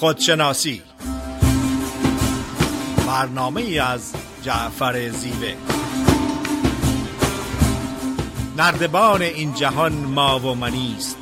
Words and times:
خودشناسی. 0.00 0.82
برنامه 3.06 3.62
از 3.62 4.12
جعفر 4.42 5.08
زیوه. 5.08 5.54
نردبان 8.56 9.22
این 9.22 9.54
جهان 9.54 9.92
ما 9.92 10.40
و 10.40 10.54
منیست 10.54 11.16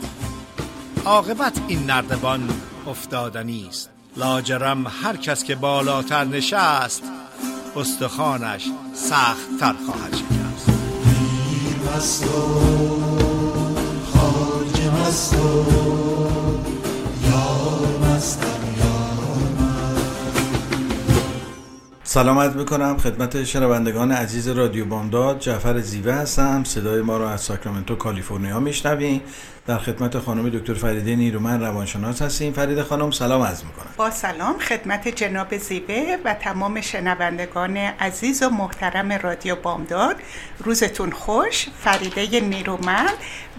عاقبت 1.04 1.60
این 1.68 1.86
نردبان 1.86 2.48
افتادنی 2.86 3.66
است. 3.68 3.90
لاجرم 4.16 4.86
هر 5.02 5.16
کس 5.16 5.44
که 5.44 5.54
بالاتر 5.54 6.24
نشست 6.24 7.02
استخوانش 7.76 8.64
سخت 8.94 9.58
تر 9.60 9.74
خواهد 9.86 10.14
شکست. 10.14 10.70
مست 11.96 12.26
و 12.26 12.38
خواجه 14.12 14.90
مست 14.90 15.34
و 15.34 15.66
یار 17.26 17.76
سلامت 22.08 22.56
می‌کنم 22.56 22.96
خدمت 22.96 23.44
شنوندگان 23.44 24.12
عزیز 24.12 24.48
رادیو 24.48 24.84
بامداد 24.84 25.38
جعفر 25.38 25.80
زیوه 25.80 26.12
هستم. 26.12 26.64
صدای 26.64 27.02
ما 27.02 27.16
رو 27.16 27.24
از 27.24 27.40
ساکرامنتو 27.40 27.96
کالیفرنیا 27.96 28.60
میشنویم 28.60 29.20
در 29.66 29.78
خدمت 29.78 30.18
خانم 30.18 30.48
دکتر 30.48 30.74
فریده 30.74 31.16
نیرومن 31.16 31.60
روانشناس 31.60 32.22
هستیم. 32.22 32.52
فریده 32.52 32.82
خانم 32.82 33.10
سلام 33.10 33.42
عرض 33.42 33.64
می‌کنم. 33.64 33.86
با 33.96 34.10
سلام. 34.10 34.58
خدمت 34.58 35.08
جناب 35.08 35.56
زیبه 35.56 36.18
و 36.24 36.34
تمام 36.34 36.80
شنوندگان 36.80 37.76
عزیز 37.76 38.42
و 38.42 38.50
محترم 38.50 39.12
رادیو 39.12 39.56
بامداد. 39.56 40.16
روزتون 40.64 41.10
خوش. 41.10 41.66
فریده 41.84 42.40
نیرومند. 42.40 43.14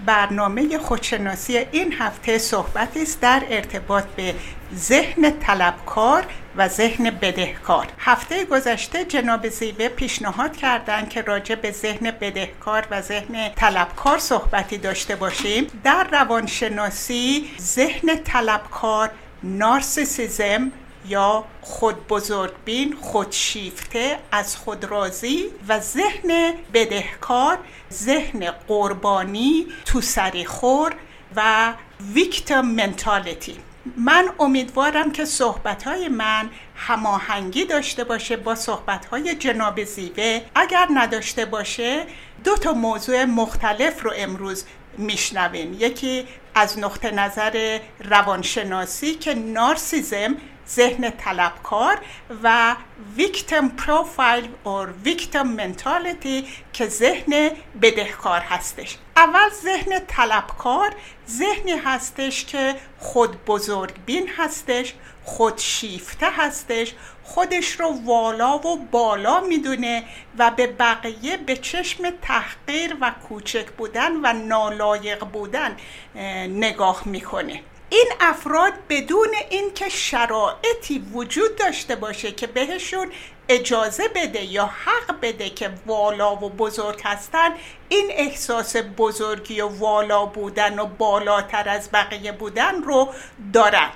برنامه 0.05 0.77
خودشناسی 0.77 1.57
این 1.71 1.93
هفته 1.99 2.37
صحبتی 2.37 3.01
است 3.01 3.21
در 3.21 3.43
ارتباط 3.49 4.05
به 4.15 4.35
ذهن 4.75 5.31
طلبکار 5.39 6.23
و 6.57 6.67
ذهن 6.67 7.09
بدهکار. 7.09 7.87
هفته 7.99 8.45
گذشته 8.45 9.05
جناب 9.05 9.49
زیبه 9.49 9.89
پیشنهاد 9.89 10.57
کردند 10.57 11.09
که 11.09 11.21
راجع 11.21 11.55
به 11.55 11.71
ذهن 11.71 12.11
بدهکار 12.11 12.87
و 12.91 13.01
ذهن 13.01 13.49
طلبکار 13.55 14.17
صحبتی 14.17 14.77
داشته 14.77 15.15
باشیم. 15.15 15.67
در 15.83 16.07
روانشناسی 16.11 17.49
ذهن 17.61 18.15
طلبکار 18.23 19.11
نارسیسیزم 19.43 20.71
یا 21.07 21.43
خود 21.61 22.07
بزرگبین 22.07 22.97
خودشیفته 23.01 24.17
از 24.31 24.57
خود 24.57 24.85
راضی 24.85 25.45
و 25.67 25.79
ذهن 25.79 26.53
بدهکار 26.73 27.57
ذهن 27.93 28.51
قربانی 28.51 29.67
تو 29.85 30.01
خور 30.47 30.95
و 31.35 31.73
ویکتم 32.13 32.61
منتالیتی. 32.61 33.55
من 33.97 34.29
امیدوارم 34.39 35.11
که 35.11 35.25
صحبت 35.25 35.83
های 35.83 36.09
من 36.09 36.49
هماهنگی 36.75 37.65
داشته 37.65 38.03
باشه 38.03 38.37
با 38.37 38.55
صحبت 38.55 39.05
های 39.05 39.35
جناب 39.35 39.83
زیوه. 39.83 40.41
اگر 40.55 40.87
نداشته 40.93 41.45
باشه 41.45 42.03
دو 42.43 42.55
تا 42.55 42.73
موضوع 42.73 43.25
مختلف 43.25 44.03
رو 44.03 44.13
امروز 44.15 44.65
میشنویم. 44.97 45.75
یکی 45.79 46.25
از 46.55 46.79
نقطه 46.79 47.11
نظر 47.11 47.79
روانشناسی 48.03 49.15
که 49.15 49.33
نارسیزم 49.33 50.35
ذهن 50.69 51.09
طلبکار 51.09 51.97
و 52.43 52.75
ویکتم 53.15 53.69
پروفایل 53.69 54.49
اور 54.63 54.93
ویکتم 55.03 55.47
منتالیتی 55.47 56.47
که 56.73 56.87
ذهن 56.87 57.51
بدهکار 57.81 58.41
هستش. 58.41 58.97
اول 59.15 59.49
ذهن 59.49 59.99
طلبکار 60.07 60.95
ذهنی 61.29 61.71
هستش 61.71 62.45
که 62.45 62.75
خود 62.99 63.45
بزرگبین 63.45 64.29
هستش 64.37 64.93
خود 65.23 65.57
شیفته 65.57 66.27
هستش 66.29 66.93
خودش 67.23 67.71
رو 67.71 68.01
والا 68.05 68.57
و 68.57 68.77
بالا 68.77 69.39
می‌دونه 69.39 70.03
و 70.37 70.51
به 70.51 70.67
بقیه 70.67 71.37
به 71.37 71.57
چشم 71.57 72.09
تحقیر 72.21 72.97
و 73.01 73.11
کوچک 73.29 73.65
بودن 73.71 74.11
و 74.23 74.33
نالایق 74.33 75.23
بودن 75.23 75.77
نگاه 76.47 77.01
می‌کنه. 77.05 77.61
این 77.89 78.07
افراد 78.19 78.73
بدون 78.89 79.29
اینکه 79.49 79.89
شرایطی 79.89 80.99
وجود 81.13 81.55
داشته 81.55 81.95
باشه 81.95 82.31
که 82.31 82.47
بهشون 82.47 83.11
اجازه 83.49 84.07
بده 84.07 84.43
یا 84.43 84.65
حق 84.65 85.19
بده 85.21 85.49
که 85.49 85.69
والا 85.85 86.35
و 86.35 86.49
بزرگ 86.49 87.01
هستن 87.03 87.49
این 87.89 88.07
احساس 88.09 88.75
بزرگی 88.97 89.61
و 89.61 89.67
والا 89.67 90.25
بودن 90.25 90.79
و 90.79 90.85
بالاتر 90.85 91.69
از 91.69 91.89
بقیه 91.93 92.31
بودن 92.31 92.83
رو 92.83 93.09
دارن. 93.53 93.89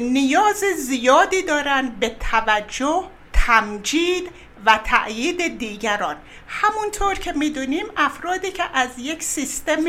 نیاز 0.00 0.64
زیادی 0.76 1.42
دارن 1.42 1.96
به 2.00 2.16
توجه 2.30 3.04
تمجید 3.32 4.30
و 4.66 4.78
تأیید 4.84 5.58
دیگران. 5.58 6.16
همونطور 6.48 7.14
که 7.14 7.32
می‌دونیم 7.32 7.86
افرادی 7.96 8.50
که 8.50 8.64
از 8.74 8.88
یک 8.98 9.22
سیستم 9.22 9.84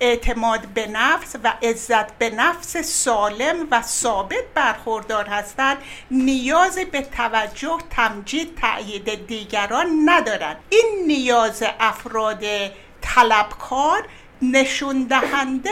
اعتماد 0.00 0.60
به 0.60 0.86
نفس 0.86 1.36
و 1.44 1.52
عزت 1.62 2.18
به 2.18 2.30
نفس 2.30 2.76
سالم 2.76 3.56
و 3.70 3.82
ثابت 3.82 4.44
برخوردار 4.54 5.26
هستند 5.26 5.78
نیاز 6.10 6.78
به 6.78 7.02
توجه 7.02 7.78
تمجید 7.90 8.54
تأیید 8.54 9.26
دیگران 9.26 9.86
ندارند. 10.04 10.56
این 10.68 11.04
نیاز 11.06 11.64
افراد 11.80 12.44
طلبکار 13.00 14.08
نشون 14.42 15.02
دهنده 15.02 15.70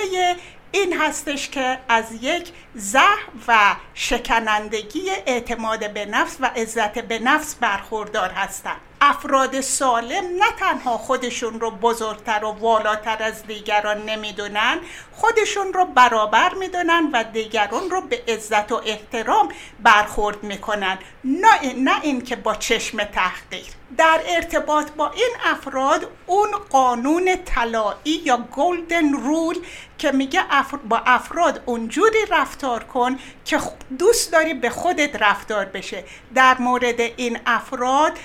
این 0.73 1.01
هستش 1.01 1.49
که 1.49 1.79
از 1.89 2.05
یک 2.23 2.53
زه 2.75 3.01
و 3.49 3.77
شکنندگی 3.95 5.11
اعتماد 5.27 5.93
به 5.93 6.07
نفس 6.07 6.37
و 6.41 6.47
عزت 6.47 6.99
به 6.99 7.19
نفس 7.19 7.55
برخوردار 7.55 8.31
هستند. 8.31 8.81
افراد 9.01 9.61
سالم 9.61 10.25
نه 10.25 10.53
تنها 10.59 10.99
خودشون 10.99 11.61
رو 11.61 11.71
بزرگتر 11.71 12.45
و 12.45 12.49
والاتر 12.49 13.23
از 13.23 13.47
دیگران 13.47 14.03
نمی‌دونن 14.03 14.79
خودشون 15.13 15.73
رو 15.73 15.85
برابر 15.85 16.55
می‌دونن 16.55 17.11
و 17.13 17.25
دیگران 17.25 17.91
رو 17.91 18.01
به 18.01 18.23
عزت 18.29 18.73
و 18.73 18.83
احترام 18.85 19.49
برخورد 19.83 20.43
می‌کنن. 20.43 20.99
نه, 21.25 21.73
نه 21.77 22.01
اینکه 22.03 22.37
با 22.37 22.55
چشم 22.55 23.05
تحقیر. 23.05 23.67
در 23.97 24.21
ارتباط 24.27 24.91
با 24.91 25.11
این 25.11 25.31
افراد 25.45 26.09
اون 26.27 26.49
قانون 26.71 27.37
طلایی 27.45 28.23
یا 28.25 28.37
گلدن 28.37 29.13
رول 29.13 29.59
که 29.99 30.13
میگه 30.13 30.43
با 30.89 31.03
افراد 31.07 31.63
اونجوری 31.67 32.19
رفتار 32.31 32.85
کن 32.85 33.19
که 33.45 33.61
دوست 33.99 34.33
داری 34.33 34.55
به 34.55 34.71
خودت 34.71 35.23
رفتار 35.23 35.65
بشه. 35.65 36.05
در 36.35 36.59
مورد 36.59 37.01
این 37.01 37.39
افراد 37.47 38.19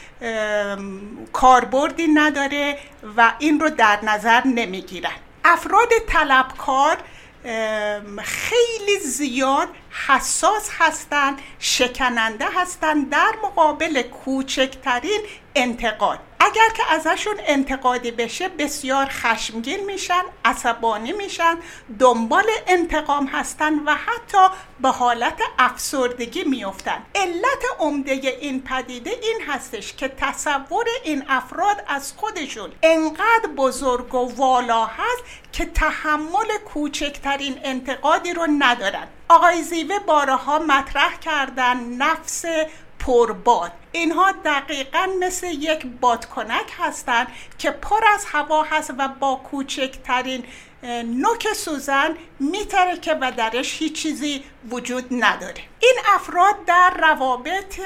کاربردی 1.34 2.08
نداره 2.08 2.78
و 3.18 3.34
این 3.40 3.60
رو 3.60 3.70
در 3.70 4.00
نظر 4.04 4.48
نمی‌گیرن. 4.48 5.12
افراد 5.46 5.90
طلبکار 6.08 6.98
خیلی 8.24 9.00
زیاد 9.04 9.68
حساس 10.08 10.70
هستند 10.78 11.42
شکننده 11.60 12.46
هستند 12.56 13.10
در 13.10 13.32
مقابل 13.44 14.02
کوچکترین 14.02 15.22
انتقاد. 15.56 16.20
اگر 16.40 16.70
که 16.76 16.84
ازشون 16.94 17.36
انتقادی 17.48 18.12
بشه 18.12 18.50
بسیار 18.50 19.06
خشمگین 19.06 19.86
میشن 19.86 20.24
عصبانی 20.46 21.12
میشن 21.12 21.58
دنبال 22.00 22.44
انتقام 22.68 23.26
هستن 23.26 23.80
و 23.80 23.96
حتی 23.96 24.56
به 24.80 24.90
حالت 24.90 25.42
افسردگی 25.60 26.44
میفتن. 26.44 27.06
علت 27.16 27.64
عمده 27.80 28.12
این 28.12 28.62
پدیده 28.62 29.10
این 29.10 29.42
هستش 29.48 29.94
که 29.94 30.08
تصور 30.08 30.86
این 31.04 31.24
افراد 31.30 31.84
از 31.88 32.14
خودشون 32.18 32.72
انقدر 32.84 33.50
بزرگ 33.58 34.16
و 34.16 34.36
والا 34.36 34.86
هست 34.86 35.24
که 35.52 35.66
تحمل 35.66 36.58
کوچکترین 36.74 37.60
انتقادی 37.64 38.34
رو 38.34 38.48
ندارن. 38.60 39.08
آقای 39.30 39.62
زیوه 39.62 40.00
بارها 40.00 40.60
مطرح 40.60 41.18
کردن 41.18 41.84
نفس 41.84 42.46
پرباد. 43.00 43.72
اینها 43.92 44.32
دقیقا 44.32 45.08
مثل 45.20 45.48
یک 45.48 45.86
بادکنک 46.02 46.72
هستند 46.78 47.28
که 47.58 47.72
پر 47.72 48.04
از 48.14 48.26
هوا 48.26 48.64
هست 48.64 48.94
و 48.98 49.08
با 49.08 49.36
کوچکترین 49.36 50.44
نوک 51.06 51.54
سوزن 51.54 52.16
میترکه 52.40 53.14
و 53.22 53.32
درش 53.32 53.78
هیچ 53.78 54.02
چیزی 54.02 54.44
وجود 54.70 55.06
نداره. 55.12 55.64
این 55.80 55.96
افراد 56.16 56.66
در 56.66 56.94
روابط 57.00 57.80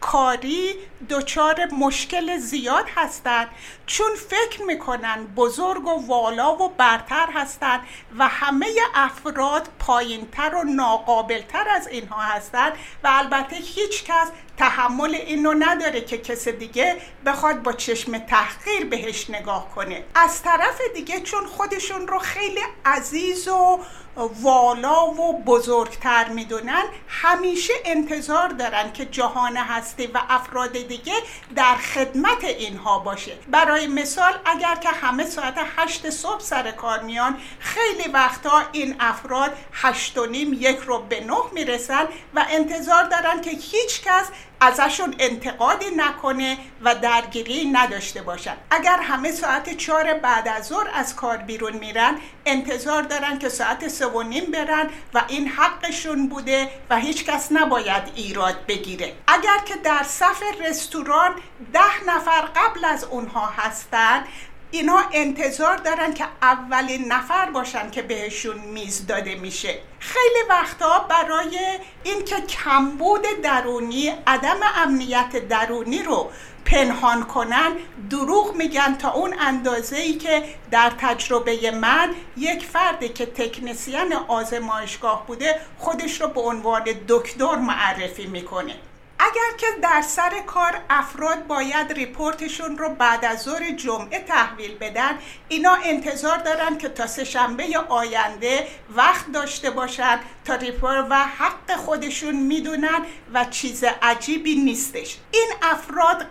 کاری 0.00 0.74
دچار 1.10 1.66
مشکل 1.66 2.38
زیاد 2.38 2.84
هستند 2.96 3.48
چون 3.86 4.10
فکر 4.30 4.62
می‌کنن 4.62 5.26
بزرگ 5.36 5.86
و 5.86 6.06
والا 6.06 6.56
و 6.56 6.68
برتر 6.68 7.28
هستند 7.34 7.80
و 8.18 8.28
همه 8.28 8.66
افراد 8.94 9.68
پایینتر 9.78 10.54
و 10.54 10.64
ناقابلتر 10.64 11.68
از 11.68 11.88
اینها 11.88 12.20
هستند 12.20 12.72
و 13.04 13.08
البته 13.12 13.56
هیچ 13.56 14.04
کس 14.04 14.28
تحمل 14.56 15.14
اینو 15.14 15.54
نداره 15.58 16.00
که 16.00 16.18
کس 16.18 16.48
دیگه 16.48 16.96
بخواد 17.26 17.62
با 17.62 17.72
چشم 17.72 18.18
تحقیر 18.18 18.84
بهش 18.84 19.30
نگاه 19.30 19.74
کنه. 19.74 20.04
از 20.14 20.42
طرف 20.42 20.80
دیگه 20.94 21.20
چون 21.20 21.46
خودشون 21.46 22.08
رو 22.08 22.18
خیلی 22.18 22.37
عزیز 22.84 23.48
و 23.48 23.80
والا 24.18 25.06
و 25.06 25.42
بزرگتر 25.42 26.28
می‌دونن 26.28 26.82
همیشه 27.08 27.72
انتظار 27.84 28.48
دارن 28.48 28.92
که 28.92 29.04
جهان 29.04 29.56
هستی 29.56 30.06
و 30.06 30.20
افراد 30.28 30.72
دیگه 30.72 31.14
در 31.56 31.74
خدمت 31.74 32.44
اینها 32.44 32.98
باشه. 32.98 33.38
برای 33.48 33.86
مثال 33.86 34.32
اگر 34.44 34.74
که 34.74 34.88
همه 34.88 35.26
ساعت 35.26 35.54
هشت 35.76 36.10
صبح 36.10 36.40
سر 36.40 36.70
کار 36.70 37.02
میان 37.02 37.38
خیلی 37.58 38.08
وقتا 38.08 38.62
این 38.72 38.96
افراد 39.00 39.56
هشت 39.72 40.18
و 40.18 40.26
نیم 40.26 40.52
یک 40.52 40.78
رو 40.78 40.98
به 40.98 41.24
نه 41.24 41.38
می‌رسن 41.52 42.04
و 42.34 42.46
انتظار 42.50 43.04
دارن 43.04 43.40
که 43.40 43.50
هیچ 43.50 44.02
کس 44.02 44.26
ازشون 44.60 45.14
انتقادی 45.18 45.86
نکنه 45.96 46.58
و 46.84 46.94
درگیری 46.94 47.64
نداشته 47.64 48.22
باشن. 48.22 48.56
اگر 48.70 49.00
همه 49.02 49.32
ساعت 49.32 49.76
چهار 49.76 50.14
بعد 50.14 50.48
از 50.48 50.66
ظهر 50.66 50.90
از 50.94 51.16
کار 51.16 51.36
بیرون 51.36 51.72
میرن 51.72 52.18
انتظار 52.48 53.02
دارن 53.02 53.38
که 53.38 53.48
ساعت 53.48 53.88
سه 53.88 54.06
و 54.06 54.22
نیم 54.22 54.44
برن 54.50 54.90
و 55.14 55.24
این 55.28 55.48
حقشون 55.48 56.28
بوده 56.28 56.68
و 56.90 56.96
هیچ 56.96 57.24
کس 57.24 57.52
نباید 57.52 58.02
ایراد 58.14 58.66
بگیره. 58.68 59.12
اگر 59.26 59.58
که 59.64 59.74
در 59.76 60.02
صف 60.02 60.42
رستوران 60.60 61.32
ده 61.72 62.04
نفر 62.06 62.40
قبل 62.40 62.84
از 62.84 63.04
اونها 63.04 63.46
هستن 63.46 64.24
اینا 64.70 65.02
انتظار 65.12 65.76
دارن 65.76 66.14
که 66.14 66.24
اولین 66.42 67.12
نفر 67.12 67.50
باشن 67.50 67.90
که 67.90 68.02
بهشون 68.02 68.58
میز 68.58 69.06
داده 69.06 69.34
میشه. 69.34 69.78
خیلی 69.98 70.48
وقتا 70.48 70.98
برای 70.98 71.58
اینکه 72.04 72.40
کمبود 72.40 73.26
درونی 73.42 74.12
عدم 74.26 74.60
امنیت 74.76 75.48
درونی 75.48 76.02
رو 76.02 76.30
پنهان 76.70 77.22
کنن 77.24 77.72
دروغ 78.10 78.56
میگن 78.56 78.96
تا 78.96 79.12
اون 79.12 79.34
اندازه 79.40 79.96
ای 79.96 80.14
که 80.14 80.42
در 80.70 80.92
تجربه 80.98 81.70
من 81.70 82.14
یک 82.36 82.66
فردی 82.66 83.08
که 83.08 83.26
تکنسیان 83.26 84.12
آزمایشگاه 84.12 85.26
بوده 85.26 85.60
خودش 85.78 86.20
رو 86.20 86.28
به 86.28 86.40
عنوان 86.40 86.84
دکتر 87.08 87.56
معرفی 87.56 88.26
می‌کنه. 88.26 88.74
اگر 89.18 89.56
که 89.58 89.66
در 89.82 90.02
سر 90.02 90.40
کار 90.46 90.80
افراد 90.90 91.46
باید 91.46 91.92
ریپورتشون 91.92 92.78
رو 92.78 92.88
بعد 92.88 93.24
از 93.24 93.42
ظهر 93.42 93.70
جمعه 93.70 94.18
تحویل 94.18 94.78
بدن 94.78 95.18
اینا 95.48 95.78
انتظار 95.84 96.38
دارن 96.38 96.78
که 96.78 96.88
تا 96.88 97.06
سهشنبه 97.06 97.64
آینده 97.88 98.66
وقت 98.96 99.32
داشته 99.32 99.70
باشن 99.70 100.20
تا 100.44 100.54
ریپورت 100.54 101.06
و 101.10 101.14
حق 101.18 101.76
خودشون 101.76 102.36
می‌دونن 102.36 103.06
و 103.34 103.44
چیز 103.44 103.84
عجیبی 104.02 104.54
نیستش. 104.54 105.16
این 105.30 105.52
افراد 105.62 106.26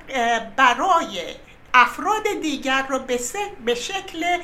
برای 0.55 1.21
افراد 1.73 2.23
دیگر 2.41 2.85
رو 2.89 2.99
به 3.65 3.75
شکل 3.75 4.37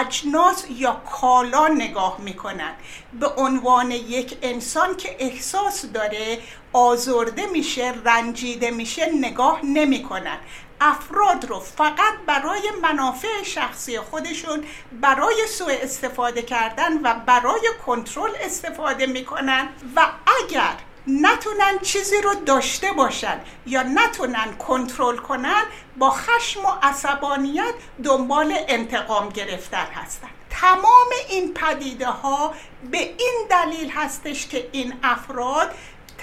اجناس 0.00 0.64
یا 0.70 0.92
کالا 0.92 1.68
نگاه 1.68 2.20
می‌کنن 2.20 2.74
به 3.20 3.26
عنوان 3.26 3.90
یک 3.90 4.38
انسان 4.42 4.96
که 4.96 5.16
احساس 5.18 5.86
داره 5.86 6.38
آزرده 6.72 7.46
میشه 7.46 7.94
رنجیده 8.04 8.70
میشه 8.70 9.06
نگاه 9.06 9.60
نمی‌کنن 9.64 10.38
افراد 10.80 11.44
رو 11.44 11.60
فقط 11.60 12.14
برای 12.26 12.62
منافع 12.82 13.42
شخصی 13.42 14.00
خودشون 14.00 14.64
برای 15.00 15.46
سوء 15.48 15.72
استفاده 15.82 16.42
کردن 16.42 17.02
و 17.02 17.14
برای 17.26 17.68
کنترل 17.86 18.30
استفاده 18.40 19.06
می‌کنن. 19.06 19.68
و 19.96 20.06
اگر 20.42 20.74
نتونن 21.06 21.78
چیزی 21.82 22.20
رو 22.22 22.34
داشته 22.34 22.92
باشن 22.92 23.40
یا 23.66 23.82
نتونن 23.82 24.56
کنترل 24.58 25.16
کنن 25.16 25.62
با 25.98 26.10
خشم 26.10 26.64
و 26.64 26.72
عصبانیت 26.82 27.74
دنبال 28.04 28.54
انتقام 28.68 29.28
گرفتن 29.28 29.86
هستن. 29.94 30.28
تمام 30.50 31.08
این 31.28 31.54
پدیده 31.54 32.06
ها 32.06 32.54
به 32.90 32.98
این 32.98 33.46
دلیل 33.50 33.90
هستش 33.90 34.46
که 34.46 34.68
این 34.72 34.94
افراد 35.02 35.74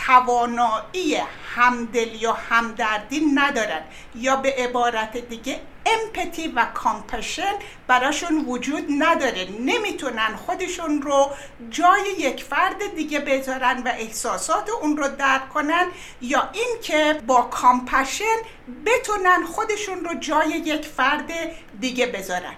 توانایی 0.07 1.18
همدل 1.56 2.22
یا 2.22 2.33
همدردی 2.33 3.19
ندارن 3.36 3.81
یا 4.16 4.36
به 4.36 4.56
عبارت 4.57 5.18
دیگه 5.18 5.60
empathy 5.85 6.47
و 6.48 6.66
compassion 6.65 7.53
براشون 7.88 8.45
وجود 8.45 8.86
نداره. 9.00 9.48
نمی‌تونن 9.60 10.36
خودشون 10.45 11.01
رو 11.01 11.30
جای 11.69 12.04
یک 12.19 12.44
فرد 12.44 12.95
دیگه 12.95 13.19
بذارن 13.19 13.83
و 13.86 13.88
احساسات 13.88 14.69
اون 14.81 14.98
رو 14.98 15.07
درک 15.07 15.50
کنن 15.50 15.86
یا 16.22 16.50
اینکه 16.54 17.22
با 17.28 17.42
compassion 17.41 18.38
بتونن 18.86 19.45
خودشون 19.45 20.06
رو 20.06 20.19
جای 20.19 20.50
یک 20.50 20.86
فرد 20.86 21.31
دیگه 21.80 22.06
بذارن. 22.06 22.54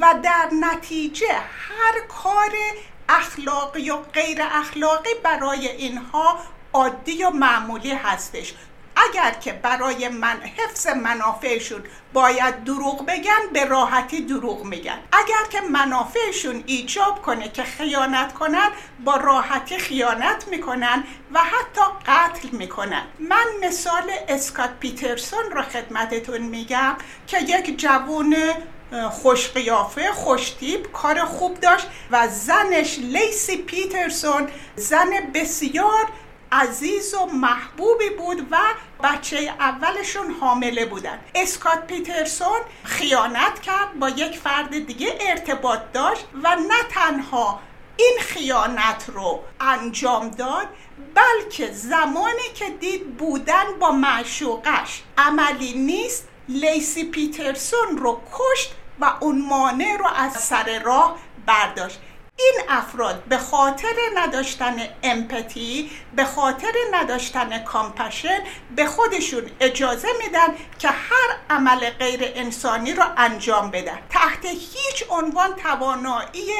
و 0.00 0.14
در 0.22 0.48
نتیجه 0.60 1.32
هر 1.32 2.00
کار 2.22 2.52
اخلاقی 3.08 3.90
و 3.90 3.96
غیر 3.96 4.38
اخلاقی 4.42 5.10
برای 5.22 5.68
اینها 5.68 6.38
عادی 6.72 7.24
و 7.24 7.30
معمولی 7.30 7.90
هستش. 7.90 8.54
اگر 9.08 9.30
که 9.30 9.52
برای 9.52 10.08
من 10.08 10.40
حفظ 10.56 10.86
منافعشون 10.86 11.82
باید 12.12 12.64
دروغ 12.64 13.06
بگن 13.06 13.52
به 13.52 13.64
راحتی 13.64 14.20
دروغ 14.20 14.64
میگن. 14.64 14.98
اگر 15.12 15.44
که 15.50 15.60
منافعشون 15.60 16.64
ایجاب 16.66 17.22
کنه 17.22 17.48
که 17.48 17.62
خیانت 17.62 18.32
کنن 18.32 18.70
با 19.04 19.16
راحتی 19.16 19.78
خیانت 19.78 20.48
می‌کنن 20.48 21.04
و 21.32 21.40
حتی 21.40 21.80
قتل 22.06 22.48
می‌کنن. 22.48 23.02
من 23.18 23.44
مثال 23.62 24.10
اسکات 24.28 24.70
پیترسون 24.80 25.44
رو 25.52 25.62
خدمتتون 25.62 26.38
میگم 26.38 26.96
که 27.26 27.38
یک 27.40 27.80
جوون 27.80 28.36
خوش 29.10 29.48
قیافه 29.48 30.12
خوش 30.12 30.50
تیپ 30.50 30.92
کار 30.92 31.24
خوب 31.24 31.60
داشت 31.60 31.86
و 32.10 32.28
زنش 32.28 32.98
لیسی 32.98 33.56
پیترسون 33.56 34.48
زن 34.76 35.10
بسیار 35.34 36.06
عزیز 36.52 37.14
و 37.14 37.26
محبوبی 37.26 38.10
بود 38.10 38.46
و 38.50 38.58
بچه 39.02 39.54
اولشون 39.60 40.30
حامله 40.40 40.86
بودن. 40.86 41.18
اسکات 41.34 41.86
پیترسون 41.86 42.60
خیانت 42.84 43.60
کرد 43.60 43.98
با 43.98 44.08
یک 44.08 44.38
فرد 44.38 44.86
دیگه 44.86 45.18
ارتباط 45.20 45.80
داشت 45.92 46.26
و 46.42 46.56
نه 46.56 46.82
تنها 46.90 47.60
این 47.96 48.18
خیانت 48.20 49.04
رو 49.14 49.42
انجام 49.60 50.28
داد 50.28 50.66
بلکه 51.14 51.72
زمانی 51.72 52.48
که 52.54 52.70
دید 52.70 53.16
بودن 53.16 53.64
با 53.80 53.90
معشوقش. 53.90 55.02
عملی 55.18 55.72
نیست 55.72 56.28
لیسی 56.48 57.04
پیترسون 57.04 57.98
رو 57.98 58.20
کشت 58.32 58.74
و 59.00 59.12
اون 59.20 59.42
مانع 59.42 59.96
رو 59.96 60.06
از 60.16 60.32
سر 60.32 60.82
راه 60.84 61.18
برداشت. 61.46 62.00
این 62.38 62.54
افراد 62.68 63.24
به 63.24 63.38
خاطر 63.38 63.94
نداشتن 64.14 64.76
امپتی 65.02 65.90
به 66.16 66.24
خاطر 66.24 66.72
نداشتن 66.92 67.58
کامپشن 67.58 68.38
به 68.76 68.86
خودشون 68.86 69.42
اجازه 69.60 70.08
میدن 70.24 70.48
که 70.78 70.88
هر 70.88 71.36
عمل 71.50 71.90
غیر 71.90 72.20
انسانی 72.22 72.92
رو 72.92 73.04
انجام 73.16 73.70
بدن. 73.70 73.98
تحت 74.10 74.44
هیچ 74.44 75.04
عنوان 75.10 75.54
توانایی 75.54 76.52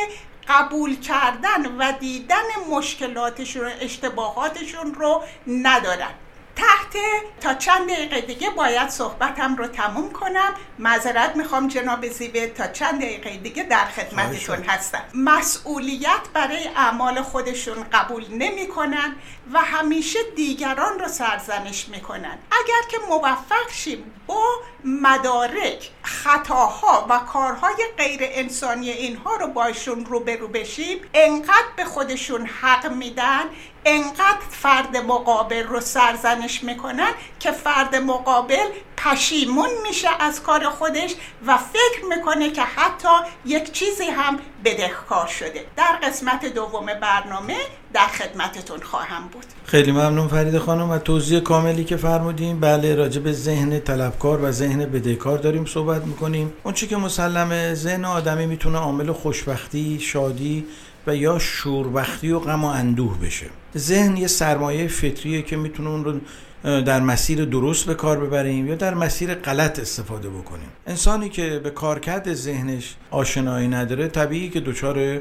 قبول 0.48 1.00
کردن 1.00 1.66
و 1.78 1.92
دیدن 1.92 2.44
مشکلاتشون 2.70 3.66
و 3.66 3.70
اشتباهاتشون 3.80 4.94
رو 4.94 5.22
ندارن. 5.46 6.14
تحت 6.58 6.96
تا 7.40 7.54
چند 7.54 7.90
دقیقه 7.90 8.20
دیگه 8.20 8.50
باید 8.50 8.88
صحبتم 8.88 9.56
رو 9.56 9.66
تموم 9.66 10.12
کنم. 10.12 10.54
معذرت 10.78 11.36
می‌خوام 11.36 11.68
جناب 11.68 12.08
زیبه 12.08 12.46
تا 12.46 12.66
چند 12.66 13.00
دقیقه 13.00 13.36
دیگه 13.36 13.62
در 13.62 13.84
خدمتتون 13.84 14.62
هستم. 14.62 15.02
مسئولیت 15.14 16.28
برای 16.34 16.68
اعمال 16.76 17.22
خودشون 17.22 17.86
قبول 17.92 18.24
نمی‌کنن 18.30 19.16
و 19.52 19.58
همیشه 19.58 20.18
دیگران 20.36 20.98
رو 20.98 21.08
سرزنش 21.08 21.88
می‌کنن. 21.88 22.38
اگر 22.52 22.88
که 22.90 22.98
موفق 23.08 23.70
شیم 23.72 24.12
با 24.26 24.44
مدارک 24.84 25.90
خطاها 26.02 27.06
و 27.10 27.18
کارهای 27.18 27.84
غیر 27.98 28.20
انسانی 28.22 28.90
اینها 28.90 29.36
رو 29.36 29.46
باشون 29.46 30.04
روبرو 30.04 30.48
بشیم 30.48 31.00
انقدر 31.14 31.68
به 31.76 31.84
خودشون 31.84 32.46
حق 32.46 32.92
میدن 32.92 33.44
انقدر 33.88 34.48
فرد 34.50 34.96
مقابل 34.96 35.62
رو 35.62 35.80
سرزنش 35.80 36.64
می‌کنن 36.64 37.10
که 37.40 37.52
فرد 37.52 37.96
مقابل 37.96 38.66
پشیمون 38.96 39.68
میشه 39.88 40.08
از 40.20 40.42
کار 40.42 40.68
خودش 40.68 41.14
و 41.46 41.58
فکر 41.58 42.04
می‌کنه 42.08 42.50
که 42.50 42.62
حتی 42.62 43.08
یک 43.44 43.72
چیزی 43.72 44.04
هم 44.04 44.38
بدهکار 44.64 45.26
شده. 45.26 45.64
در 45.76 45.98
قسمت 46.02 46.46
دوم 46.54 46.86
برنامه 46.86 47.56
در 47.92 48.06
خدمتتون 48.06 48.80
خواهم 48.80 49.28
بود. 49.32 49.44
خیلی 49.64 49.92
ممنون 49.92 50.28
فرید 50.28 50.58
خانم 50.58 50.90
و 50.90 50.98
توضیح 50.98 51.40
کاملی 51.40 51.84
که 51.84 51.96
فرمودیم 51.96 52.60
بله 52.60 52.94
راجع 52.94 53.20
به 53.20 53.32
ذهن 53.32 53.80
طلبکار 53.80 54.40
و 54.44 54.50
ذهن 54.50 54.84
بدهکار 54.84 55.38
داریم 55.38 55.64
صحبت 55.64 56.02
می‌کنیم. 56.04 56.52
اون 56.62 56.74
که 56.74 56.96
مسلمه 56.96 57.74
ذهن 57.74 58.04
آدمی 58.04 58.46
می‌تونه 58.46 58.78
عامل 58.78 59.12
خوشبختی 59.12 60.00
شادی 60.00 60.66
و 61.08 61.16
یا 61.16 61.38
شوربختی 61.38 62.30
و 62.30 62.38
غم 62.38 62.64
و 62.64 62.66
اندوه 62.66 63.18
بشه. 63.18 63.46
ذهن 63.76 64.16
یه 64.16 64.26
سرمایه 64.26 64.88
فطریه 64.88 65.42
که 65.42 65.56
می‌تونه 65.56 65.88
اون 65.90 66.04
رو 66.04 66.20
در 66.62 67.00
مسیر 67.00 67.44
درست 67.44 67.86
به 67.86 67.94
کار 67.94 68.20
ببریم 68.20 68.68
یا 68.68 68.74
در 68.74 68.94
مسیر 68.94 69.34
غلط 69.34 69.78
استفاده 69.78 70.28
بکنیم. 70.28 70.68
انسانی 70.86 71.28
که 71.28 71.60
به 71.64 71.70
کارکرد 71.70 72.34
ذهنش 72.34 72.94
آشنایی 73.10 73.68
نداره 73.68 74.08
طبیعی 74.08 74.48
که 74.48 74.60
دچار 74.60 75.18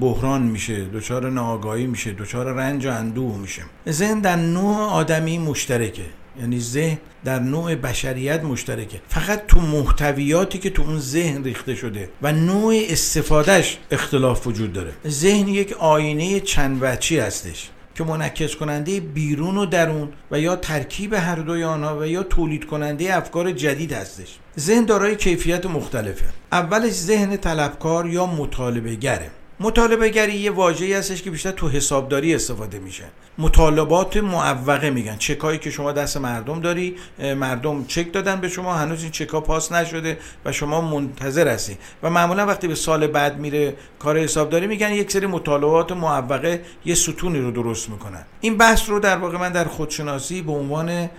بحران 0.00 0.42
میشه 0.42 0.84
دچار 0.84 1.30
ناآگاهی 1.30 1.86
میشه 1.86 2.12
دچار 2.12 2.52
رنج 2.52 2.86
و 2.86 2.90
اندوه 2.90 3.38
میشه. 3.38 3.62
ذهن 3.88 4.20
در 4.20 4.36
نوع 4.36 4.76
آدمی 4.76 5.38
مشترکه. 5.38 6.19
یعنی 6.40 6.60
ذهن 6.60 6.98
در 7.24 7.38
نوع 7.38 7.74
بشریت 7.74 8.42
مشترکه. 8.44 9.00
فقط 9.08 9.46
تو 9.46 9.60
محتویاتی 9.60 10.58
که 10.58 10.70
تو 10.70 10.82
اون 10.82 10.98
ذهن 10.98 11.44
ریخته 11.44 11.74
شده 11.74 12.10
و 12.22 12.32
نوع 12.32 12.74
استفادهش 12.88 13.78
اختلاف 13.90 14.46
وجود 14.46 14.72
داره. 14.72 14.92
ذهن 15.06 15.48
یک 15.48 15.72
آینه 15.72 16.40
چند 16.40 16.78
وچی 16.80 17.18
هستش 17.18 17.70
که 17.94 18.04
منعکس 18.04 18.56
کننده 18.56 19.00
بیرون 19.00 19.56
و 19.56 19.66
درون 19.66 20.08
و 20.30 20.40
یا 20.40 20.56
ترکیب 20.56 21.14
هر 21.14 21.36
دوی 21.36 21.64
آنها 21.64 21.98
و 21.98 22.06
یا 22.06 22.22
تولید 22.22 22.66
کننده 22.66 23.16
افکار 23.16 23.52
جدید 23.52 23.92
هستش. 23.92 24.38
ذهن 24.58 24.84
دارای 24.84 25.16
کیفیت 25.16 25.66
مختلفه. 25.66 26.24
اولش 26.52 26.92
ذهن 26.92 27.36
طلبکار 27.36 28.06
یا 28.06 28.26
مطالبه 28.26 28.94
گره 28.94 29.30
مطالبه 29.62 30.08
گری 30.08 30.34
یه 30.34 30.50
واژه‌ای 30.50 30.92
هستش 30.94 31.22
که 31.22 31.30
بیشتر 31.30 31.50
تو 31.50 31.68
حسابداری 31.68 32.34
استفاده 32.34 32.78
میشه. 32.78 33.04
مطالبات 33.38 34.16
معوقه 34.16 34.90
میگن. 34.90 35.16
چکایی 35.16 35.58
که 35.58 35.70
شما 35.70 35.92
دست 35.92 36.16
مردم 36.16 36.60
داری 36.60 36.96
مردم 37.18 37.84
چک 37.84 38.12
دادن 38.12 38.40
به 38.40 38.48
شما 38.48 38.74
هنوز 38.74 39.02
این 39.02 39.10
چکا 39.10 39.40
پاس 39.40 39.72
نشده 39.72 40.18
و 40.44 40.52
شما 40.52 40.80
منتظر 40.80 41.48
هستی. 41.48 41.76
و 42.02 42.10
معمولا 42.10 42.46
وقتی 42.46 42.68
به 42.68 42.74
سال 42.74 43.06
بعد 43.06 43.38
میره 43.38 43.74
کار 43.98 44.18
حسابداری 44.18 44.66
میگن 44.66 44.92
یک 44.92 45.12
سری 45.12 45.26
مطالبات 45.26 45.92
معوقه 45.92 46.62
یه 46.84 46.94
ستونی 46.94 47.40
رو 47.40 47.50
درست 47.50 47.90
می‌کنن. 47.90 48.24
این 48.40 48.56
بحث 48.56 48.88
رو 48.88 49.00
در 49.00 49.16
واقع 49.16 49.38
من 49.38 49.52
در 49.52 49.64
خودشناسی 49.64 50.42
به 50.42 50.52
عنوان 50.52 51.10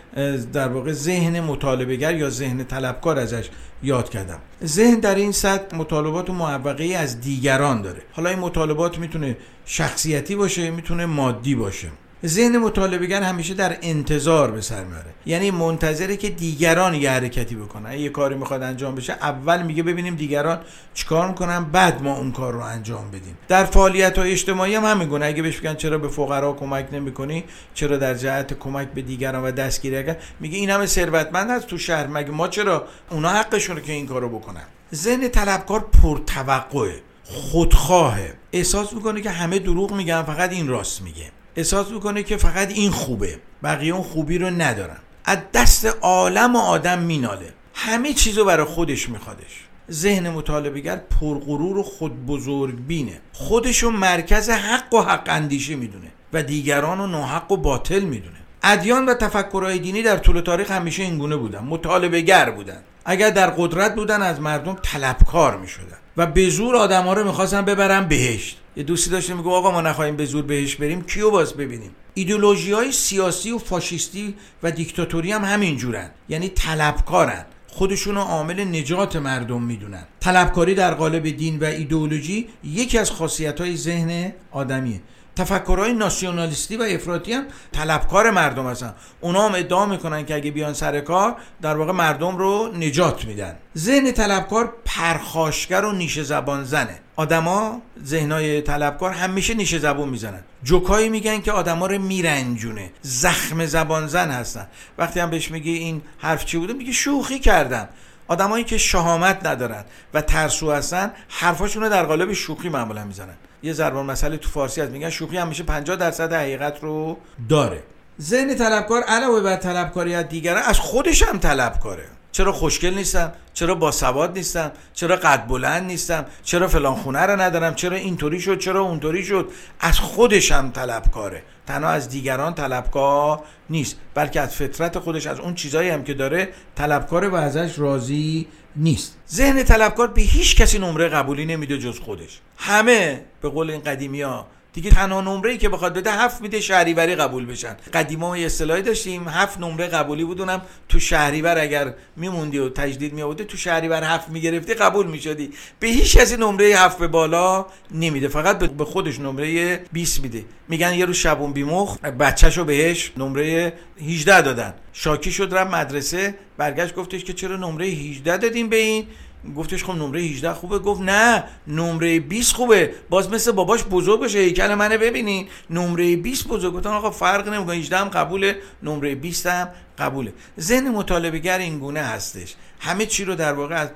در 0.53 0.67
واقع 0.67 0.91
ذهن 0.91 1.39
مطالبهگر 1.39 2.15
یا 2.15 2.29
ذهن 2.29 2.63
طلبکار 2.63 3.19
ازش 3.19 3.49
یاد 3.83 4.09
کردم. 4.09 4.39
ذهن 4.65 4.99
در 4.99 5.15
این 5.15 5.31
سطح 5.31 5.77
مطالبات 5.77 6.29
معوقه 6.29 6.83
از 6.83 7.21
دیگران 7.21 7.81
داره. 7.81 8.01
حالا 8.11 8.29
این 8.29 8.39
مطالبات 8.39 8.97
می‌تونه 8.97 9.37
شخصیتی 9.65 10.35
باشه 10.35 10.71
می‌تونه 10.71 11.05
مادی 11.05 11.55
باشه. 11.55 11.87
ذهن 12.25 12.57
مطالبهگر 12.57 13.21
همیشه 13.21 13.53
در 13.53 13.77
انتظار 13.81 14.51
به 14.51 14.61
سر 14.61 14.83
میاره 14.83 15.13
یعنی 15.25 15.51
منتظره 15.51 16.17
که 16.17 16.29
دیگران 16.29 16.95
یه 16.95 17.11
حرکتی 17.11 17.55
بکنن. 17.55 17.93
یه 17.93 18.09
کاری 18.09 18.35
می‌خواد 18.35 18.63
انجام 18.63 18.95
بشه 18.95 19.13
اول 19.13 19.63
میگه 19.63 19.83
ببینیم 19.83 20.15
دیگران 20.15 20.59
چیکار 20.93 21.27
می‌کنن 21.27 21.63
بعد 21.63 22.03
ما 22.03 22.17
اون 22.17 22.31
کار 22.31 22.53
رو 22.53 22.59
انجام 22.59 23.11
بدیم. 23.11 23.37
در 23.47 23.65
فعالیت 23.65 24.17
های 24.17 24.31
اجتماعی 24.31 24.75
هم 24.75 24.85
همین 24.85 25.07
گونه. 25.07 25.25
اگه 25.25 25.41
بهش 25.41 25.57
بگن 25.57 25.75
چرا 25.75 25.97
به 25.97 26.07
فقرا 26.07 26.53
کمک 26.53 26.87
نمی‌کنی 26.91 27.43
چرا 27.73 27.97
در 27.97 28.13
جهت 28.13 28.59
کمک 28.59 28.87
به 28.87 29.01
دیگران 29.01 29.43
و 29.43 29.51
دستگیری 29.51 29.97
اگر 29.97 30.17
میگه 30.39 30.57
این 30.57 30.69
همه 30.69 30.85
ثروتمند 30.85 31.49
هست 31.49 31.67
تو 31.67 31.77
شهر. 31.77 32.07
مگه 32.07 32.31
ما 32.31 32.47
چرا 32.47 32.87
اونا 33.09 33.29
حقشونه 33.29 33.81
که 33.81 33.93
این 33.93 34.07
کارو 34.07 34.29
بکنن؟ 34.29 34.63
ذهن 34.95 35.27
طلبکار 35.27 35.79
پرتوقعه 36.03 37.01
خودخواهه. 37.23 38.33
احساس 38.53 38.93
می‌کنه 38.93 39.21
که 39.21 39.29
همه 39.29 39.59
دروغ 39.59 39.93
میگن 39.93 40.23
فقط 40.23 40.51
این 40.51 40.67
راست 40.67 41.01
میگه. 41.01 41.25
احساس 41.55 41.91
می‌کنه 41.91 42.23
که 42.23 42.37
فقط 42.37 42.71
این 42.71 42.91
خوبه. 42.91 43.39
بقیه 43.63 43.93
اون 43.93 44.03
خوبی 44.03 44.37
رو 44.37 44.49
ندارن. 44.49 44.97
از 45.25 45.37
دست 45.53 45.85
عالم 46.01 46.55
و 46.55 46.59
آدم 46.59 46.99
میناله. 46.99 47.53
همه 47.73 48.13
چیزو 48.13 48.45
برای 48.45 48.65
خودش 48.65 49.09
میخوادش. 49.09 49.67
ذهن 49.91 50.29
مطالبهگر 50.29 50.95
پرغرور 50.95 51.77
و 51.77 51.83
خود 51.83 52.25
بزرگ 52.25 52.75
بینه 52.87 53.21
خودشو 53.33 53.89
مرکز 53.89 54.49
حق 54.49 54.93
و 54.93 55.01
حق 55.01 55.23
اندیشه 55.27 55.75
می‌دونه 55.75 56.11
و 56.33 56.43
دیگران 56.43 56.97
رو 56.97 57.07
ناحق 57.07 57.51
و 57.51 57.57
باطل 57.57 57.99
می‌دونه. 57.99 58.35
ادیان 58.63 59.05
و 59.05 59.13
تفکرهای 59.13 59.79
دینی 59.79 60.03
در 60.03 60.17
طول 60.17 60.41
تاریخ 60.41 60.71
همیشه 60.71 61.03
اینگونه 61.03 61.35
بودن. 61.35 61.59
مطالبهگر 61.59 62.49
بودن. 62.49 62.83
اگر 63.05 63.29
در 63.29 63.49
قدرت 63.49 63.95
بودن 63.95 64.21
از 64.21 64.41
مردم 64.41 64.77
طلبکار 64.83 65.57
می‌شدن. 65.57 65.97
و 66.17 66.25
به 66.25 66.49
زور 66.49 66.75
آدم 66.75 67.03
ها 67.03 67.13
رو 67.13 67.23
می‌خواستن 67.23 67.61
ببرن 67.61 68.07
بهشت. 68.07 68.60
یه 68.75 68.83
دوستی 68.83 69.09
داشته 69.09 69.33
میگه 69.33 69.49
آقا 69.49 69.71
ما 69.71 69.81
نخواهیم 69.81 70.15
به 70.15 70.25
زور 70.25 70.43
بهش 70.43 70.75
بریم 70.75 71.01
کیو 71.01 71.31
باز 71.31 71.53
ببینیم؟ 71.53 71.91
ایدولوژی 72.13 72.71
های 72.71 72.91
سیاسی 72.91 73.51
و 73.51 73.57
فاشیستی 73.57 74.35
و 74.63 74.71
دیکتاتوری 74.71 75.31
هم 75.31 75.45
همین 75.45 75.77
جورن. 75.77 76.09
یعنی 76.29 76.49
طلبکارن. 76.49 77.45
خودشون 77.67 78.15
رو 78.15 78.21
عامل 78.21 78.59
نجات 78.59 79.15
مردم 79.15 79.61
می‌دونن. 79.61 80.03
طلبکاری 80.19 80.75
در 80.75 80.93
قالب 80.93 81.29
دین 81.29 81.59
و 81.59 81.63
ایدئولوژی 81.65 82.49
یکی 82.63 82.97
از 82.97 83.11
خاصیت 83.11 83.61
های 83.61 83.77
ذهن 83.77 84.33
آدمیه. 84.51 85.01
تفکرهای 85.35 85.93
ناسیونالیستی 85.93 86.77
و 86.77 86.83
افراطی 86.83 87.33
هم 87.33 87.45
طلبکار 87.71 88.31
مردم 88.31 88.67
هستن. 88.67 88.93
اونا 89.21 89.47
هم 89.47 89.55
ادعا 89.55 89.85
می‌کنن 89.85 90.25
که 90.25 90.35
اگه 90.35 90.51
بیان 90.51 90.73
سر 90.73 90.99
کار 90.99 91.35
در 91.61 91.77
واقع 91.77 91.91
مردم 91.91 92.37
رو 92.37 92.71
نجات 92.77 93.25
میدن. 93.25 93.55
ذهن 93.77 94.11
طلبکار 94.11 94.73
پرخاشگر 94.85 95.85
و 95.85 95.91
نیشه 95.91 96.23
زبان 96.23 96.63
زنه. 96.63 96.99
آدما 97.21 97.81
ذهنای 98.05 98.61
طلبکار 98.61 99.11
همیشه 99.11 99.53
نیشه 99.53 99.79
زبون 99.79 100.09
می‌زنن. 100.09 100.43
جوکایی 100.63 101.09
میگن 101.09 101.41
که 101.41 101.51
آدما 101.51 101.87
رو 101.87 101.97
میرنجونه. 101.97 102.91
زخم 103.01 103.65
زبان 103.65 104.07
زن 104.07 104.31
هستن. 104.31 104.67
وقتی 104.97 105.19
هم 105.19 105.29
بهش 105.29 105.51
میگی 105.51 105.71
این 105.71 106.01
حرف 106.17 106.45
چی 106.45 106.57
بوده 106.57 106.73
میگه 106.73 106.91
شوخی 106.91 107.39
کردم. 107.39 107.89
آدمایی 108.27 108.63
که 108.63 108.77
شهامت 108.77 109.45
ندارن 109.45 109.85
و 110.13 110.21
ترسو 110.21 110.71
هستن 110.71 111.11
حرفاشون 111.27 111.89
در 111.89 112.03
قالب 112.05 112.33
شوخی 112.33 112.69
معمولا 112.69 113.03
می‌زنن. 113.03 113.35
یه 113.63 113.73
ضربان 113.73 114.05
مسئله 114.05 114.37
تو 114.37 114.49
فارسی 114.49 114.81
هست. 114.81 114.91
میگن 114.91 115.09
شوخی 115.09 115.37
هم 115.37 115.47
میشه 115.47 115.63
50 115.63 115.95
درصد 115.95 116.33
حقیقت 116.33 116.83
رو 116.83 117.17
داره. 117.49 117.83
ذهن 118.21 118.55
طلبکار 118.55 119.03
علاوه 119.03 119.41
بر 119.41 119.55
طلبکاری 119.55 120.15
از 120.15 120.29
دیگران 120.29 120.63
از 120.63 120.79
خودش 120.79 121.23
هم 121.23 121.37
طلبکاره. 121.39 122.05
چرا 122.31 122.51
خوشگل 122.51 122.93
نیستم؟ 122.93 123.31
چرا 123.53 123.75
باسواد 123.75 124.37
نیستم؟ 124.37 124.71
چرا 124.93 125.15
قد 125.15 125.47
بلند 125.47 125.83
نیستم؟ 125.83 126.25
چرا 126.43 126.67
فلان 126.67 126.95
خونه 126.95 127.19
رو 127.19 127.41
ندارم؟ 127.41 127.75
چرا 127.75 127.97
اینطوری 127.97 128.41
شد؟ 128.41 128.59
چرا 128.59 128.81
اونطوری 128.81 129.23
شد؟ 129.23 129.49
از 129.79 129.99
خودش 129.99 130.51
هم 130.51 130.71
طلبکاره. 130.71 131.43
تنها 131.67 131.89
از 131.89 132.09
دیگران 132.09 132.53
طلبکار 132.53 133.43
نیست 133.69 133.97
بلکه 134.13 134.41
از 134.41 134.55
فطرت 134.55 134.99
خودش 134.99 135.27
از 135.27 135.39
اون 135.39 135.55
چیزایی 135.55 135.89
هم 135.89 136.03
که 136.03 136.13
داره 136.13 136.49
طلبکاره 136.75 137.27
و 137.27 137.35
ازش 137.35 137.79
راضی 137.79 138.47
نیست. 138.75 139.17
ذهن 139.29 139.63
طلبکار 139.63 140.07
به 140.07 140.21
هیچ 140.21 140.55
کسی 140.55 140.79
نمره 140.79 141.07
قبولی 141.07 141.45
نمیده 141.45 141.77
جز 141.77 141.99
خودش. 141.99 142.39
همه 142.57 143.21
به 143.41 143.49
قول 143.49 143.69
این 143.69 143.81
قدیمی 143.81 144.21
ها 144.21 144.47
دیگه 144.73 144.89
تنها 144.89 145.21
نمره 145.21 145.51
ای 145.51 145.57
که 145.57 145.69
بخواد 145.69 145.93
بده 145.93 146.11
هفت 146.11 146.41
میده 146.41 146.59
شهریوری 146.61 147.15
قبول 147.15 147.45
بشن. 147.45 147.77
قدیما 147.93 148.37
یه 148.37 148.45
اصطلاحی 148.45 148.81
داشتیم 148.81 149.27
هفت 149.27 149.59
نمره 149.59 149.87
قبولی 149.87 150.23
بودونم 150.23 150.61
تو 150.89 150.99
شهریور 150.99 151.57
اگر 151.59 151.93
میموندی 152.15 152.57
و 152.57 152.69
تجدید 152.69 153.13
میآوردی 153.13 153.43
تو 153.43 153.57
شهریور 153.57 154.03
هفت 154.03 154.29
می‌گرفتی 154.29 154.73
قبول 154.73 155.07
می‌شدی. 155.07 155.51
به 155.79 155.87
هیچ 155.87 156.17
کسی 156.17 156.37
نمره 156.37 156.65
هفت 156.65 156.97
به 156.97 157.07
بالا 157.07 157.65
نمیده 157.91 158.27
فقط 158.27 158.59
به 158.59 158.85
خودش 158.85 159.19
نمره 159.19 159.77
20 159.91 160.23
میده. 160.23 160.45
میگن 160.69 160.93
یه 160.93 161.05
رو 161.05 161.13
شبون 161.13 161.53
بیمخ 161.53 161.97
بچهشو 161.97 162.65
بهش 162.65 163.11
نمره 163.17 163.73
18 164.01 164.41
دادن. 164.41 164.73
شاکی 164.93 165.31
شد 165.31 165.53
رفت 165.53 165.71
مدرسه 165.73 166.35
برگشت 166.57 166.95
گفتش 166.95 167.23
که 167.23 167.33
چرا 167.33 167.55
نمره 167.55 167.85
18 167.85 168.37
دادیم 168.37 168.69
به 168.69 168.75
این؟ 168.75 169.07
گفتش 169.57 169.83
خب 169.83 169.91
نمره 169.91 170.21
18 170.21 170.53
خوبه. 170.53 170.79
گفت 170.79 171.01
نه 171.01 171.43
نمره 171.67 172.19
20 172.19 172.55
خوبه. 172.55 172.93
باز 173.09 173.29
مثل 173.29 173.51
باباش 173.51 173.83
بزرگ 173.83 174.19
باشه. 174.19 174.39
هیکل 174.39 174.73
منو 174.73 174.97
ببینین. 174.97 175.47
نمره 175.69 176.15
20 176.15 176.47
بزرگ. 176.47 176.73
گفتن 176.73 176.89
آقا 176.89 177.11
فرق 177.11 177.49
نمی‌کنه. 177.49 177.75
18 177.75 177.97
هم 177.97 178.09
قبوله. 178.09 178.55
نمره 178.83 179.15
20 179.15 179.45
هم 179.45 179.69
قبوله. 179.97 180.33
ذهن 180.59 180.89
مطالبهگر 180.89 181.57
این 181.57 181.79
گونه 181.79 181.99
هستش. 181.99 182.55
همه 182.79 183.05
چی 183.05 183.25
رو 183.25 183.35
در 183.35 183.53
واقع 183.53 183.75
از 183.75 183.89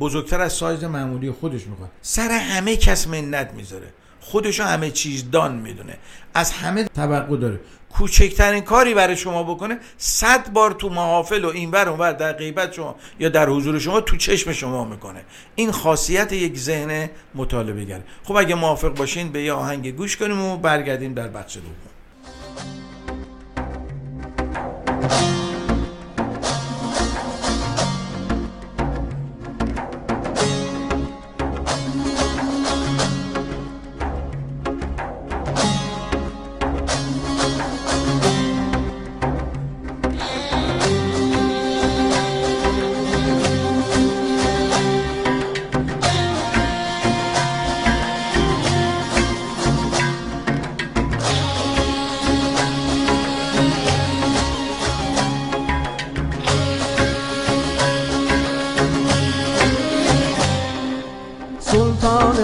بزرگتر 0.00 0.40
از 0.40 0.52
سایز 0.52 0.84
معمولی 0.84 1.30
خودش 1.30 1.66
می‌کنه 1.66 1.88
سر 2.02 2.30
همه 2.30 2.76
کس 2.76 3.08
منت 3.08 3.50
می‌ذاره. 3.56 3.92
خودشو 4.20 4.64
همه 4.64 4.90
چیز 4.90 5.30
دان 5.30 5.56
می‌دونه. 5.56 5.96
از 6.34 6.50
همه 6.50 6.84
توقع 6.84 7.36
داره. 7.36 7.60
کوچکترین 7.90 8.60
کاری 8.60 8.94
برای 8.94 9.16
شما 9.16 9.42
بکنه 9.42 9.78
صد 9.98 10.52
بار 10.52 10.70
تو 10.70 10.88
محافل 10.88 11.44
و 11.44 11.48
اینور 11.48 11.88
اونور 11.88 12.12
در 12.12 12.32
غیبت 12.32 12.72
شما 12.72 12.96
یا 13.20 13.28
در 13.28 13.48
حضور 13.48 13.78
شما 13.78 14.00
تو 14.00 14.16
چشم 14.16 14.52
شما 14.52 14.84
می‌کنه. 14.84 15.24
این 15.54 15.72
خاصیت 15.72 16.32
یک 16.32 16.58
ذهن 16.58 17.10
مطالبه 17.34 17.84
گره 17.84 18.02
خب 18.24 18.36
اگه 18.36 18.54
موافق 18.54 18.94
باشین 18.94 19.32
به 19.32 19.42
یه 19.42 19.52
آهنگ 19.52 19.96
گوش 19.96 20.16
کنیم 20.16 20.40
و 20.40 20.56
برگردیم 20.56 21.14
در 21.14 21.28
بخش 21.28 21.56
دوم. 21.56 22.87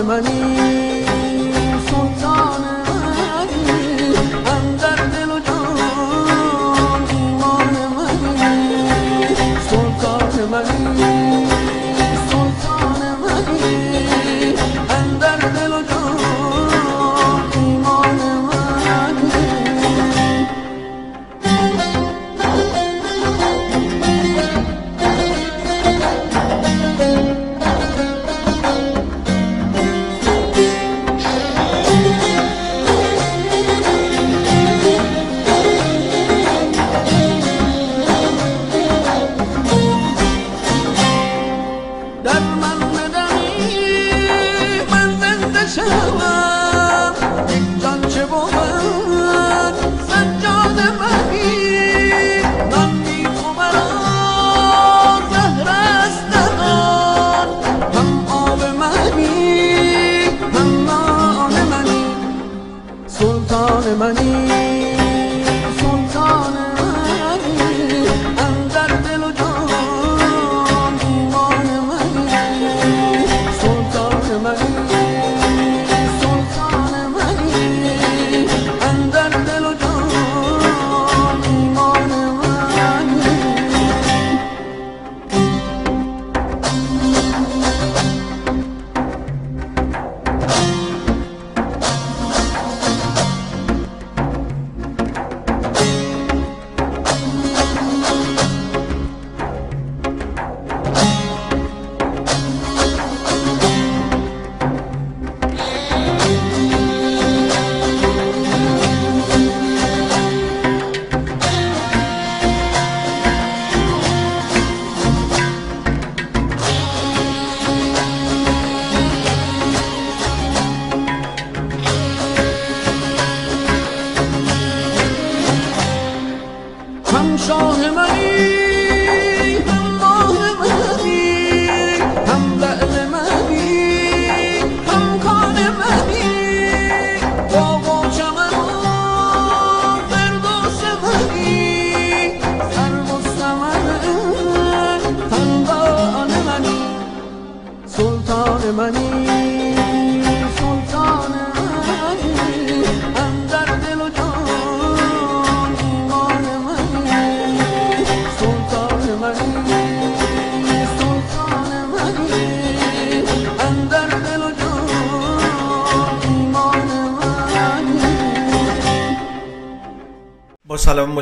money. 0.03 0.74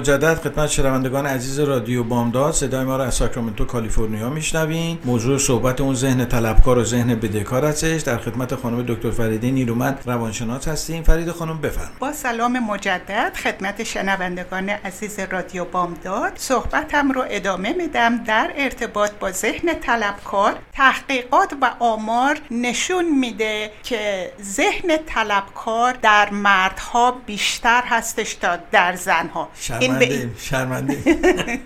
مجدد 0.02 0.34
خدمت 0.34 0.66
شنوندگان 0.66 1.26
عزیز 1.26 1.60
رادیو 1.60 2.04
بامداد. 2.04 2.54
صدای 2.54 2.84
ما 2.84 2.96
را 2.96 3.04
از 3.04 3.14
ساکرامنتو 3.14 3.64
کالیفرنیا 3.64 4.30
میشنوین. 4.30 4.98
موضوع 5.04 5.38
صحبت 5.38 5.80
اون 5.80 5.94
ذهن 5.94 6.24
طلبکار 6.24 6.78
و 6.78 6.84
ذهن 6.84 7.14
بدهکار 7.14 7.64
هستش. 7.64 8.02
در 8.02 8.18
خدمت 8.18 8.54
خانم 8.54 8.82
دکتر 8.82 9.10
فریده 9.10 9.50
نیرومند 9.50 9.98
روانشناس 10.06 10.68
هستیم. 10.68 11.02
فرید 11.02 11.30
خانم 11.30 11.60
بفرم 11.60 11.90
با 11.98 12.12
سلام 12.12 12.58
مجدد 12.58 13.32
خدمت 13.44 13.82
شنوندگان 13.82 14.68
عزیز 14.68 15.18
رادیو 15.18 15.64
بامداد. 15.64 16.32
صحبتم 16.36 17.10
رو 17.10 17.24
ادامه 17.30 17.72
میدم. 17.72 18.24
در 18.24 18.50
ارتباط 18.56 19.10
با 19.20 19.32
ذهن 19.32 19.74
طلبکار 19.74 20.54
تحقیقات 20.72 21.52
و 21.62 21.70
آمار 21.78 22.38
نشون 22.50 23.18
میده 23.18 23.70
که 23.82 24.32
ذهن 24.42 24.96
طلبکار 25.06 25.92
در 25.92 26.30
مردها 26.30 27.10
بیشتر 27.26 27.82
هستش 27.86 28.34
تا 28.34 28.56
در 28.72 28.96
زنها. 28.96 29.48
شرمنده 29.98 30.30
شرمنده. 30.38 30.98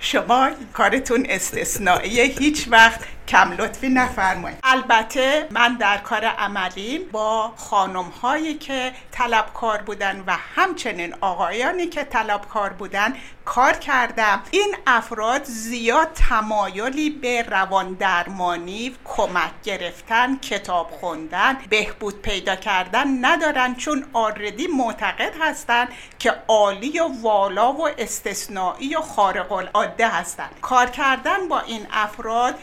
شما 0.00 0.50
کارتون 0.72 1.26
استثنائیه. 1.28 2.24
هیچ 2.24 2.68
وقت 2.70 3.00
کم 3.28 3.52
لطفی 3.52 3.88
نفرمایید. 3.88 4.58
البته 4.64 5.48
من 5.50 5.74
در 5.74 5.98
کار 5.98 6.24
عملیم 6.24 7.00
با 7.12 7.52
خانم 7.56 8.12
هایی 8.22 8.54
که 8.54 8.92
طلبکار 9.12 9.82
بودن 9.82 10.24
و 10.26 10.36
همچنین 10.56 11.14
آقایانی 11.20 11.86
که 11.86 12.04
طلبکار 12.04 12.70
بودن 12.70 13.14
کار 13.44 13.72
کردم. 13.72 14.42
این 14.50 14.76
افراد 14.86 15.44
زیاد 15.44 16.08
تمایلی 16.14 17.10
به 17.10 17.42
روان 17.42 17.94
درمانی 17.94 18.96
کمک 19.04 19.50
گرفتن 19.64 20.36
کتاب 20.36 20.90
خوندن 20.90 21.56
بهبود 21.68 22.22
پیدا 22.22 22.56
کردن 22.56 23.24
ندارن 23.24 23.74
چون 23.74 24.04
آردی 24.12 24.66
معتقد 24.66 25.32
هستن 25.40 25.88
که 26.18 26.34
عالی 26.48 26.98
و 26.98 27.08
والا 27.22 27.72
و 27.72 27.88
استثنایی 27.88 28.96
و 28.96 29.00
خارق 29.00 29.52
العاده 29.52 30.08
هستن. 30.08 30.48
کار 30.62 30.86
کردن 30.86 31.48
با 31.48 31.60
این 31.60 31.86
افراد 31.92 32.54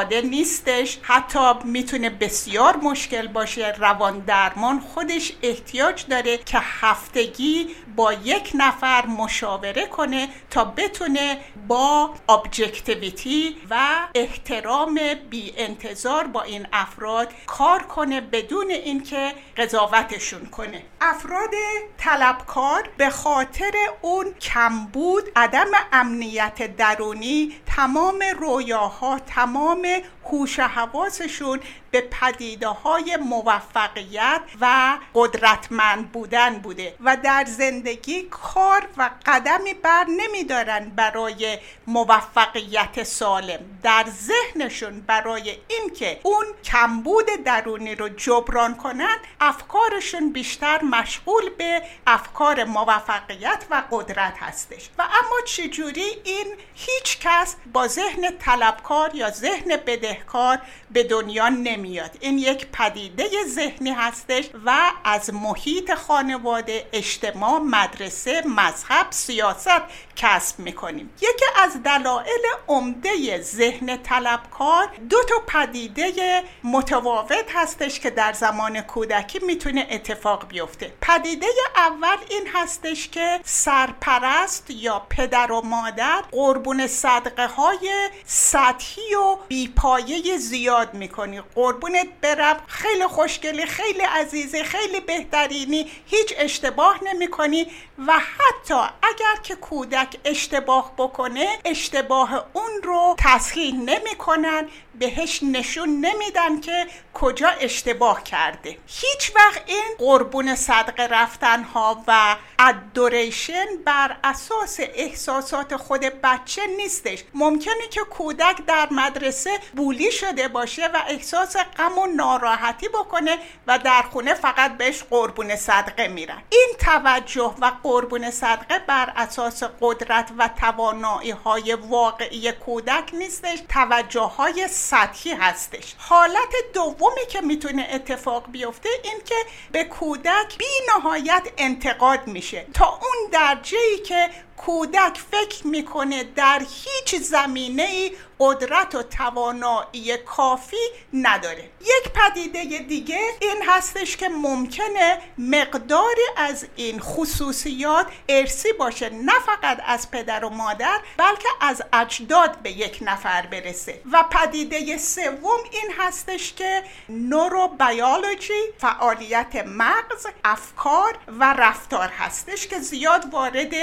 ساده 0.00 0.20
نیستش. 0.20 0.98
حتی 1.02 1.52
می‌تونه 1.64 2.10
بسیار 2.10 2.76
مشکل 2.76 3.28
باشه. 3.28 3.74
روان 3.78 4.18
درمان 4.18 4.80
خودش 4.80 5.32
احتیاج 5.42 6.06
داره 6.06 6.38
که 6.38 6.58
هفتگی 6.60 7.68
با 7.96 8.12
یک 8.12 8.50
نفر 8.54 9.06
مشاوره 9.06 9.86
کنه 9.86 10.28
تا 10.50 10.64
بتونه 10.64 11.38
با 11.68 12.14
ابجکتیویتی 12.28 13.56
و 13.70 13.76
احترام 14.14 15.00
بی 15.30 15.54
انتظار 15.56 16.26
با 16.26 16.42
این 16.42 16.66
افراد 16.72 17.32
کار 17.46 17.82
کنه 17.82 18.20
بدون 18.20 18.70
اینکه 18.70 19.32
قضاوتشون 19.56 20.46
کنه. 20.46 20.82
افراد 21.00 21.50
طلبکار 21.98 22.88
به 22.96 23.10
خاطر 23.10 23.72
اون 24.02 24.34
کمبود 24.34 25.24
عدم 25.36 25.66
امنیت 25.92 26.76
درونی 26.76 27.52
تمام 27.80 28.22
رویاها 28.40 29.18
تمام 29.18 29.86
هوش 30.32 30.60
حواسشون 30.60 31.60
به 31.90 32.00
پدیده 32.00 32.68
های 32.68 33.16
موفقیت 33.16 34.40
و 34.60 34.98
قدرتمند 35.14 36.12
بودن 36.12 36.58
بوده 36.58 36.94
و 37.00 37.16
در 37.16 37.44
زندگی 37.48 38.22
کار 38.22 38.88
و 38.96 39.10
قدمی 39.26 39.74
بر 39.74 40.04
نمیدارن 40.08 40.92
برای 40.96 41.58
موفقیت 41.86 43.02
سالم. 43.02 43.58
در 43.82 44.04
ذهنشون 44.08 45.00
برای 45.00 45.58
اینکه 45.68 46.20
اون 46.22 46.46
کمبود 46.64 47.26
درونی 47.44 47.94
رو 47.94 48.08
جبران 48.08 48.76
کنن 48.76 49.16
افکارشون 49.40 50.32
بیشتر 50.32 50.82
مشغول 50.82 51.50
به 51.58 51.82
افکار 52.06 52.64
موفقیت 52.64 53.64
و 53.70 53.82
قدرت 53.90 54.34
هستش. 54.38 54.90
و 54.98 55.02
اما 55.02 55.40
چجوری 55.46 56.06
این 56.24 56.46
هیچ 56.74 57.18
کس 57.20 57.56
با 57.72 57.86
ذهن 57.86 58.30
طلبکار 58.38 59.14
یا 59.14 59.30
ذهن 59.30 59.76
بده 59.76 60.19
بدهکار 60.20 60.58
به 60.90 61.02
دنیا 61.04 61.48
نمیاد. 61.48 62.10
این 62.20 62.38
یک 62.38 62.66
پدیده 62.72 63.24
ذهنی 63.48 63.90
هستش 63.90 64.44
و 64.66 64.92
از 65.04 65.34
محیط 65.34 65.94
خانواده 65.94 66.86
اجتماع 66.92 67.58
مدرسه 67.58 68.42
مذهب 68.46 69.06
سیاست 69.10 69.82
کسب 70.20 70.58
می‌کنیم. 70.58 71.10
یکی 71.16 71.44
از 71.56 71.82
دلایل 71.82 72.42
عمده 72.68 73.40
ذهن 73.40 73.96
طلبکار 73.96 74.88
دو 75.10 75.16
تا 75.24 75.34
پدیده 75.46 76.42
متفاوت 76.64 77.44
هستش 77.54 78.00
که 78.00 78.10
در 78.10 78.32
زمان 78.32 78.80
کودکی 78.80 79.38
می‌تونه 79.38 79.86
اتفاق 79.90 80.48
بیفته. 80.48 80.92
پدیده 81.00 81.46
اول 81.76 82.16
این 82.30 82.46
هستش 82.54 83.08
که 83.08 83.40
سرپرست 83.44 84.70
یا 84.70 85.06
پدر 85.10 85.52
و 85.52 85.60
مادر 85.60 86.22
قربون 86.30 86.86
صدقه 86.86 87.46
های 87.46 88.10
سطحی 88.26 89.14
و 89.14 89.36
بیپایه 89.48 90.36
زیاد 90.36 90.94
می‌کنی. 90.94 91.40
قربونت 91.54 92.06
برم 92.20 92.56
خیلی 92.66 93.06
خوشگلی 93.06 93.66
خیلی 93.66 94.02
عزیزی 94.02 94.64
خیلی 94.64 95.00
بهترینی 95.00 95.90
هیچ 96.06 96.34
اشتباه 96.38 97.04
نمی‌کنی 97.04 97.66
و 98.06 98.12
حتی 98.12 98.74
اگر 99.02 99.42
که 99.42 99.54
کودک 99.54 100.09
اشتباه 100.24 100.92
بکنه 100.98 101.46
اشتباه 101.64 102.44
اون 102.52 102.82
رو 102.82 103.14
تصحیح 103.18 103.74
نمی‌کنن. 103.74 104.68
بهش 104.98 105.42
نشون 105.42 105.88
نمیدن 105.88 106.60
که 106.60 106.86
کجا 107.14 107.48
اشتباه 107.48 108.22
کرده. 108.22 108.78
هیچ 108.86 109.32
وقت 109.36 109.62
این 109.66 109.84
قربون 109.98 110.54
صدقه 110.54 111.06
رفتن 111.06 111.62
ها 111.62 112.04
و 112.06 112.36
ادوریشن 112.58 113.66
بر 113.84 114.16
اساس 114.24 114.76
احساسات 114.80 115.76
خود 115.76 116.00
بچه 116.00 116.62
نیستش. 116.66 117.24
ممکنه 117.34 117.88
که 117.90 118.00
کودک 118.00 118.56
در 118.66 118.88
مدرسه 118.90 119.50
بولی 119.76 120.12
شده 120.12 120.48
باشه 120.48 120.86
و 120.86 120.96
احساس 121.08 121.56
غم 121.56 121.98
و 121.98 122.06
ناراحتی 122.06 122.88
بکنه 122.88 123.38
و 123.66 123.78
در 123.78 124.02
خونه 124.02 124.34
فقط 124.34 124.76
بهش 124.76 125.02
قربون 125.02 125.56
صدقه 125.56 126.08
میرن. 126.08 126.42
این 126.50 126.68
توجه 126.78 127.54
و 127.60 127.72
قربون 127.82 128.30
صدقه 128.30 128.78
بر 128.78 129.12
اساس 129.16 129.62
قدرت 129.80 130.30
و 130.38 130.50
توانایی 130.60 131.30
های 131.30 131.74
واقعی 131.74 132.52
کودک 132.52 133.10
نیستش. 133.12 133.58
توجه 133.68 134.20
های 134.20 134.68
سطحی 134.80 135.32
هستش. 135.32 135.94
حالت 135.98 136.54
دومی 136.74 137.26
که 137.28 137.40
می‌تونه 137.40 137.88
اتفاق 137.92 138.50
بیفته 138.50 138.88
این 139.04 139.20
که 139.24 139.34
به 139.72 139.84
کودک 139.84 140.58
بی 140.58 140.64
نهایت 140.88 141.48
انتقاد 141.58 142.26
میشه. 142.26 142.66
تا 142.74 142.86
اون 142.86 143.30
درجه 143.32 143.78
ای 143.78 143.98
که 143.98 144.30
کودک 144.66 145.20
فکر 145.30 145.66
می‌کنه 145.66 146.24
در 146.24 146.62
هیچ 146.70 147.14
زمینه 147.22 147.82
ای 147.82 148.12
قدرت 148.40 148.94
و 148.94 149.02
توانایی 149.02 150.16
کافی 150.16 150.76
نداره. 151.12 151.70
یک 151.80 152.12
پدیده 152.12 152.78
دیگه 152.78 153.20
این 153.40 153.62
هستش 153.66 154.16
که 154.16 154.28
ممکنه 154.28 155.18
مقداری 155.38 156.26
از 156.36 156.66
این 156.76 157.00
خصوصیات 157.00 158.06
ارسی 158.28 158.72
باشه 158.72 159.10
نه 159.10 159.32
فقط 159.46 159.80
از 159.86 160.10
پدر 160.10 160.44
و 160.44 160.50
مادر 160.50 161.00
بلکه 161.16 161.48
از 161.60 161.82
اجداد 161.92 162.58
به 162.62 162.70
یک 162.70 162.98
نفر 163.02 163.46
برسه. 163.46 164.00
و 164.12 164.24
پدیده 164.30 164.98
سوم 164.98 165.60
این 165.70 165.90
هستش 165.98 166.52
که 166.52 166.82
نوروبیولوژی 167.08 168.62
فعالیت 168.78 169.64
مغز 169.66 170.26
افکار 170.44 171.18
و 171.28 171.52
رفتار 171.58 172.08
هستش 172.08 172.66
که 172.66 172.78
زیاد 172.78 173.34
وارد 173.34 173.74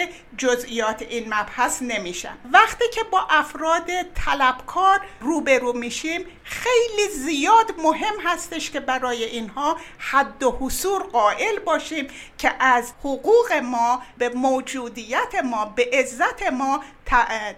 جزئیات 0.68 1.02
این 1.02 1.34
مبحث 1.34 1.82
نمیشن. 1.82 2.38
وقتی 2.54 2.86
که 2.94 3.04
با 3.04 3.28
افراد 3.30 3.88
طلبکار 4.16 5.00
روبرو 5.22 5.74
میشیم 5.74 6.26
خیلی 6.44 7.10
زیاد 7.10 7.74
مهم 7.84 8.14
هستش 8.24 8.72
که 8.72 8.80
برای 8.80 9.24
اینها 9.24 9.78
حد 9.98 10.44
و 10.44 10.58
حصور 10.62 11.04
قائل 11.04 11.60
باشیم 11.60 12.08
که 12.38 12.52
از 12.60 12.94
حقوق 13.00 13.54
ما 13.64 14.02
به 14.18 14.30
موجودیت 14.30 15.36
ما 15.44 15.66
به 15.66 15.90
عزت 15.94 16.44
ما 16.44 16.84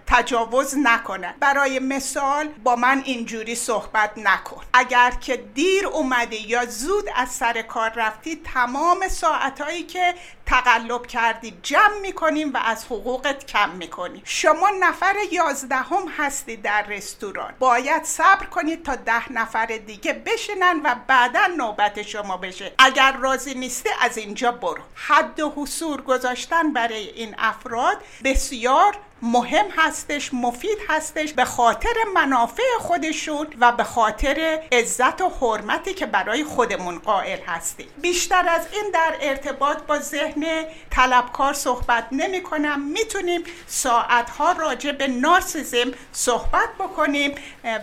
تجاوز 0.07 0.77
نکنن. 0.77 1.33
برای 1.39 1.79
مثال 1.79 2.47
با 2.47 2.75
من 2.75 3.01
اینجوری 3.05 3.55
صحبت 3.55 4.11
نکن. 4.17 4.63
اگر 4.73 5.11
که 5.11 5.37
دیر 5.37 5.87
اومدی 5.87 6.37
یا 6.37 6.65
زود 6.65 7.05
از 7.15 7.29
سر 7.29 7.61
کار 7.61 7.89
رفتی 7.95 8.41
تمام 8.53 9.07
ساعتهایی 9.07 9.83
که 9.83 10.15
تقلب 10.45 11.07
کردی 11.07 11.57
جمع 11.63 11.99
می‌کنیم 12.01 12.53
و 12.53 12.57
از 12.65 12.85
حقوقت 12.85 13.45
کم 13.45 13.69
می‌کنیم 13.69 14.21
شما 14.25 14.69
نفر 14.79 15.15
یازدهم 15.31 16.07
هستی 16.17 16.57
در 16.57 16.81
رستوران. 16.81 17.53
باید 17.59 18.03
صبر 18.03 18.45
کنید 18.45 18.85
تا 18.85 18.95
ده 18.95 19.31
نفر 19.31 19.65
دیگه 19.65 20.13
بشینن 20.13 20.81
و 20.83 20.95
بعدا 21.07 21.45
نوبت 21.57 22.01
شما 22.01 22.37
بشه. 22.37 22.73
اگر 22.77 23.11
راضی 23.11 23.53
نیستی 23.53 23.89
از 24.01 24.17
اینجا 24.17 24.51
برو. 24.51 24.81
حد 24.95 25.39
و 25.39 25.53
حصور 25.55 26.01
گذاشتن 26.01 26.73
برای 26.73 27.09
این 27.09 27.35
افراد 27.37 27.97
بسیار 28.23 28.97
مهم 29.21 29.65
هستش 29.77 30.33
مفید 30.33 30.77
هستش 30.89 31.33
به 31.33 31.45
خاطر 31.45 31.93
منافع 32.15 32.63
خودشون 32.79 33.47
و 33.59 33.71
به 33.71 33.83
خاطر 33.83 34.59
عزت 34.71 35.21
و 35.21 35.29
حرمتی 35.29 35.93
که 35.93 36.05
برای 36.05 36.43
خودمون 36.43 36.99
قائل 36.99 37.39
هستیم. 37.47 37.87
بیشتر 38.01 38.49
از 38.49 38.67
این 38.73 38.91
در 38.93 39.15
ارتباط 39.21 39.77
با 39.77 39.99
ذهن 39.99 40.65
طلبکار 40.91 41.53
صحبت 41.53 42.07
نمی 42.11 42.43
کنم 42.43 42.81
می‌تونیم 42.81 43.43
ساعتها 43.67 44.51
راجع 44.51 44.91
به 44.91 45.07
نارسیزم 45.07 45.91
صحبت 46.11 46.69
بکنیم 46.79 47.35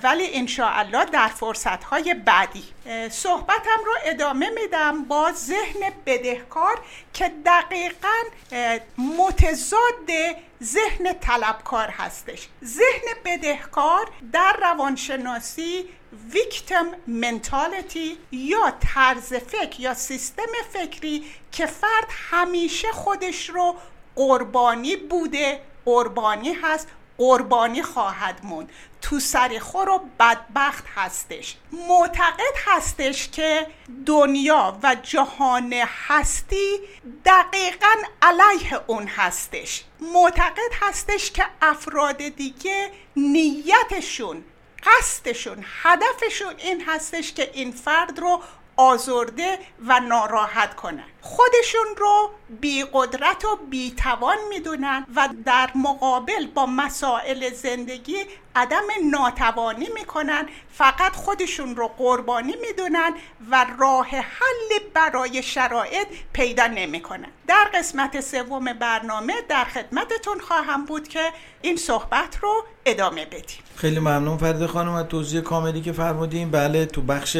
ولی 0.02 0.34
انشاءالله 0.34 1.04
در 1.04 1.28
فرصتهای 1.28 2.14
بعدی. 2.14 2.75
صحبتم 3.10 3.84
رو 3.86 3.92
ادامه 4.04 4.50
میدم 4.50 5.04
با 5.04 5.32
ذهن 5.32 5.92
بدهکار 6.06 6.80
که 7.12 7.32
دقیقا 7.46 8.22
متضاد 8.98 10.10
ذهن 10.62 11.12
طلبکار 11.20 11.88
هستش. 11.88 12.48
ذهن 12.64 13.08
بدهکار 13.24 14.10
در 14.32 14.56
روانشناسی 14.60 15.88
ویکتم 16.32 16.86
منتالیتی 17.06 18.18
یا 18.32 18.72
طرز 18.94 19.34
فکر 19.34 19.80
یا 19.80 19.94
سیستم 19.94 20.52
فکری 20.72 21.24
که 21.52 21.66
فرد 21.66 22.08
همیشه 22.30 22.92
خودش 22.92 23.50
رو 23.50 23.76
قربانی 24.16 24.96
بوده 24.96 25.60
قربانی 25.84 26.52
هست 26.52 26.88
قربانی 27.18 27.82
خواهد 27.82 28.40
موند. 28.42 28.70
تو 29.02 29.20
سر 29.20 29.58
خور 29.58 29.88
و 29.88 30.00
بدبخت 30.20 30.84
هستش. 30.94 31.56
معتقد 31.88 32.54
هستش 32.66 33.28
که 33.28 33.66
دنیا 34.06 34.78
و 34.82 34.96
جهان 35.02 35.72
هستی 35.72 36.80
دقیقا 37.24 37.94
علیه 38.22 38.80
اون 38.86 39.06
هستش. 39.06 39.84
معتقد 40.00 40.72
هستش 40.82 41.30
که 41.30 41.46
افراد 41.62 42.28
دیگه 42.28 42.90
نیتشون 43.16 44.44
قصدشون 44.86 45.64
هدفشون 45.82 46.54
این 46.58 46.84
هستش 46.86 47.32
که 47.32 47.50
این 47.54 47.72
فرد 47.72 48.18
رو 48.18 48.42
آزرده 48.76 49.58
و 49.86 50.00
ناراحت 50.00 50.76
کنن. 50.76 51.04
خودشون 51.26 51.86
رو 51.96 52.30
بی 52.60 52.84
قدرت 52.92 53.44
و 53.44 53.56
بی 53.70 53.90
توان 53.90 54.36
می‌دونن 54.48 55.06
و 55.16 55.28
در 55.44 55.70
مقابل 55.74 56.46
با 56.54 56.66
مسائل 56.66 57.50
زندگی 57.54 58.16
عدم 58.54 58.82
ناتوانی 59.10 59.88
می‌کنن. 59.94 60.46
فقط 60.72 61.12
خودشون 61.12 61.76
رو 61.76 61.88
قربانی 61.88 62.54
می‌دونن 62.60 63.14
و 63.50 63.66
راه 63.78 64.06
حلی 64.06 64.80
برای 64.94 65.42
شرایط 65.42 66.06
پیدا 66.32 66.66
نمی‌کنن. 66.66 67.28
در 67.46 67.70
قسمت 67.74 68.20
سوم 68.20 68.72
برنامه 68.72 69.34
در 69.48 69.64
خدمتتون 69.64 70.40
خواهم 70.40 70.84
بود 70.84 71.08
که 71.08 71.32
این 71.62 71.76
صحبت 71.76 72.38
رو 72.42 72.64
ادامه 72.86 73.24
بدیم. 73.24 73.58
خیلی 73.76 73.98
ممنون 73.98 74.36
فرد 74.36 74.66
خانم 74.66 74.92
از 74.92 75.06
توضیح 75.06 75.40
کاملی 75.40 75.80
که 75.80 75.92
فرمودیم 75.92 76.50
بله 76.50 76.86
تو 76.86 77.02
بخش 77.02 77.36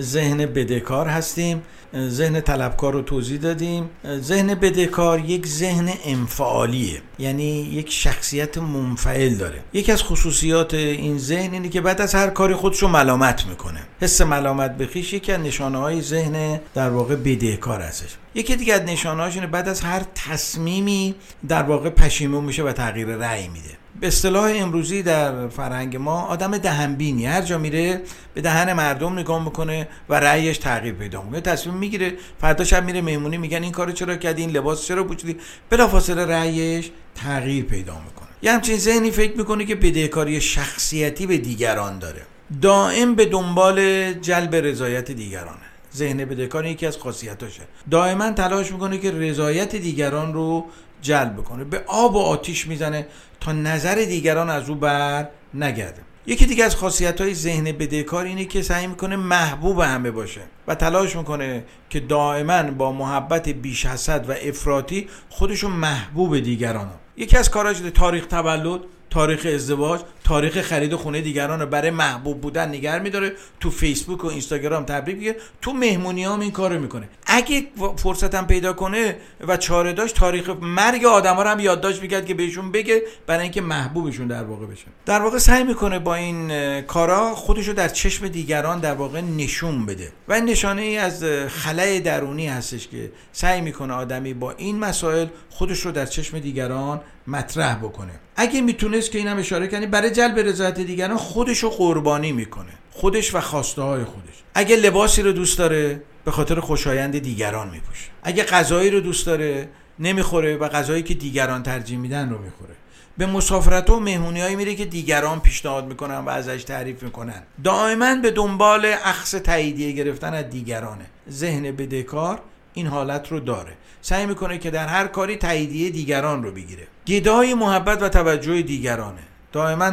ذهن 0.00 0.46
بدهکار 0.46 1.06
هستیم. 1.06 1.62
ذهن 2.08 2.40
طلبکار 2.40 2.92
رو 2.92 3.02
توضیح 3.02 3.38
دادیم. 3.38 3.90
ذهن 4.20 4.54
بدهکار 4.54 5.20
یک 5.20 5.46
ذهن 5.46 5.88
انفعالیه. 6.04 7.02
یعنی 7.18 7.60
یک 7.60 7.92
شخصیت 7.92 8.58
منفعل 8.58 9.34
داره. 9.34 9.62
یکی 9.72 9.92
از 9.92 10.02
خصوصیات 10.02 10.74
این 10.74 11.18
ذهن 11.18 11.52
اینه 11.52 11.68
که 11.68 11.80
بعد 11.80 12.00
از 12.00 12.14
هر 12.14 12.30
کاری 12.30 12.54
خودش 12.54 12.78
رو 12.78 12.88
ملامت 12.88 13.46
می‌کنه. 13.46 13.80
حس 14.00 14.20
ملامت 14.20 14.76
به 14.76 14.86
خویش 14.86 15.12
یکی 15.12 15.32
از 15.32 15.40
نشانه 15.40 15.78
های 15.78 16.02
ذهن 16.02 16.60
در 16.74 16.90
واقع 16.90 17.16
بدهکار 17.16 17.80
هستش. 17.80 18.16
یکی 18.34 18.56
دیگه 18.56 18.74
از 18.74 18.82
نشانه 18.82 19.22
اینه 19.22 19.46
بعد 19.46 19.68
از 19.68 19.80
هر 19.80 20.02
تصمیمی 20.14 21.14
در 21.48 21.62
واقع 21.62 21.90
پشیمون 21.90 22.44
میشه 22.44 22.62
و 22.62 22.72
تغییر 22.72 23.06
رأی 23.06 23.48
میده. 23.48 23.85
به 24.00 24.06
اصطلاح 24.06 24.52
امروزی 24.56 25.02
در 25.02 25.48
فرهنگ 25.48 25.96
ما 25.96 26.22
آدم 26.22 26.58
دهنبینی. 26.58 27.26
هر 27.26 27.42
جا 27.42 27.58
میره 27.58 28.00
به 28.34 28.40
دهن 28.40 28.72
مردم 28.72 29.18
نگاه 29.18 29.44
می‌کنه 29.44 29.88
و 30.08 30.14
رأیش 30.14 30.58
تغییر 30.58 30.94
پیدا 30.94 31.22
می‌کنه. 31.22 31.40
تصمیم 31.40 31.74
می‌گیره. 31.74 32.12
فردا 32.40 32.64
شب 32.64 32.84
میره 32.84 33.00
مهمونی 33.00 33.36
میگن 33.36 33.62
این 33.62 33.72
کارو 33.72 33.92
چرا 33.92 34.16
کردی؟ 34.16 34.42
این 34.42 34.50
لباس 34.50 34.86
چرا 34.86 35.04
پوشیدی؟ 35.04 35.36
بلافاصله 35.70 36.26
رأیش 36.26 36.90
تغییر 37.14 37.64
پیدا 37.64 37.94
می‌کنه. 37.94 38.28
یه 38.42 38.52
همچین 38.52 38.78
ذهنی 38.78 39.10
فکر 39.10 39.36
می‌کنه 39.36 39.64
که 39.64 39.74
بدهکاری 39.74 40.40
شخصیتی 40.40 41.26
به 41.26 41.38
دیگران 41.38 41.98
داره. 41.98 42.22
دائم 42.62 43.14
به 43.14 43.24
دنبال 43.24 44.12
جلب 44.12 44.54
رضایت 44.54 45.10
دیگرانه. 45.10 45.66
ذهن 45.94 46.24
بدهکار 46.24 46.66
یکی 46.66 46.86
از 46.86 46.96
خاصیتاشه. 46.96 47.62
دائما 47.90 48.30
تلاش 48.30 48.72
می‌کنه 48.72 48.98
که 48.98 49.10
رضایت 49.10 49.76
دیگران 49.76 50.34
رو 50.34 50.66
جلب 51.02 51.36
کنه 51.36 51.64
به 51.64 51.82
آب 51.86 52.14
و 52.14 52.18
آتیش 52.18 52.66
می‌زنه. 52.66 53.06
تا 53.40 53.52
نظر 53.52 53.94
دیگران 53.94 54.50
از 54.50 54.68
او 54.68 54.74
بر 54.74 55.28
نگرده 55.54 56.02
یکی 56.26 56.46
دیگه 56.46 56.64
از 56.64 56.76
خاصیت 56.76 57.20
های 57.20 57.34
ذهن 57.34 57.64
بدهکار 57.64 58.24
اینه 58.24 58.44
که 58.44 58.62
سعی 58.62 58.86
می‌کنه 58.86 59.16
محبوب 59.16 59.80
همه 59.80 60.10
باشه 60.10 60.40
و 60.68 60.74
تلاش 60.74 61.16
می‌کنه 61.16 61.64
که 61.90 62.00
دائما 62.00 62.62
با 62.62 62.92
محبت 62.92 63.48
بیش 63.48 63.86
حسد 63.86 64.30
و 64.30 64.32
افراطی 64.42 65.08
خودشو 65.28 65.68
محبوب 65.68 66.38
دیگران 66.38 66.90
یکی 67.16 67.36
از 67.36 67.50
کاراش 67.50 67.80
تاریخ 67.94 68.26
تولد 68.26 68.80
تاریخ 69.10 69.46
ازدواج. 69.54 70.00
تاریخ 70.26 70.60
خرید 70.60 70.94
خونه 70.94 71.20
دیگران 71.20 71.60
رو 71.60 71.66
برای 71.66 71.90
محبوب 71.90 72.40
بودن 72.40 72.68
نگر 72.68 72.98
میداره. 72.98 73.32
تو 73.60 73.70
فیسبوک 73.70 74.24
و 74.24 74.26
اینستاگرام 74.26 74.84
تبریک 74.84 75.16
میگه. 75.16 75.36
تو 75.62 75.72
مهمونی 75.72 76.24
هم 76.24 76.40
این 76.40 76.50
کارو 76.50 76.80
می‌کنه. 76.80 77.08
اگه 77.26 77.66
فرصتم 77.96 78.46
پیدا 78.46 78.72
کنه 78.72 79.16
و 79.48 79.56
چاره 79.56 79.92
داشت 79.92 80.16
تاریخ 80.16 80.50
مرگ 80.60 81.04
آدما 81.04 81.42
رو 81.42 81.48
هم 81.48 81.60
یادداشت 81.60 82.02
می‌کرد 82.02 82.26
که 82.26 82.34
بهشون 82.34 82.72
بگه 82.72 83.02
برای 83.26 83.42
اینکه 83.42 83.60
محبوبشون 83.60 84.26
در 84.26 84.44
واقع 84.44 84.66
بشه. 84.66 84.84
در 85.06 85.22
واقع 85.22 85.38
سعی 85.38 85.64
می‌کنه 85.64 85.98
با 85.98 86.14
این 86.14 86.80
کارا 86.80 87.34
خودشو 87.34 87.72
در 87.72 87.88
چشم 87.88 88.28
دیگران 88.28 88.80
در 88.80 88.94
واقع 88.94 89.20
نشون 89.20 89.86
بده. 89.86 90.12
و 90.28 90.32
این 90.32 90.44
نشانه 90.44 90.82
ای 90.82 90.96
از 90.96 91.24
خلای 91.48 92.00
درونی 92.00 92.46
هستش 92.46 92.88
که 92.88 93.12
سعی 93.32 93.60
می‌کنه 93.60 93.94
آدمی 93.94 94.34
با 94.34 94.50
این 94.50 94.78
مسائل 94.78 95.26
خودش 95.50 95.80
رو 95.80 95.92
در 95.92 96.06
چشم 96.06 96.38
دیگران 96.38 97.00
مطرح 97.26 97.74
بکنه. 97.74 98.12
اگه 98.36 98.60
می‌تونست 98.60 99.10
که 99.10 99.18
اینم 99.18 99.38
اشاره 99.38 99.66
کنی 99.66 99.86
برای 99.86 100.10
جلب 100.16 100.38
رضایت 100.38 100.80
دیگران 100.80 101.16
خودش 101.16 101.58
رو 101.58 101.70
قربانی 101.70 102.32
می‌کنه. 102.32 102.72
خودش 102.90 103.34
و 103.34 103.40
خواسته 103.40 103.82
های 103.82 104.04
خودش. 104.04 104.34
اگه 104.54 104.76
لباسی 104.76 105.22
رو 105.22 105.32
دوست 105.32 105.58
داره 105.58 106.02
به 106.24 106.30
خاطر 106.30 106.60
خوشایند 106.60 107.18
دیگران 107.18 107.70
میپوشه. 107.70 108.08
اگه 108.22 108.44
غذایی 108.44 108.90
رو 108.90 109.00
دوست 109.00 109.26
داره 109.26 109.68
نمی‌خوره 109.98 110.56
و 110.56 110.68
غذایی 110.68 111.02
که 111.02 111.14
دیگران 111.14 111.62
ترجیح 111.62 111.98
میدن 111.98 112.30
رو 112.30 112.38
می‌خوره. 112.38 112.74
به 113.18 113.26
مسافرت 113.26 113.90
و 113.90 114.00
مهمونی 114.00 114.56
میره 114.56 114.74
که 114.74 114.84
دیگران 114.84 115.40
پیشنهاد 115.40 115.86
می‌کنن 115.86 116.18
و 116.18 116.28
ازش 116.28 116.64
تعریف 116.64 117.02
می‌کنن. 117.02 117.42
دائما 117.64 118.14
به 118.14 118.30
دنبال 118.30 118.94
اخص 119.04 119.30
تاییدیه 119.30 119.92
گرفتن 119.92 120.34
از 120.34 120.50
دیگرانه. 120.50 121.06
ذهن 121.30 121.62
بدهکار 121.62 122.40
این 122.74 122.86
حالت 122.86 123.32
رو 123.32 123.40
داره. 123.40 123.72
سعی 124.02 124.26
می‌کنه 124.26 124.58
که 124.58 124.70
در 124.70 124.86
هر 124.86 125.06
کاری 125.06 125.36
تاییدیه 125.36 125.90
دیگران 125.90 126.42
رو 126.42 126.52
بگیره. 126.52 126.86
گدای 127.06 127.54
محبت 127.54 128.02
و 128.02 128.08
توجه 128.08 128.62
دیگرانه. 128.62 129.22
دائما 129.56 129.90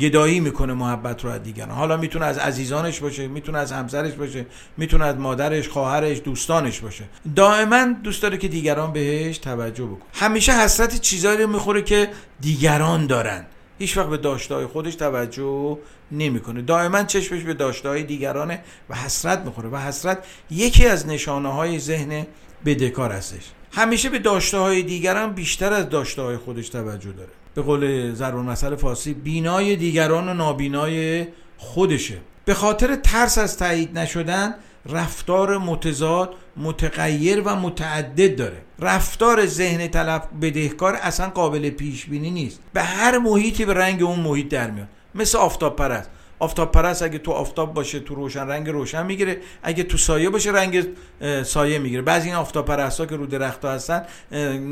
گدایی 0.00 0.40
می‌کنه 0.40 0.72
محبت 0.72 1.24
رو 1.24 1.30
از 1.30 1.42
دیگران. 1.42 1.70
حالا 1.70 1.96
می‌تونه 1.96 2.26
از 2.26 2.38
عزیزانش 2.38 3.00
باشه 3.00 3.28
می‌تونه 3.28 3.58
از 3.58 3.72
همسرش 3.72 4.12
باشه 4.12 4.46
می‌تونه 4.76 5.04
از 5.04 5.16
مادرش 5.16 5.68
خواهرش 5.68 6.20
دوستانش 6.24 6.80
باشه. 6.80 7.04
دائما 7.36 7.86
دوست 8.04 8.22
داره 8.22 8.38
که 8.38 8.48
دیگران 8.48 8.92
بهش 8.92 9.38
توجه 9.38 9.84
بکنه. 9.84 10.08
همیشه 10.14 10.52
حسرت 10.52 11.00
چیزایی 11.00 11.42
رو 11.42 11.46
می‌خوره 11.48 11.82
که 11.82 12.08
دیگران 12.40 13.06
دارن. 13.06 13.44
هیچ 13.78 13.96
وقت 13.96 14.08
به 14.08 14.16
داشته 14.16 14.66
خودش 14.66 14.94
توجه 14.94 15.78
نمی‌کنه. 16.12 16.62
دائما 16.62 17.02
چشمش 17.02 17.42
به 17.42 17.54
داشته 17.54 17.88
های 17.88 18.02
دیگرانه 18.02 18.60
و 18.90 18.94
حسرت 18.94 19.38
می‌خوره 19.38 19.68
و 19.68 19.76
حسرت 19.76 20.18
یکی 20.50 20.86
از 20.86 21.06
نشانه 21.06 21.52
های 21.52 21.78
ذهن 21.78 22.26
بدهکار 22.64 23.12
هستش. 23.12 23.44
همیشه 23.72 24.08
به 24.08 24.18
داشته 24.18 24.58
های 24.58 24.82
دیگران 24.82 25.32
بیشتر 25.32 25.72
از 25.72 25.88
داشته 25.88 26.22
های 26.22 26.36
خودش 26.36 26.68
توجه 26.68 27.12
داره. 27.12 27.30
به 27.56 27.62
قول 27.62 28.14
ضرور 28.14 28.42
مسئله 28.42 28.76
فارسی 28.76 29.14
بینای 29.14 29.76
دیگران 29.76 30.28
و 30.28 30.34
نابینای 30.34 31.26
خودشه. 31.56 32.18
به 32.44 32.54
خاطر 32.54 32.96
ترس 32.96 33.38
از 33.38 33.56
تایید 33.56 33.98
نشدن 33.98 34.54
رفتار 34.86 35.58
متضاد 35.58 36.34
متغیر 36.56 37.40
و 37.40 37.56
متعدد 37.56 38.36
داره. 38.36 38.62
رفتار 38.78 39.46
ذهن 39.46 39.88
طلب 39.88 40.28
بدهکار 40.42 40.94
اصلا 40.94 41.28
قابل 41.28 41.70
پیش 41.70 42.06
بینی 42.06 42.30
نیست. 42.30 42.60
به 42.72 42.82
هر 42.82 43.18
محیطی 43.18 43.64
به 43.64 43.74
رنگ 43.74 44.02
اون 44.02 44.20
محیط 44.20 44.48
در 44.48 44.70
میاد. 44.70 44.88
مثل 45.14 45.38
آفتاب 45.38 45.76
پرست. 45.76 46.10
آفتاب 46.38 46.72
پرست 46.72 47.02
اگه 47.02 47.18
تو 47.18 47.32
آفتاب 47.32 47.74
باشه 47.74 48.00
تو 48.00 48.14
روشن 48.14 48.48
رنگ 48.48 48.68
روشن 48.68 49.06
می‌گیره. 49.06 49.40
اگه 49.62 49.82
تو 49.82 49.96
سایه 49.96 50.30
باشه 50.30 50.50
رنگ 50.50 50.86
سایه 51.44 51.78
می‌گیره. 51.78 52.02
بعضی 52.02 52.28
این 52.28 52.36
آفتاب 52.36 52.64
پرست 52.64 53.00
ها 53.00 53.06
که 53.06 53.16
رو 53.16 53.26
درخت 53.26 53.64
ها 53.64 53.70
هستن 53.70 54.06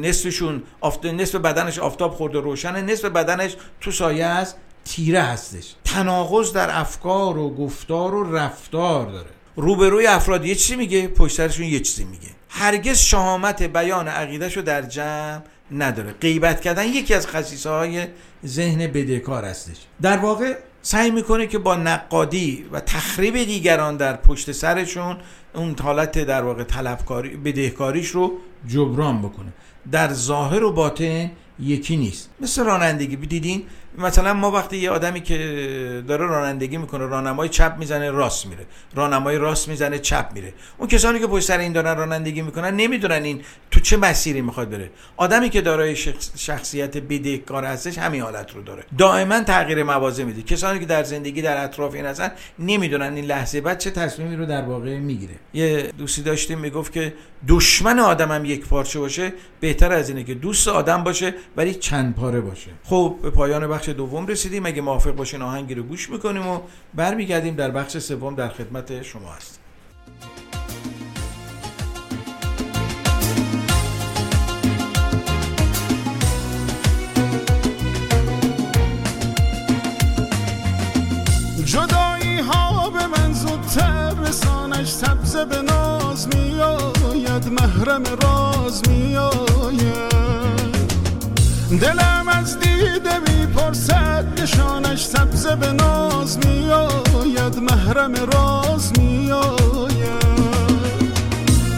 نصفشون 0.00 0.62
آفت... 0.80 1.06
نصف 1.06 1.34
بدنش 1.34 1.78
آفتاب 1.78 2.14
خورده 2.14 2.40
روشنه 2.40 2.82
نصف 2.82 3.04
بدنش 3.04 3.56
تو 3.80 3.90
سایه 3.90 4.26
است 4.26 4.56
تیره 4.84 5.20
هستش. 5.20 5.74
تناقض 5.84 6.52
در 6.52 6.80
افکار 6.80 7.38
و 7.38 7.54
گفتار 7.54 8.14
و 8.14 8.36
رفتار 8.36 9.06
داره. 9.06 9.30
روبروی 9.56 10.06
افراد 10.06 10.46
یه 10.46 10.54
چیزی 10.54 10.76
میگه؟ 10.76 11.08
پشترشون 11.08 11.66
یه 11.66 11.80
چیزی 11.80 12.04
میگه. 12.04 12.28
هرگز 12.48 12.98
شهامت 12.98 13.62
بیان 13.62 14.08
عقیدهشو 14.08 14.60
در 14.60 14.82
جمع 14.82 15.40
نداره. 15.70 16.12
غیبت 16.12 16.60
کردن 16.60 16.86
یکی 16.86 17.14
از 17.14 17.26
خصیصه 17.26 17.70
های 17.70 18.06
ذهن 18.46 18.86
بدهکار 18.86 19.44
هستش. 19.44 19.76
در 20.02 20.18
واقع 20.18 20.54
سعی 20.86 21.10
می‌کنه 21.10 21.46
که 21.46 21.58
با 21.58 21.76
نقادی 21.76 22.64
و 22.72 22.80
تخریب 22.80 23.44
دیگران 23.44 23.96
در 23.96 24.16
پشت 24.16 24.52
سرشون 24.52 25.16
اون 25.54 25.76
حالت 25.82 26.18
در 26.18 26.42
واقع 26.42 26.64
طلبکاری 26.64 27.36
بدهکاریش 27.36 28.08
رو 28.08 28.32
جبران 28.68 29.22
بکنه. 29.22 29.52
در 29.92 30.12
ظاهر 30.12 30.64
و 30.64 30.72
باطن 30.72 31.30
یکی 31.60 31.96
نیست. 31.96 32.30
مثل 32.40 32.64
رانندگی. 32.64 33.16
دیدین 33.16 33.62
مثلا 33.98 34.34
ما 34.34 34.50
وقتی 34.50 34.76
یه 34.76 34.90
آدمی 34.90 35.20
که 35.20 36.04
داره 36.08 36.26
رانندگی 36.26 36.76
می‌کنه 36.76 37.06
راهنمای 37.06 37.48
چپ 37.48 37.74
می‌زنه 37.78 38.10
راست 38.10 38.46
میره. 38.46 38.66
راهنمای 38.94 39.38
راست 39.38 39.68
می‌زنه 39.68 39.98
چپ 39.98 40.28
میره. 40.34 40.52
اون 40.78 40.88
کسانی 40.88 41.18
که 41.18 41.26
پشت 41.26 41.46
سر 41.46 41.58
این 41.58 41.72
دارن 41.72 41.96
رانندگی 41.96 42.42
می‌کنن 42.42 42.76
نمی‌دونن 42.76 43.22
این 43.22 43.40
تو 43.70 43.80
چه 43.80 43.96
مسیری 43.96 44.40
می‌خواد 44.40 44.70
بره. 44.70 44.90
آدمی 45.16 45.50
که 45.50 45.60
دارای 45.60 45.96
شخصیت 46.36 46.96
بدهکار 46.96 47.64
هستش 47.64 47.98
همین 47.98 48.22
حالت 48.22 48.54
رو 48.54 48.62
داره. 48.62 48.84
دائما 48.98 49.40
تغییر 49.40 49.82
موازه 49.82 50.24
میده. 50.24 50.42
کسانی 50.42 50.80
که 50.80 50.86
در 50.86 51.02
زندگی 51.02 51.42
در 51.42 51.64
اطراف 51.64 51.94
این 51.94 52.06
هستن 52.06 52.30
نمی‌دونن 52.58 53.14
این 53.14 53.24
لحظه 53.24 53.60
بعد 53.60 53.78
چه 53.78 53.90
تصمیمی 53.90 54.36
رو 54.36 54.46
در 54.46 54.62
واقع 54.62 54.98
می‌گیره. 54.98 55.34
یه 55.54 55.92
دوستی 55.98 56.22
داشتیم 56.22 56.58
می‌گفت 56.58 56.92
که 56.92 57.14
دشمن 57.48 57.98
آدمم 57.98 58.44
یک 58.44 58.66
پارچه 58.66 58.98
باشه 58.98 59.32
بهتر 59.60 59.92
از 59.92 60.08
اینه 60.08 60.24
که 60.24 60.34
دوست 60.34 60.68
آدم 60.68 61.04
باشه 61.04 61.34
ولی 61.56 61.74
چند 61.74 62.14
پاره 62.14 62.40
باشه. 62.40 62.70
خب 62.84 63.16
به 63.22 63.30
پایان 63.30 63.68
بخش 63.68 63.83
دوم 63.88 64.26
رسیدیم. 64.26 64.66
اگه 64.66 64.82
موافق 64.82 65.10
باشین 65.10 65.42
آهنگی 65.42 65.74
رو 65.74 65.82
گوش 65.82 66.10
می‌کنیم 66.10 66.46
و 66.46 66.60
برمیگردیم 66.94 67.54
در 67.54 67.70
بخش 67.70 67.98
سوم 67.98 68.34
در 68.34 68.48
خدمت 68.48 69.02
شما 69.02 69.32
هستیم. 69.32 69.60
جدایی 81.64 82.38
ها 82.38 82.90
به 82.90 83.06
من 83.06 83.32
زودتر 83.32 84.14
رسانش 84.14 84.88
سبز 84.88 85.36
به 85.36 85.62
ناز 85.62 86.28
میآید 86.28 87.48
محرم 87.48 88.04
راز 88.04 88.88
میآید. 88.88 90.13
دلم 91.80 92.28
از 92.28 92.58
دیده 92.58 93.18
می‌پرسد 93.18 94.40
نشانش 94.42 95.04
سبز 95.04 95.46
به 95.46 95.72
ناز 95.72 96.38
میآید 96.38 97.58
محرم 97.58 98.14
راز 98.14 98.92
میآید. 98.98 100.24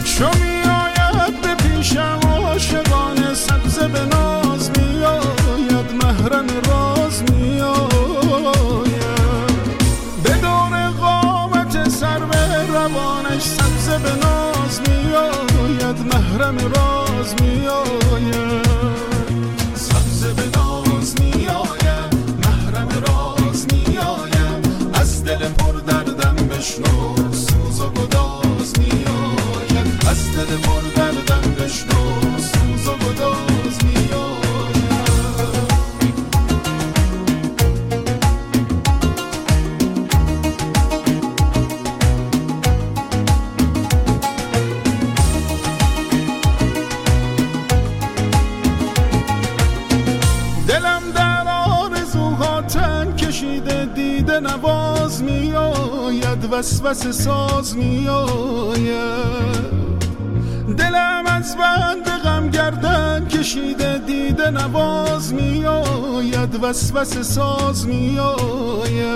چو 0.05 0.25
میآید 0.25 1.41
به 1.43 1.55
پیشم 1.55 2.21
عاشقانه 2.25 3.35
سبز 3.35 3.79
به 3.79 4.05
ناز 4.05 4.71
میآید 4.79 6.05
محرم 6.05 6.47
راز 6.69 7.23
میآید. 7.31 7.87
به 10.23 10.31
دور 10.31 10.91
قامت 11.01 11.89
سر 11.89 12.19
به 12.19 12.67
روانش 12.73 13.43
سبز 13.43 13.89
به 13.89 14.11
ناز 14.27 14.81
میآید 14.89 16.15
محرم 16.15 16.59
راز 16.59 17.35
میآید. 17.43 18.66
بشنو 26.67 27.33
سوز 27.33 27.81
و 27.81 27.91
گداز 27.91 28.73
میآیم 28.79 29.99
از 30.11 30.37
دل 30.37 30.57
پر 30.57 30.81
دردم 30.97 31.55
بشنو 31.55 32.06
وسوسه 56.53 57.13
ساز 57.13 57.77
میآید 57.77 59.47
دلم 60.79 61.25
از 61.27 61.57
بند 61.57 62.09
غم 62.09 62.51
گردن 62.51 63.29
کشیده 63.29 63.99
دیده 63.99 64.51
نواز 64.51 65.35
میآید. 65.35 66.55
وسوسه 66.63 67.23
ساز 67.23 67.87
میآید 67.87 69.07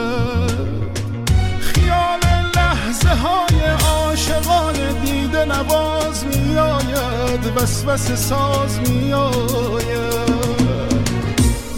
خیال 1.61 2.21
لحظه 2.57 3.09
های 3.09 3.61
عاشقانه 3.87 4.93
دیده 5.05 5.45
نواز 5.45 6.25
میآید. 6.25 7.47
وسوسه 7.57 8.17
ساز 8.17 8.79
میآید 8.89 10.31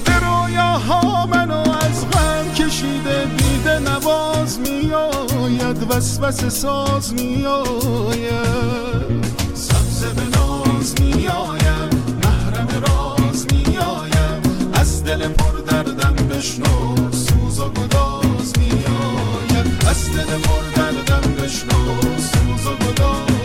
به 0.05 0.19
رویاها 0.21 1.27
منو 1.27 1.61
از 1.61 2.11
غم 2.11 2.55
کشیده 2.55 3.27
دیده 3.37 3.79
نواز 3.79 4.61
میآید. 4.61 5.12
وسوسه 5.91 6.49
ساز 6.49 7.15
میآید. 7.15 8.43
سبزه 9.55 10.09
به 10.09 10.23
ناز 10.37 10.95
میآیم 11.01 11.91
محرم 12.25 12.69
راز 12.87 13.47
میآیم 13.53 14.43
از 14.73 15.05
دل 15.05 15.29
پر 15.29 15.59
دردم 15.67 16.15
بشنو. 16.15 16.97
سوز 17.11 17.59
و 17.59 17.69
گداز 17.69 18.53
میآید. 18.59 19.67
از 19.91 20.13
دل 20.13 20.39
پر 20.45 20.63
دردم 20.77 21.35
بشنو. 21.35 22.01
سوز 22.19 22.67
و 22.67 22.75
گداز 22.85 23.42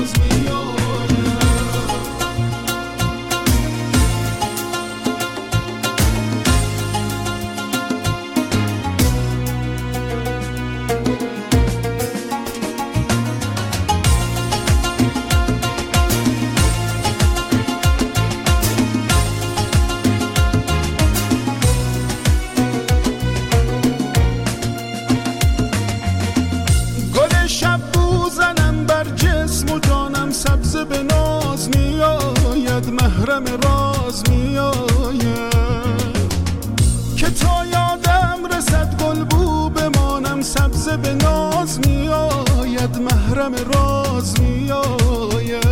محرم 43.37 43.55
راز 43.73 44.41
میآید. 44.41 45.63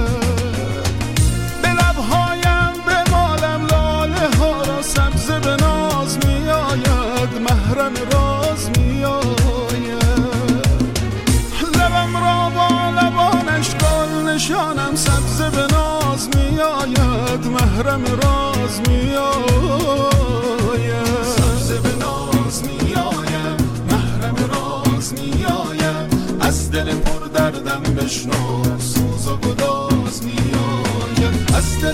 به 1.61 1.69
لبهایم 1.69 2.73
به 2.85 3.11
مالم 3.11 3.67
لاله 3.71 4.37
ها 4.39 4.63
را 4.63 4.81
سبز 4.81 5.31
به 5.31 5.55
ناز 5.55 6.17
میآید. 6.25 7.41
محرم 7.41 7.93
راز 8.11 8.69
میآید. 8.77 10.03
لبم 11.75 12.17
را 12.17 12.49
با 12.49 12.89
لبانش 12.89 13.75
گل 13.75 14.29
نشانم 14.29 14.95
سبز 14.95 15.41
به 15.41 15.67
ناز 15.75 16.29
میآید. 16.35 17.47
محرم 17.47 18.03
راز 18.05 18.81
میآید. 18.89 19.54
از 31.55 31.81
دل 31.81 31.93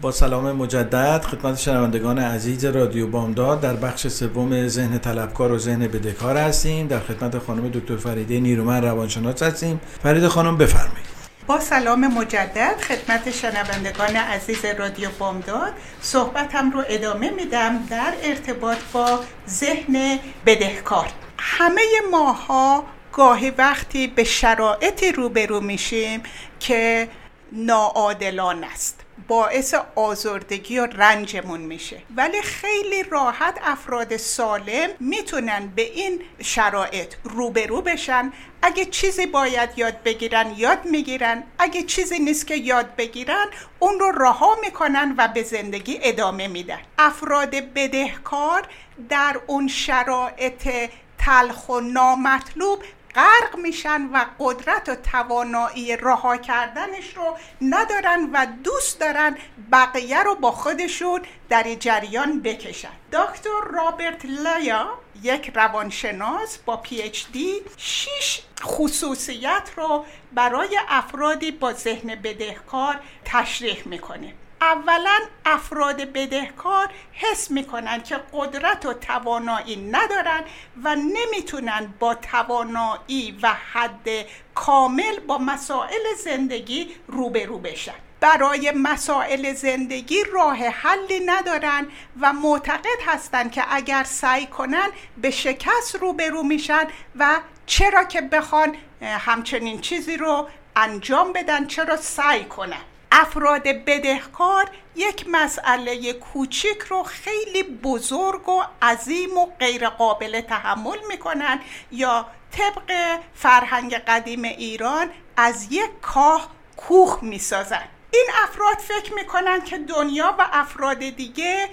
با 0.00 0.12
سلام 0.12 0.52
مجدد 0.52 1.22
خدمت 1.22 1.58
شنوندگان 1.58 2.18
عزیز 2.18 2.64
رادیو 2.64 3.06
بامداد. 3.06 3.60
در 3.60 3.76
بخش 3.76 4.06
سوم 4.06 4.68
ذهن 4.68 4.98
طلبکار 4.98 5.52
و 5.52 5.58
ذهن 5.58 5.88
بدهکار 5.88 6.36
هستیم. 6.36 6.86
در 6.86 7.00
خدمت 7.00 7.38
خانم 7.38 7.68
دکتر 7.68 7.96
فریده 7.96 8.40
نیرومن 8.40 8.82
روانشناس 8.82 9.42
هستیم. 9.42 9.80
فریده 10.02 10.28
خانم 10.28 10.56
بفرمایید. 10.56 11.03
با 11.46 11.60
سلام 11.60 12.06
مجدد 12.06 12.80
خدمت 12.80 13.30
شنوندگان 13.30 14.16
عزیز 14.16 14.64
رادیو 14.64 15.08
بامداد 15.18 15.72
صحبتم 16.00 16.70
رو 16.70 16.84
ادامه 16.88 17.30
میدم 17.30 17.86
در 17.90 18.14
ارتباط 18.22 18.78
با 18.92 19.20
ذهن 19.48 20.18
بدهکار. 20.46 21.06
همه 21.38 21.82
ماها 22.10 22.84
گاهی 23.12 23.50
وقتی 23.50 24.06
به 24.06 24.24
شرایطی 24.24 25.12
روبرو 25.12 25.60
میشیم 25.60 26.22
که 26.60 27.08
ناعادلان 27.52 28.64
است. 28.64 29.03
باعث 29.28 29.74
آزردگی 29.94 30.78
و 30.78 30.86
رنجمون 30.86 31.60
میشه. 31.60 32.02
ولی 32.16 32.42
خیلی 32.42 33.02
راحت 33.02 33.58
افراد 33.62 34.16
سالم 34.16 34.90
می‌تونن 35.00 35.72
به 35.76 35.82
این 35.82 36.20
شرایط 36.42 37.14
روبرو 37.24 37.80
بشن. 37.80 38.32
اگه 38.62 38.84
چیزی 38.84 39.26
باید 39.26 39.70
یاد 39.76 40.02
بگیرن 40.02 40.54
یاد 40.56 40.84
می‌گیرن. 40.84 41.42
اگه 41.58 41.82
چیزی 41.82 42.18
نیست 42.18 42.46
که 42.46 42.54
یاد 42.54 42.96
بگیرن 42.96 43.46
اون 43.78 44.00
رو 44.00 44.12
رها 44.12 44.56
می‌کنن 44.62 45.14
و 45.18 45.28
به 45.28 45.42
زندگی 45.42 45.98
ادامه 46.02 46.48
میدن. 46.48 46.80
افراد 46.98 47.50
بدهکار 47.50 48.68
در 49.08 49.40
اون 49.46 49.68
شرایط 49.68 50.90
تلخ 51.18 51.68
و 51.68 51.80
نامطلوب 51.80 52.82
غرق 53.14 53.56
میشن 53.56 54.02
و 54.12 54.24
قدرت 54.38 54.88
و 54.88 54.94
توانایی 54.94 55.96
رها 55.96 56.36
کردنش 56.36 57.16
رو 57.16 57.36
ندارن 57.62 58.30
و 58.32 58.46
دوست 58.64 59.00
دارن 59.00 59.36
بقیه 59.72 60.22
رو 60.22 60.34
با 60.34 60.50
خودشون 60.50 61.20
در 61.48 61.74
جریان 61.74 62.42
بکشن. 62.42 62.92
دکتر 63.12 63.60
رابرت 63.70 64.24
لیا 64.24 64.98
یک 65.22 65.52
روانشناس 65.54 66.58
با 66.58 66.76
پی 66.76 67.02
اچ 67.02 67.24
دی 67.32 67.62
شیش 67.76 68.42
خصوصیت 68.62 69.70
رو 69.76 70.04
برای 70.32 70.78
افرادی 70.88 71.50
با 71.50 71.72
ذهن 71.72 72.14
بدهکار 72.14 73.00
تشریح 73.24 73.82
می‌کنه. 73.88 74.34
اولا 74.72 75.18
افراد 75.46 76.12
بدهکار 76.12 76.88
حس 77.12 77.50
می‌کنن 77.50 78.02
که 78.02 78.20
قدرت 78.32 78.86
و 78.86 78.94
توانایی 78.94 79.76
ندارن 79.76 80.44
و 80.84 80.94
نمی‌تونن 80.94 81.94
با 81.98 82.14
توانایی 82.14 83.38
و 83.42 83.54
حد 83.72 84.08
کامل 84.54 85.18
با 85.26 85.38
مسائل 85.38 86.14
زندگی 86.24 86.96
روبرو 87.08 87.58
بشن. 87.58 87.94
برای 88.20 88.70
مسائل 88.70 89.52
زندگی 89.52 90.24
راه 90.32 90.56
حلی 90.56 91.20
ندارن 91.26 91.86
و 92.20 92.32
معتقد 92.32 93.00
هستند 93.06 93.52
که 93.52 93.64
اگر 93.68 94.04
سعی 94.04 94.46
کنن 94.46 94.88
به 95.16 95.30
شکست 95.30 95.94
روبرو 95.94 96.42
میشن 96.42 96.86
و 97.16 97.40
چرا 97.66 98.04
که 98.04 98.20
بخوان 98.20 98.76
همچنین 99.02 99.80
چیزی 99.80 100.16
رو 100.16 100.48
انجام 100.76 101.32
بدن 101.32 101.66
چرا 101.66 101.96
سعی 101.96 102.44
کنن. 102.44 102.82
افراد 103.16 103.62
بدهکار 103.62 104.70
یک 104.96 105.24
مسئله 105.28 106.12
کوچیک 106.12 106.78
رو 106.78 107.02
خیلی 107.02 107.62
بزرگ 107.62 108.48
و 108.48 108.62
عظیم 108.82 109.38
و 109.38 109.46
غیر 109.46 109.88
قابل 109.88 110.40
تحمل 110.40 110.98
می‌کنن 111.08 111.60
یا 111.92 112.26
طبق 112.50 113.18
فرهنگ 113.34 113.94
قدیم 113.94 114.42
ایران 114.42 115.10
از 115.36 115.66
یک 115.70 115.90
کاه 116.02 116.50
کوه 116.76 117.18
می‌سازن. 117.22 117.88
این 118.10 118.26
افراد 118.42 118.78
فکر 118.78 119.14
می‌کنن 119.14 119.64
که 119.64 119.78
دنیا 119.78 120.34
و 120.38 120.46
افراد 120.52 120.98
دیگه 120.98 121.68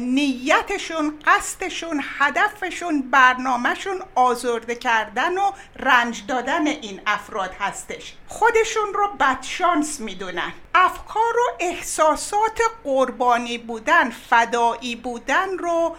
نیتشون 0.00 1.18
قصدشون 1.26 2.02
هدفشون 2.18 3.10
برنامهشون 3.10 4.02
آزرده 4.14 4.74
کردن 4.74 5.38
و 5.38 5.52
رنج 5.76 6.22
دادن 6.28 6.66
این 6.66 7.00
افراد 7.06 7.54
هستش. 7.60 8.14
خودشون 8.28 8.94
رو 8.94 9.08
بدشانس 9.20 10.00
می‌دونن. 10.00 10.52
افکار 10.74 11.36
و 11.36 11.56
احساسات 11.60 12.60
قربانی 12.84 13.58
بودن 13.58 14.10
فدایی 14.10 14.96
بودن 14.96 15.58
رو 15.58 15.96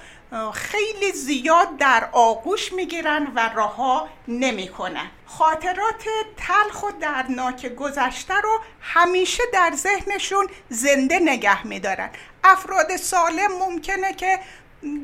خیلی 0.53 1.11
زیاد 1.11 1.77
در 1.77 2.09
آغوش 2.11 2.73
می‌گیرن 2.73 3.31
و 3.35 3.39
رها 3.39 4.09
نمی‌کنن. 4.27 5.11
خاطرات 5.25 6.03
تلخ 6.37 6.83
و 6.83 6.91
دردناک 6.91 7.75
گذشته 7.75 8.33
رو 8.33 8.59
همیشه 8.81 9.43
در 9.53 9.71
ذهنشون 9.75 10.47
زنده 10.69 11.19
نگه 11.19 11.67
میدارن. 11.67 12.09
افراد 12.43 12.95
سالم 12.95 13.51
ممکنه 13.59 14.13
که 14.13 14.39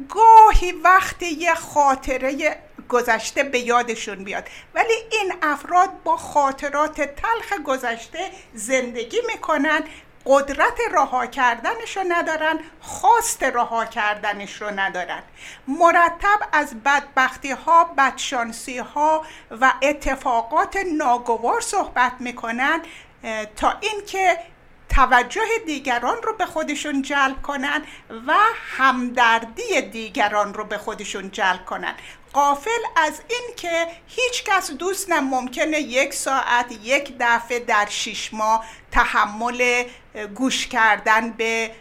گاهی 0.09 0.71
وقتی 0.71 1.25
یه 1.25 1.55
خاطره 1.55 2.59
گذشته 2.89 3.43
به 3.43 3.59
یادشون 3.59 4.23
بیاد. 4.23 4.49
ولی 4.75 4.93
این 5.11 5.33
افراد 5.41 6.03
با 6.03 6.17
خاطرات 6.17 7.01
تلخ 7.01 7.53
گذشته 7.65 8.31
زندگی 8.53 9.17
می‌کنن 9.27 9.83
قدرت 10.25 10.79
رها 10.91 11.25
کردنش 11.25 11.97
رو 11.97 12.03
ندارن 12.07 12.59
خواست 12.81 13.43
رها 13.43 13.85
کردنش 13.85 14.61
رو 14.61 14.69
ندارن. 14.69 15.23
مرتب 15.67 16.39
از 16.51 16.83
بدبختی 16.83 17.51
ها 17.51 17.83
بدشانسی 17.83 18.77
ها 18.77 19.25
و 19.51 19.73
اتفاقات 19.81 20.77
ناگوار 20.97 21.61
صحبت 21.61 22.13
می‌کنن 22.19 22.81
تا 23.55 23.73
اینکه 23.81 24.39
توجه 24.89 25.41
دیگران 25.65 26.17
رو 26.23 26.33
به 26.33 26.45
خودشون 26.45 27.01
جلب 27.01 27.41
کنن 27.41 27.83
و 28.27 28.33
همدردی 28.77 29.81
دیگران 29.81 30.53
رو 30.53 30.63
به 30.63 30.77
خودشون 30.77 31.31
جلب 31.31 31.65
کنن. 31.65 31.93
قافل 32.33 32.81
از 32.95 33.21
این 33.29 33.55
که 33.55 33.87
هیچ 34.07 34.43
کس 34.43 34.71
دوست 34.71 35.09
نه 35.09 35.19
ممکنه 35.19 35.79
یک 35.79 36.13
ساعت 36.13 36.71
یک 36.83 37.13
دفعه 37.19 37.59
در 37.59 37.87
شیش 37.89 38.33
ماه 38.33 38.65
تحمل 38.91 39.83
گوش 40.35 40.67
کردن 40.67 41.31
به 41.31 41.71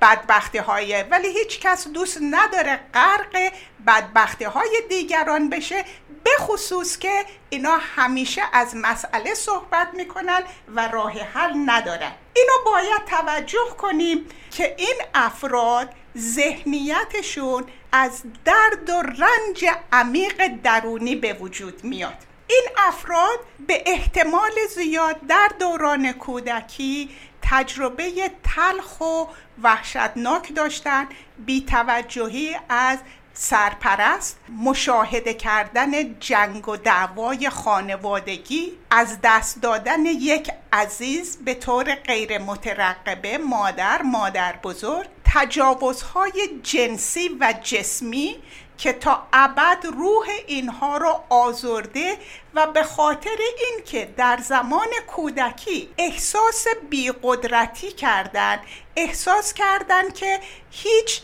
بدبختی 0.00 0.58
های 0.58 1.02
ولی 1.02 1.28
هیچ 1.28 1.60
کس 1.60 1.88
دوست 1.88 2.18
نداره 2.30 2.80
غرق 2.94 3.52
بدبختی 3.86 4.44
های 4.44 4.82
دیگران 4.88 5.50
بشه 5.50 5.84
به 6.24 6.30
خصوص 6.38 6.98
که 6.98 7.24
اینا 7.50 7.78
همیشه 7.96 8.42
از 8.52 8.76
مسئله 8.76 9.34
صحبت 9.34 9.88
می‌کنن 9.94 10.42
و 10.68 10.88
راه 10.88 11.12
حل 11.12 11.52
ندارن. 11.66 12.12
اینو 12.34 12.52
باید 12.64 13.04
توجه 13.04 13.76
کنیم 13.78 14.26
که 14.50 14.74
این 14.78 14.96
افراد 15.14 15.88
ذهنیتشون 16.18 17.64
از 17.92 18.22
درد 18.44 18.90
و 18.90 19.02
رنج 19.02 19.64
عمیق 19.92 20.46
درونی 20.62 21.16
به 21.16 21.32
وجود 21.32 21.84
میاد. 21.84 22.16
این 22.46 22.68
افراد 22.88 23.38
به 23.66 23.82
احتمال 23.86 24.52
زیاد 24.74 25.16
در 25.28 25.50
دوران 25.60 26.12
کودکی 26.12 27.10
تجربه 27.42 28.30
تلخ 28.44 29.00
و 29.00 29.24
وحشتناک 29.62 30.54
داشتن 30.54 31.06
بیتوجهی 31.38 32.56
از 32.68 32.98
سرپرست 33.34 34.38
مشاهده 34.64 35.34
کردن 35.34 36.18
جنگ 36.20 36.68
و 36.68 36.76
دعوای 36.76 37.50
خانوادگی 37.50 38.72
از 38.90 39.18
دست 39.22 39.62
دادن 39.62 40.06
یک 40.06 40.50
عزیز 40.72 41.38
به 41.44 41.54
طور 41.54 41.94
غیر 41.94 42.38
مترقبه 42.38 43.38
مادر 43.38 44.02
مادر 44.02 44.54
بزرگ 44.62 45.06
تجاوزهای 45.34 46.48
جنسی 46.62 47.28
و 47.40 47.54
جسمی 47.62 48.36
که 48.78 48.92
تا 48.92 49.26
ابد 49.32 49.86
روح 49.92 50.26
اینها 50.46 50.96
رو 50.96 51.20
آزرده 51.28 52.16
و 52.54 52.66
به 52.66 52.82
خاطر 52.82 53.36
اینکه 53.68 54.14
در 54.16 54.38
زمان 54.42 54.88
کودکی 55.06 55.88
احساس 55.98 56.66
بیقدرتی 56.90 57.92
کردن 57.92 58.60
احساس 58.96 59.54
کردن 59.54 60.10
که 60.10 60.40
هیچ 60.70 61.20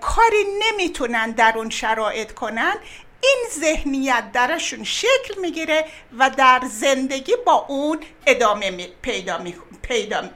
کاری 0.00 0.44
نمی‌تونن 0.58 1.30
در 1.30 1.52
اون 1.56 1.70
شرایط 1.70 2.32
کنن 2.32 2.74
این 3.22 3.38
ذهنیت 3.52 4.32
درشون 4.32 4.84
شکل 4.84 5.40
می‌گیره 5.40 5.84
و 6.18 6.30
در 6.30 6.62
زندگی 6.70 7.36
با 7.46 7.52
اون 7.68 8.00
ادامه 8.26 8.88
پیدا, 9.02 9.38
می... 9.38 9.54
پیدا 9.82 10.30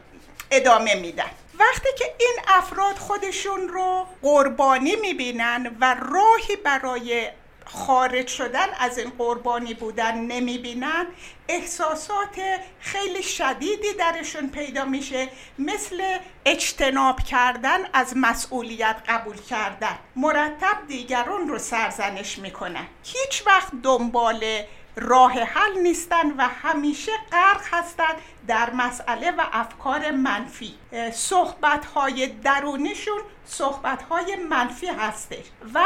ادامه 0.51 0.95
میدن. 0.95 1.31
وقتی 1.61 1.89
که 1.99 2.05
این 2.19 2.37
افراد 2.49 2.97
خودشون 2.97 3.69
رو 3.69 4.07
قربانی 4.23 4.97
می‌بینن 4.97 5.77
و 5.81 5.95
راهی 5.95 6.57
برای 6.57 7.31
خارج 7.65 8.29
شدن 8.29 8.67
از 8.79 8.99
این 8.99 9.13
قربانی 9.19 9.75
بودن 9.75 10.15
نمی‌بینن 10.15 11.07
احساسات 11.49 12.61
خیلی 12.81 13.23
شدیدی 13.23 13.93
درشون 13.99 14.51
پیدا 14.51 14.85
میشه 14.85 15.29
مثل 15.59 16.19
اجتناب 16.45 17.21
کردن 17.21 17.79
از 17.93 18.13
مسئولیت 18.17 18.97
قبول 19.09 19.37
کردن. 19.37 19.99
مرتب 20.17 20.87
دیگران 20.89 21.49
رو 21.49 21.59
سرزنش 21.59 22.39
می‌کنن. 22.39 22.87
هیچ 23.05 23.47
وقت 23.47 23.73
دنبال 23.83 24.63
راه 24.97 25.33
حل 25.33 25.79
نیستن 25.83 26.31
و 26.39 26.49
همیشه 26.63 27.13
غرق 27.33 27.63
هستن 27.71 28.15
در 28.47 28.71
مسئله 28.71 29.31
و 29.31 29.43
افکار 29.53 30.11
منفی. 30.11 30.75
صحبت 31.13 31.85
های 31.85 32.27
درونیشون 32.27 33.21
صحبت 33.45 34.03
های 34.03 34.37
منفی 34.37 34.87
هستش 34.87 35.45
و 35.75 35.85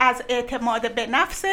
از 0.00 0.22
اعتماد 0.28 0.94
به 0.94 1.06
نفس 1.06 1.44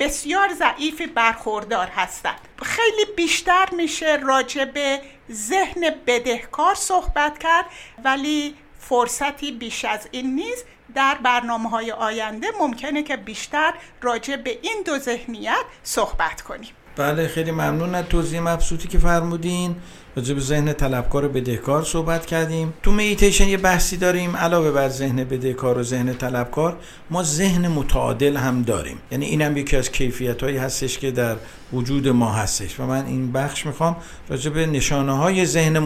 بسیار 0.00 0.48
ضعیفی 0.54 1.06
برخوردار 1.06 1.86
هستند 1.86 2.48
خیلی 2.62 3.04
بیشتر 3.16 3.68
میشه 3.72 4.16
راجع 4.16 4.64
به 4.64 5.00
ذهن 5.32 5.90
بدهکار 6.06 6.74
صحبت 6.74 7.38
کرد 7.38 7.66
ولی 8.04 8.56
فرصتی 8.78 9.52
بیش 9.52 9.84
از 9.84 10.08
این 10.10 10.34
نیست. 10.34 10.64
در 10.94 11.18
برنامه 11.24 11.70
های 11.70 11.92
آینده 11.92 12.46
ممکنه 12.60 13.02
که 13.02 13.16
بیشتر 13.16 13.74
راجع 14.02 14.36
به 14.36 14.58
این 14.62 14.82
دو 14.86 14.98
ذهنیت 14.98 15.64
صحبت 15.82 16.42
کنیم. 16.42 16.70
بله 16.96 17.28
خیلی 17.28 17.50
ممنون 17.50 17.94
از 17.94 18.04
توضیح 18.04 18.40
مبسوطی 18.40 18.88
که 18.88 18.98
فرمودین. 18.98 19.76
راجع 20.18 20.34
به 20.34 20.40
ذهن 20.40 20.72
طلبکار 20.72 21.24
و 21.24 21.28
بدهکار 21.28 21.82
صحبت 21.82 22.26
کردیم. 22.26 22.74
تو 22.82 22.92
میتیشن 22.92 23.48
یه 23.48 23.56
بحثی 23.56 23.96
داریم 23.96 24.36
علاوه 24.36 24.70
بر 24.70 24.88
ذهن 24.88 25.24
بدهکار 25.24 25.78
و 25.78 25.82
ذهن 25.82 26.14
طلبکار 26.14 26.76
ما 27.10 27.22
ذهن 27.22 27.68
متعادل 27.68 28.36
هم 28.36 28.62
داریم. 28.62 28.98
یعنی 29.12 29.26
اینم 29.26 29.56
یکی 29.56 29.76
از 29.76 29.92
کیفیت 29.92 30.42
هایی 30.42 30.56
هستش 30.56 30.98
که 30.98 31.10
در 31.10 31.36
وجود 31.72 32.08
ما 32.08 32.32
هستش. 32.32 32.80
و 32.80 32.86
من 32.86 33.06
این 33.06 33.32
بخش 33.32 33.66
می‌خوام 33.66 33.96
راجع 34.28 34.50
به 34.50 34.66
نشانه 34.66 35.16
های 35.16 35.46
ذهن 35.46 35.78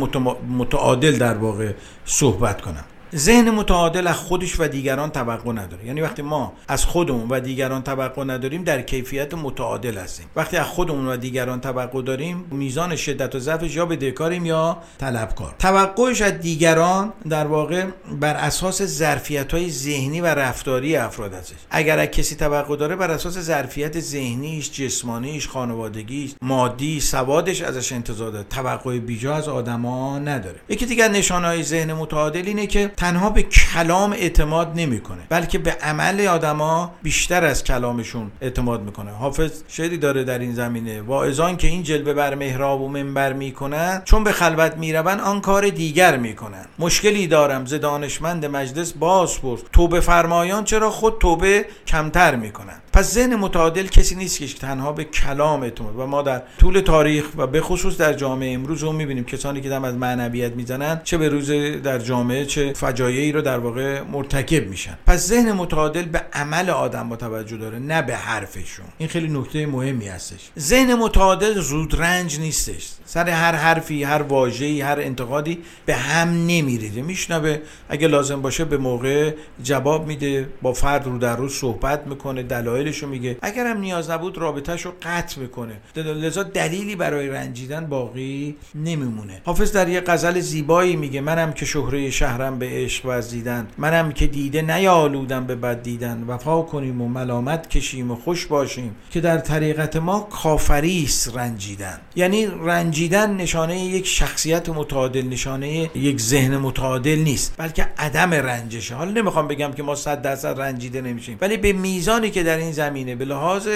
متعادل 0.49 1.16
در 1.18 1.35
واقع 1.35 1.72
صحبت 2.05 2.61
کنم. 2.61 2.85
ذهن 3.16 3.50
متعادل 3.50 4.06
از 4.06 4.16
خودش 4.16 4.60
و 4.60 4.68
دیگران 4.68 5.10
توقع 5.10 5.52
نداره. 5.52 5.86
یعنی 5.86 6.00
وقتی 6.00 6.22
ما 6.22 6.52
از 6.68 6.84
خودمون 6.84 7.28
و 7.28 7.40
دیگران 7.40 7.82
توقع 7.82 8.24
نداریم 8.24 8.64
در 8.64 8.82
کیفیت 8.82 9.34
متعادل 9.34 9.98
هستیم. 9.98 10.26
وقتی 10.36 10.56
از 10.56 10.66
خودمون 10.66 11.06
و 11.08 11.16
دیگران 11.16 11.60
توقع 11.60 12.02
داریم 12.02 12.44
میزان 12.50 12.96
شدت 12.96 13.34
و 13.34 13.38
ضعفش 13.38 13.74
یا 13.74 13.86
بدهکاریم 13.86 14.46
یا 14.46 14.78
طلبکار. 14.98 15.54
توقعش 15.58 16.22
از 16.22 16.32
دیگران 16.32 17.12
در 17.28 17.46
واقع 17.46 17.84
بر 18.20 18.34
اساس 18.34 18.82
ظرفیت 18.82 19.54
های 19.54 19.70
ذهنی 19.70 20.20
و 20.20 20.26
رفتاری 20.26 20.96
افراد 20.96 21.34
هستش. 21.34 21.56
اگر 21.70 21.98
از 21.98 22.08
کسی 22.08 22.36
توقع 22.36 22.76
داره 22.76 22.96
بر 22.96 23.10
اساس 23.10 23.38
ظرفیت 23.38 24.00
ذهنیش 24.00 24.70
جسمانیش 24.70 25.48
خانوادگیش 25.48 26.34
مادی 26.42 27.00
سوادش 27.00 27.62
ازش 27.62 27.92
انتظار 27.92 28.30
داره. 28.30 28.46
توقع 28.50 28.98
بیجا 28.98 29.34
از 29.34 29.48
آدما 29.48 30.18
نداره. 30.18 30.60
یکی 30.68 30.86
دیگر 30.86 31.08
نشانه 31.08 31.46
های 31.46 31.62
ذهن 31.62 31.92
متعادل 31.92 32.46
اینه 32.46 32.66
که 32.66 32.90
تنها 33.03 33.30
به 33.30 33.42
کلام 33.42 34.12
اعتماد 34.12 34.72
نمی‌کنه 34.76 35.22
بلکه 35.28 35.59
به 35.59 35.70
عمل 35.70 36.20
آدما 36.20 36.94
بیشتر 37.03 37.44
از 37.44 37.64
کلامشون 37.64 38.30
اعتماد 38.40 38.82
می‌کنه. 38.82 39.11
حافظ 39.11 39.62
شعری 39.68 39.98
داره 39.98 40.24
در 40.24 40.38
این 40.38 40.55
زمینه. 40.55 41.03
واعظان 41.03 41.57
که 41.57 41.68
این 41.68 41.82
جلوه 41.82 42.12
بر 42.12 42.34
محراب 42.34 42.80
و 42.80 42.88
منبر 42.88 43.32
می‌کنن 43.32 44.03
چون 44.05 44.24
به 44.24 44.32
خلوت 44.32 44.76
می‌روند 44.76 45.20
آن 45.20 45.40
کار 45.40 45.68
دیگر 45.68 46.16
می‌کنن. 46.16 46.64
مشکلی 46.78 47.26
دارم 47.26 47.66
ز 47.66 47.74
دانشمند 47.74 48.46
مجلس 48.46 48.92
باز 48.92 49.40
پرس. 49.40 49.61
توبه 49.72 50.00
فرمایان 50.00 50.64
چرا 50.64 50.90
خود 50.90 51.18
توبه 51.20 51.66
کمتر 51.86 52.36
می‌کنن 52.36 52.80
پس 52.93 53.14
ذهن 53.14 53.34
متعادل 53.34 53.86
کسی 53.86 54.14
نیست 54.14 54.38
که 54.38 54.47
تنها 54.47 54.93
به 54.93 55.05
کلام 55.05 55.62
اعتماد 55.62 55.99
و 55.99 56.07
ما 56.07 56.22
در 56.22 56.43
طول 56.59 56.80
تاریخ 56.80 57.24
و 57.36 57.47
به 57.47 57.61
خصوص 57.61 57.97
در 57.97 58.12
جامعه 58.12 58.55
امروز 58.55 58.82
رو 58.82 58.93
می‌بینیم. 58.93 59.24
کسانی 59.24 59.61
که 59.61 59.68
دم 59.68 59.84
از 59.84 59.95
معنویت 59.95 60.53
می‌زنن 60.53 61.01
چه 61.05 61.18
به 61.18 61.28
روز 61.28 61.51
در 61.82 61.99
جامعه 61.99 62.45
چه 62.45 62.72
فجایعی 62.72 63.32
رو 63.32 63.40
در 63.43 63.59
واقع 63.59 64.01
مرتکب 64.03 64.68
میشن. 64.68 64.99
پس 65.07 65.26
ذهن 65.26 65.53
متعادل 65.53 66.03
به 66.03 66.22
عمل 66.32 66.70
آدم 66.70 67.09
با 67.09 67.16
توجه 67.16 67.57
داره 67.57 67.78
نه 67.78 68.03
به 68.03 68.16
حرفشون. 68.16 68.86
این 68.99 69.09
خیلی 69.09 69.28
نکته 69.28 69.66
مهمی 69.66 70.09
هستش. 70.09 70.51
ذهن 70.59 70.95
متعادل 70.95 71.61
زود 71.61 72.01
رنج 72.01 72.40
نیستش. 72.40 72.88
سر 73.05 73.28
هر 73.28 73.55
حرفی 73.55 74.05
هر 74.05 74.22
واژه‌ای 74.22 74.80
هر 74.80 75.01
انتقادی 75.01 75.59
به 75.86 75.95
هم 75.95 76.28
نمیریزه. 76.28 77.03
میشنوه 77.03 77.59
اگه 77.88 78.09
لازم 78.09 78.43
باشه 78.43 78.64
به 78.64 78.76
موقع 78.76 79.34
جواب 79.62 80.07
میده 80.07 80.49
با 80.62 80.72
فرد 80.72 81.07
رو 81.07 81.18
در 81.18 81.36
رو 81.36 81.49
صحبت 81.49 82.07
می‌کنه 82.07 82.43
دلایلش 82.83 83.05
میگه. 83.05 83.37
اگر 83.43 83.66
هم 83.66 83.78
نیاز 83.78 84.11
نبود 84.11 84.39
رابطهش 84.39 84.83
رو 84.83 84.93
قطع 85.03 85.41
می‌کنه 85.41 85.74
لذا 85.97 86.43
دلیلی 86.43 86.97
برای 86.97 87.28
رنجیدن 87.28 87.87
باقی 87.87 88.57
نمیمونه. 88.74 89.43
حافظ 89.45 89.72
در 89.72 89.89
یه 89.89 90.01
غزل 90.01 90.41
زیبایی 90.41 90.97
میگه 90.97 91.20
منم 91.20 91.53
که 91.53 91.66
شهره 91.66 92.11
شهرم 92.11 92.59
به 92.59 92.68
عشق 92.70 93.07
ورزیدن 93.07 93.66
منم 93.78 94.12
که 94.12 94.26
دیده 94.26 94.62
نیالودم 94.62 95.47
به 95.47 95.55
بد 95.55 95.83
دیدن 95.83 96.24
وفا 96.28 96.62
کنیم 96.62 97.03
و 97.03 97.09
ملامت 97.09 97.68
کشیم 97.68 98.11
و 98.11 98.16
خوش 98.16 98.47
باشیم 98.47 98.97
که 99.11 99.20
در 99.20 99.39
طریقت 99.39 99.97
ما 99.97 100.20
کافری 100.20 101.05
است 101.05 101.37
رنجیدن. 101.37 101.99
یعنی 102.16 102.47
رنجیدن 102.47 103.37
نشانه 103.37 103.85
یک 103.85 104.07
شخصیت 104.07 104.68
متعادل 104.68 105.26
نشانه 105.26 105.91
یک 105.95 106.20
ذهن 106.20 106.57
متعادل 106.57 107.18
نیست 107.18 107.55
بلکه 107.59 107.87
عدم 107.99 108.35
رنجشه. 108.35 108.95
حالا 108.95 109.11
نمی‌خوام 109.11 109.49
بگم 109.49 109.72
که 109.72 109.83
ما 109.83 109.95
صد 109.95 110.22
درصد 110.22 110.61
رنجیده 110.61 111.01
نمیشیم 111.01 111.39
ولی 111.41 111.57
به 111.57 111.72
میزانی 111.72 112.30
که 112.30 112.43
در 112.43 112.57
این 112.57 112.72
زمینه. 112.73 113.14
به 113.14 113.25
لحاظ 113.25 113.68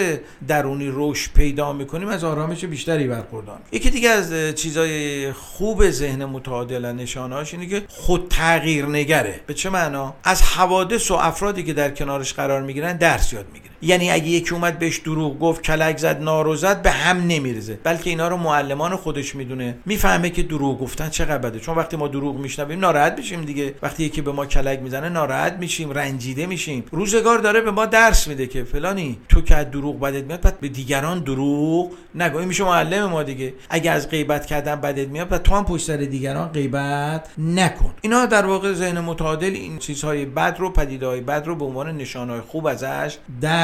درونی 0.49 0.91
رشد 0.93 1.33
پیدا 1.33 1.73
می‌کنیم 1.73 2.09
از 2.09 2.25
آرامش 2.25 2.65
بیشتری 2.65 3.07
برخوردار 3.07 3.59
یکی 3.73 3.91
دیگه 3.91 4.11
از 4.11 4.55
چیزای 4.55 5.33
خوب 5.33 5.91
ذهن 5.91 6.25
متعادل 6.25 6.93
نشانهاش 6.93 7.55
اینه 7.55 7.67
که 7.67 7.83
خود 7.89 8.27
تغییر 8.31 8.87
نگره 8.87 9.41
به 9.47 9.55
چه 9.55 9.71
معنا؟ 9.71 10.15
از 10.25 10.43
حوادث 10.43 11.11
و 11.11 11.15
افرادی 11.15 11.63
که 11.65 11.73
در 11.73 11.91
کنارش 11.91 12.35
قرار 12.35 12.63
می‌گیرن 12.63 12.97
درس 12.97 13.33
یاد 13.33 13.47
می‌گیره 13.53 13.66
یعنی 13.83 14.11
اگه 14.11 14.27
یکی 14.27 14.55
اومد 14.55 14.79
بهش 14.79 14.99
دروغ 14.99 15.39
گفت 15.39 15.62
کلک 15.62 15.99
زد 15.99 16.22
نارو 16.22 16.57
زد 16.57 16.83
به 16.83 16.91
هم 16.91 17.27
نمیرزه 17.27 17.79
بلکه 17.83 18.11
اینا 18.11 18.29
رو 18.29 18.37
معلمان 18.37 18.97
خودش 18.97 19.35
می‌دونه. 19.35 19.79
می‌فهمه 19.87 20.31
که 20.31 20.43
دروغ 20.43 20.81
گفتن 20.81 21.09
چقدر 21.09 21.39
بده. 21.39 21.61
چون 21.61 21.74
وقتی 21.74 21.97
ما 21.97 22.09
دروغ 22.09 22.37
میشنویم 22.37 22.81
ناراحت 22.81 23.14
میشیم 23.18 23.43
دیگه. 23.43 23.74
وقتی 23.83 24.05
یکی 24.05 24.20
به 24.20 24.33
ما 24.33 24.47
کلک 24.47 24.83
می‌زنه 24.83 25.09
ناراحت 25.09 25.53
میشیم 25.53 25.91
رنجیده 25.91 26.47
میشیم. 26.47 26.85
روزگار 26.91 27.39
داره 27.39 27.61
به 27.61 27.70
ما 27.70 27.87
درس 27.87 28.29
میده 28.29 28.47
که 28.47 28.64
فلانی 28.64 29.18
تو 29.29 29.41
که 29.41 29.57
از 29.57 29.70
دروغ 29.70 30.01
بدت 30.01 30.24
میاد 30.24 30.41
بعد 30.41 30.61
به 30.61 30.68
دیگران 30.68 31.18
دروغ 31.18 31.93
نگو. 32.14 32.39
میشه 32.39 32.64
معلم 32.64 33.07
ما 33.07 33.22
دیگه. 33.22 33.55
اگه 33.70 33.91
از 33.91 34.11
غیبت 34.11 34.47
کردن 34.47 34.81
بدت 34.81 35.09
میاد 35.09 35.29
بعد 35.29 35.43
تو 35.43 35.55
هم 35.55 35.64
پشت 35.64 35.87
سر 35.87 35.97
دیگران 35.97 36.49
غیبت 36.49 37.29
نکن. 37.39 37.95
اینا 38.01 38.27
در 38.27 38.47
واقع 38.47 38.72
ذهن 38.72 39.01
متعادل 39.01 39.53
این 39.55 39.79
چیزهای 39.79 40.24
بد 40.24 40.57
رو 40.59 40.70
پدیده 40.70 41.07
های 41.07 41.20
بد 41.20 41.47
رو 41.47 41.57
به 41.57 41.64
عنوان 41.64 41.97
نشانهای 41.97 42.41
خوب 42.41 42.66
ازش 42.66 43.16